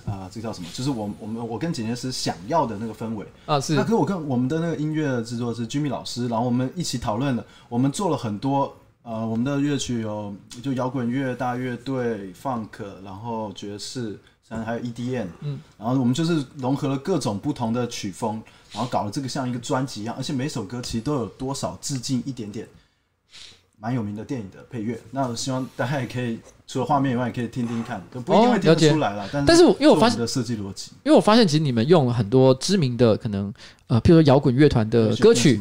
[0.05, 0.67] 啊、呃，这个叫什么？
[0.73, 3.73] 就是我我们我跟剪接师想要的那个氛围啊，是。
[3.73, 14.19] 那跟我跟我们的那个音乐制作是 Jimmy 老师，然后我们一起讨论了，我们做了很多呃，我们的乐曲有就摇滚乐、大乐队、Funk，然后爵士，
[14.49, 22.67] 然后还有 EDM，嗯，然后我们就是融合了各种不同的曲风，然后搞了这个像一个专辑一样，而且每首歌其实都有多少致敬一点点。
[23.77, 29.29] 蛮有名的电影的配乐，那我希望大家也可以除了画面以外，也可以听听看，都不一定会听得出来了。
[29.45, 33.53] 但是，因为我发现的设计逻辑，因为我发现其实你们用了很多知名的可能
[33.87, 35.59] 呃，譬如说摇滚乐团的歌曲，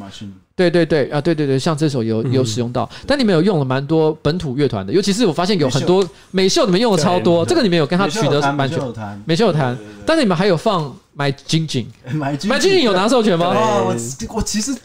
[0.54, 8.78] 对对对啊，对对对，像这首有有使用到， 但你们有用了蛮多本土乐团的，尤其是我发现有很多美秀，你们用的超多，这个你们有跟他取得版权？
[9.26, 9.76] 美秀有弹，
[10.06, 13.46] 但是你们还有放买金井， 买金买金井有拿授权吗？
[13.46, 13.94] 啊，我
[14.34, 14.76] 我其实，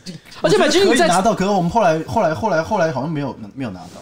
[0.41, 4.01] 而且买金井在拿到，可是我们后来后来后来后来好像没有没有拿到。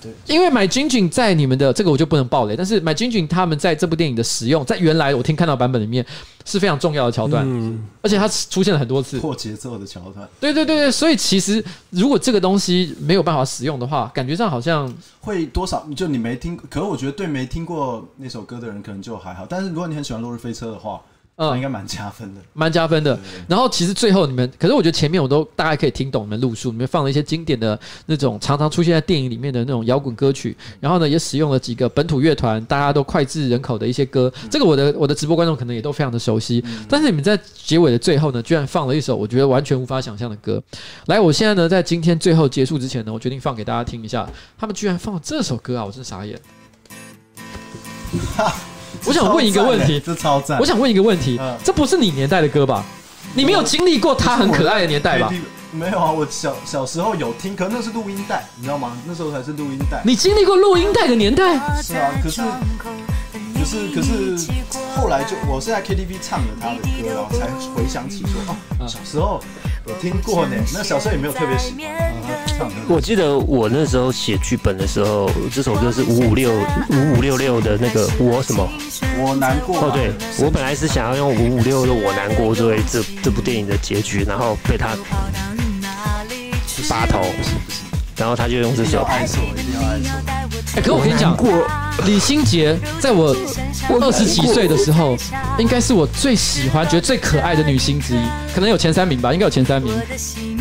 [0.00, 6.04] 对，因为买金井在你们的这个我就不能爆雷，但是买金井他们在这部电影的使用，在原来我听看到版本里面
[6.44, 10.28] 是非常重要的桥段，嗯，而且它出现了很多次破节奏的桥段。
[10.38, 21.00] 对对对对，所以其实如果这个东西没有办法使用的话，感觉上好像会多少就你没听，可是我觉得对没听过那首歌的人可能就还好，但是如果你很喜欢《落日飞车》的话。
[21.38, 23.18] 嗯，应该蛮加分的，蛮加分的。
[23.46, 34.32] 然后其实最后你们，可是我觉得前面我都大概可以听懂你们路数，你们放了一些经典的那种常常出现在电影里面的那种摇滚歌曲，然后呢也使用了几个本土乐团，大家都脍炙人口的一些歌。
[34.50, 36.64] 这个我的我的直播观众可能也都非常的熟悉。
[36.88, 40.62] 但是你们在结尾的最后呢，居然放了一首我觉得完全无法想象的歌。
[41.04, 44.26] 来，我现在呢在今天最后结束之前呢，我决定放给大家听一下，
[44.56, 46.40] 他们居然放了这首歌啊，我真傻眼。
[49.06, 50.58] 我想问一个问题，这超赞！
[50.58, 52.84] 我想问一个问题，这不是你年代的歌吧？
[53.34, 55.32] 你没有经历过他很可爱的年代吧？
[55.72, 58.96] 没有啊，我小小时候有听，可那是录音带，你知道吗？
[59.06, 60.00] 那时候才是录音带。
[60.04, 61.54] 你经历过录音带的年代？
[61.82, 62.40] 是啊，可是。
[63.66, 64.36] 可是可是
[64.94, 69.42] 后来就我是在 KTV 唱了他的歌，然后才回想起说哦，小时候
[69.88, 70.54] 有听过呢。
[70.72, 72.14] 那小时候也没有特别喜欢
[72.46, 72.74] 唱歌。
[72.88, 78.68] 我记得我那时候写剧本的时候，这首歌是五五六五五六六的那个我什么？
[79.18, 79.80] 我难过。
[79.80, 84.90] 哦，对，我本来是想要用五五六的我难过作为这这部电影的结局，然后被他
[86.88, 87.20] 拔头，
[88.16, 89.02] 然后他就用这首。
[89.02, 89.26] 哎，
[90.80, 91.36] 可我跟你讲。
[92.04, 93.34] 李心洁在我
[94.00, 95.16] 二十几岁的时候，
[95.58, 98.18] 应该是我最喜欢、觉得最可爱的女星之一，
[98.54, 99.92] 可能有前三名吧，应该有前三名。
[99.92, 100.56] 我们现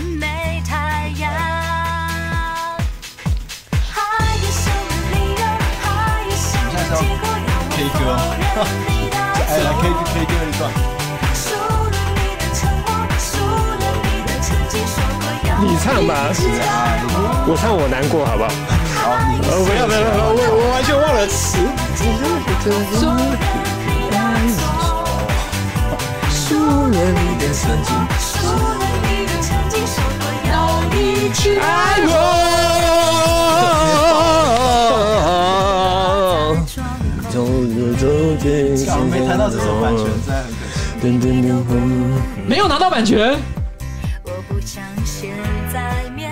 [6.74, 6.99] 在是要
[7.72, 8.02] K 歌，
[9.48, 9.84] 哎，来 K
[10.14, 10.72] K 歌一段。
[15.62, 16.14] 你唱吧，
[17.48, 18.49] 我唱我难过，好不好？
[19.06, 21.61] 好，你呃，不要不要不要，我我完全忘了词。
[26.32, 26.49] 输
[26.90, 30.53] 了你的曾经，输了你的曾经，说过要
[30.95, 31.64] 一直爱
[32.07, 32.10] 我。
[39.11, 40.03] 没谈到这首版权，
[42.48, 43.38] 没有拿到版权。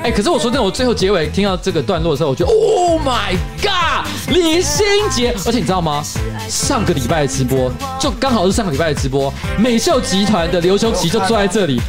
[0.03, 5.33] 哎、欸，可是我说真的，我最后结尾听到这个段落的时候，我觉得 Oh my God，李心洁！
[5.45, 6.03] 而且你知道吗？
[6.49, 11.79] 上个礼拜的直播就刚好是上个礼拜的直播，美秀集团的刘修齐就坐在这里，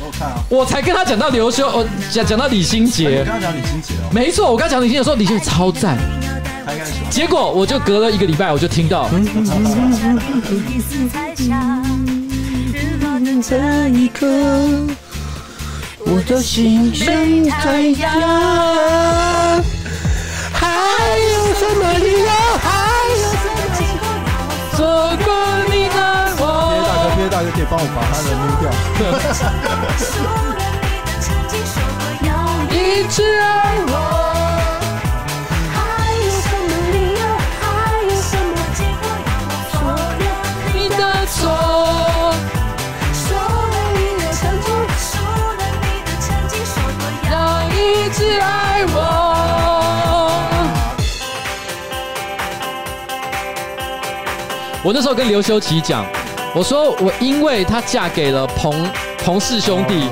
[0.49, 3.19] 我才跟他讲到刘修，我讲讲到李心洁。
[3.19, 5.99] 我刚刚讲李心洁哦，没错，我刚讲李心洁说李心洁超赞，
[7.11, 9.11] 结果我就隔了一个礼拜，我就听到。
[16.07, 18.11] 我的心没太阳，
[20.53, 20.61] 还
[21.19, 22.29] 有什么理由？
[22.63, 22.67] 还
[23.11, 24.03] 有什么借口
[24.77, 24.79] 错
[25.25, 25.27] 过
[25.73, 25.97] 你的
[26.39, 26.43] 我？
[26.77, 28.65] 别大哥，别大哥，可以帮我把他的扔掉。
[32.71, 32.79] 一
[33.09, 33.45] 直爱
[33.89, 33.93] 我。
[54.85, 56.05] 我那时候跟刘修齐讲，
[56.55, 58.87] 我说我因为她嫁给了彭
[59.17, 60.11] 彭氏兄弟，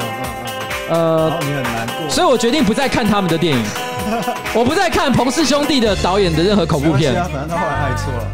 [0.89, 3.63] 呃，你很难过，所以我决定不再看他们的电影，
[4.57, 7.13] 我不再看彭氏兄弟的导演的任何恐怖片。
[7.13, 8.27] 反正他后来爱错了。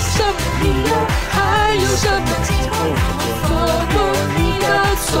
[0.00, 0.28] 什么
[0.62, 1.13] 理由？
[1.44, 2.74] 还有什么机会
[3.44, 3.48] 错？
[3.92, 3.96] 过
[4.36, 4.66] 你的
[5.04, 5.12] 错？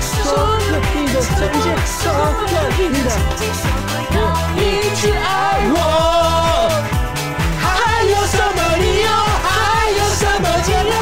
[0.00, 1.30] 说了你的曾
[1.60, 4.18] 经，说了你的曾经，说过要
[4.56, 4.58] 一
[4.94, 5.26] 直爱
[5.74, 5.76] 我。
[7.60, 7.64] 还
[8.04, 9.08] 有什么理由？
[9.42, 9.50] 还
[9.90, 10.92] 有什么借口？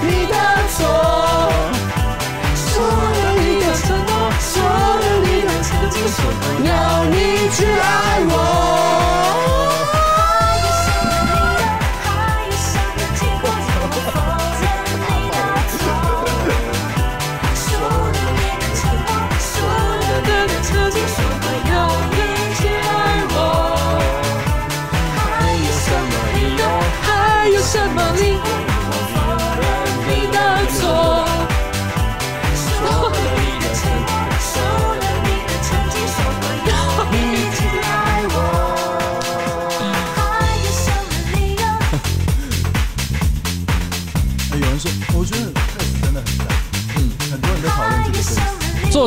[0.00, 0.34] 你的
[0.74, 0.78] 错？
[2.56, 4.10] 说了你的承诺，
[4.40, 6.70] 说了你的曾经，说过要
[7.10, 7.14] 一
[7.50, 7.84] 直爱
[8.28, 8.75] 我。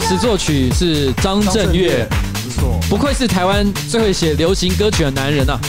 [0.10, 0.18] 歌词。
[0.18, 2.08] 作曲是张震岳，
[2.90, 5.62] 不愧是台湾最会写流行歌曲的男人呐、啊。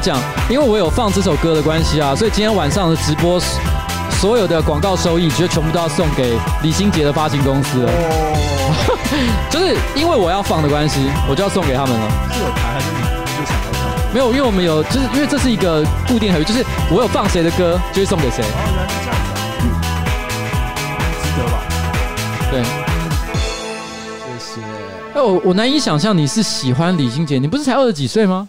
[0.00, 0.18] 讲，
[0.48, 3.40] 因为我有放这首歌的关系啊，所以今天晚上的直播，
[4.10, 7.92] 所有的广告收益，就全部都要送给李心洁的发行公司了。
[7.92, 8.96] 哦、
[9.50, 12.10] 就是因为我要放的关系，我就要送给他们了。
[12.32, 12.98] 是有台还是你
[13.38, 14.14] 就想要放？
[14.14, 18.42] 没有，因为我们有，就是因为这是一个固定合约，就是我有放谁的歌，就会送给谁。
[18.42, 19.40] 哦，原来是这样子啊。
[19.60, 19.64] 嗯，
[21.22, 21.54] 值得吧？
[22.50, 22.62] 对。
[24.18, 24.60] 谢谢。
[25.14, 28.48] 哎，我我难以想象你是喜欢李心洁，你不是才二十几岁吗？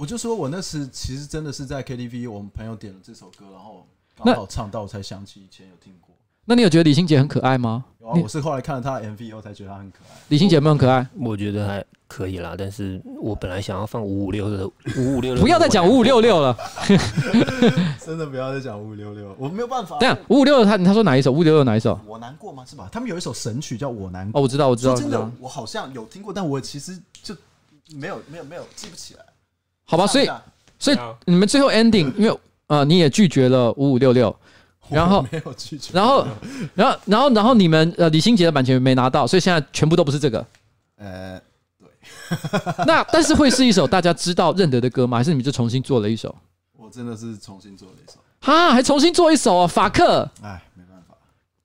[0.00, 3.86] 我就说，我那时其实真的是在 KTV，我们朋友点了这首歌，然后
[4.16, 6.14] 刚好唱到，我才想起以前有听过。
[6.46, 7.84] 那你有觉得李心洁很可爱吗？
[8.00, 10.16] 有啊，我是后来看了她的 MV 以后才觉得她很可爱。
[10.28, 11.06] 李心洁有没有很可爱？
[11.18, 14.66] 我觉得还可以啦，但是我本来想要放五五六的
[14.96, 16.56] 五五六六，不要再讲五五六六了。
[18.02, 19.98] 真的不要再讲五五六六，我没有办法。
[19.98, 21.30] 等下五五六六，他他说哪一首？
[21.30, 22.00] 五五六六哪一首？
[22.06, 22.64] 我难过吗？
[22.66, 22.88] 是吧？
[22.90, 24.40] 他们有一首神曲叫《我难过》。
[24.40, 27.36] 哦，我知道，我知道，真的，我好像有听过，但我其实就
[27.92, 29.20] 没有没有没有记不起来。
[29.90, 30.30] 好吧，所以。
[30.82, 32.34] 所以你们最后 ending， 因为
[32.68, 34.34] 呃你也拒绝了五五六六，
[34.88, 36.26] 然后没有拒绝，然后
[36.74, 40.46] 然后然后然后你们呃李心洁的版权没拿到，所以现在全部都不是这个。
[40.96, 41.38] 呃，
[41.78, 41.86] 对。
[42.86, 45.18] 那 但是会是一首大家知道认得的歌吗？
[45.18, 46.34] 还是你们就重新做了一首？
[46.78, 48.16] 我真的是重新做了一首。
[48.40, 50.26] 哈，还重新做一首啊，法克。
[50.42, 51.14] 哎，没办法。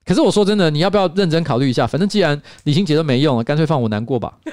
[0.04, 1.86] 可是我说真的，你要不要认真考虑一下？
[1.86, 4.36] 反正既然李心洁都没用了，干脆放我难过吧。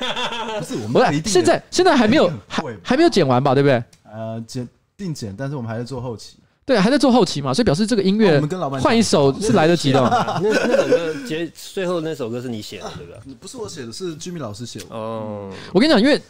[0.60, 3.54] 不是，我们现在现在还没有还还没有剪完吧？
[3.54, 3.84] 对不对？
[4.12, 6.38] 呃，剪定剪，但是我们还在做后期。
[6.66, 10.00] 对，还在做后期嘛，所以表示这个音乐，我们跟老板换一首是来得及的。
[10.42, 13.22] 那那首歌结最后那首歌是你写的，对吧？
[13.38, 14.86] 不是我写的，是居民老师写的。
[14.92, 16.22] 哦，我跟你讲，因为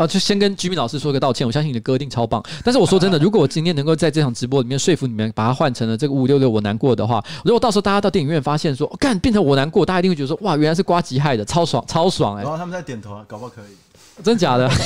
[0.00, 1.46] 啊，就先跟居民老师说个道歉。
[1.46, 12.44] 我相信你的歌一定超棒，但是我说真的，如果我今天能够在这场直播里面说服你们，把它换成了这个五五六六我难过的话，如果到时候大家到电影院发现说，干变成我难过，大家一定会觉得说，哇，原来是瓜吉害的，超爽，超爽哎、欸。
[12.44, 13.76] 然后他们在点头啊，搞不好可以。
[14.24, 14.70] 真假的？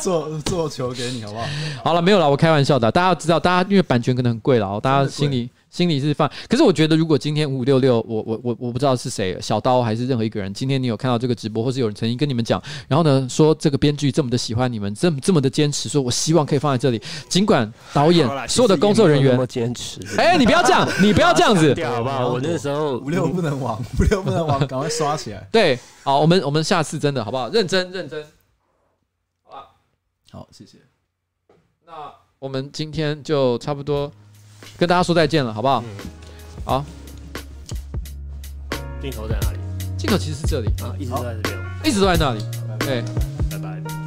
[0.00, 1.44] 做做球给你好不好？
[1.84, 2.90] 好了，没有了，我开玩笑的。
[2.90, 6.28] 大家要知道，大家因为版权可能很贵了哦，大家心里心里是放。
[6.48, 20.00] 可是我觉得，如果今天五五六六，我我我我不知道是谁，小刀还是任何一个人，今天你有看到这个直播，或是有人曾经跟你们讲，然后呢说这个编剧这么的喜欢你们，这么这么的坚持，说我希望可以放在这里，尽管导演所有的工作人员坚持。
[20.16, 22.28] 哎，你不要这样，你不要这样子，好不好？
[22.28, 25.48] 我那时候五六不能亡，五六不能亡，赶快刷起来。
[25.52, 27.48] 对，好，我们我们下次真的好不好？
[27.50, 28.24] 认真认真。
[29.44, 29.68] 好吧
[30.32, 30.78] 好，谢谢。
[31.86, 34.12] 那我们今天就差不多
[34.76, 35.82] 跟大家说再见了，好不好？
[35.82, 35.86] 嗯、
[36.64, 36.84] 好。
[39.00, 39.58] 镜头在哪里？
[39.96, 42.44] 镜头其实是这里啊，一直都在这边，一直都在那里。
[42.80, 43.04] 对。
[43.50, 43.97] 是吗？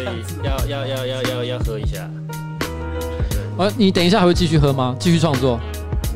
[0.00, 2.08] 所以要要要要要要喝一下。
[3.58, 4.96] 啊，你等一下还会继续喝吗？
[4.98, 5.60] 继续创作？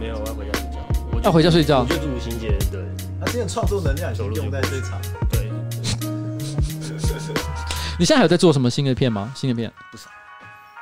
[0.01, 1.21] 没有，我要回家睡觉。
[1.23, 1.81] 要回家睡觉。
[1.81, 2.83] 我就祝心洁，对。
[3.21, 4.99] 他今天创作能量就用在这场。
[5.31, 5.51] 对。
[7.99, 9.31] 你现在还有在做什么新的片吗？
[9.37, 9.71] 新的片？
[9.91, 10.09] 不少。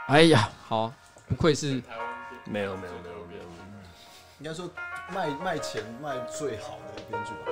[0.06, 0.92] 哎呀，好，
[1.28, 2.06] 不愧是台湾。
[2.44, 3.42] 没有没有没有没有。
[4.38, 4.70] 应该说
[5.12, 7.50] 卖卖钱卖最好的编剧吧？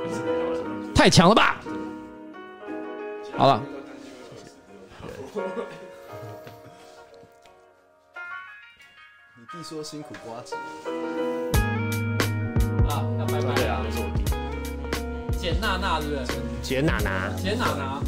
[0.94, 1.56] 太强了吧！
[3.36, 3.60] 好了。
[5.32, 5.38] 你
[9.52, 10.56] 弟说辛苦瓜子
[12.88, 14.24] 啊，那拜拜啊，那是我弟。
[15.38, 16.32] 简娜娜是不是？
[16.62, 18.02] 简娜娜，简娜娜。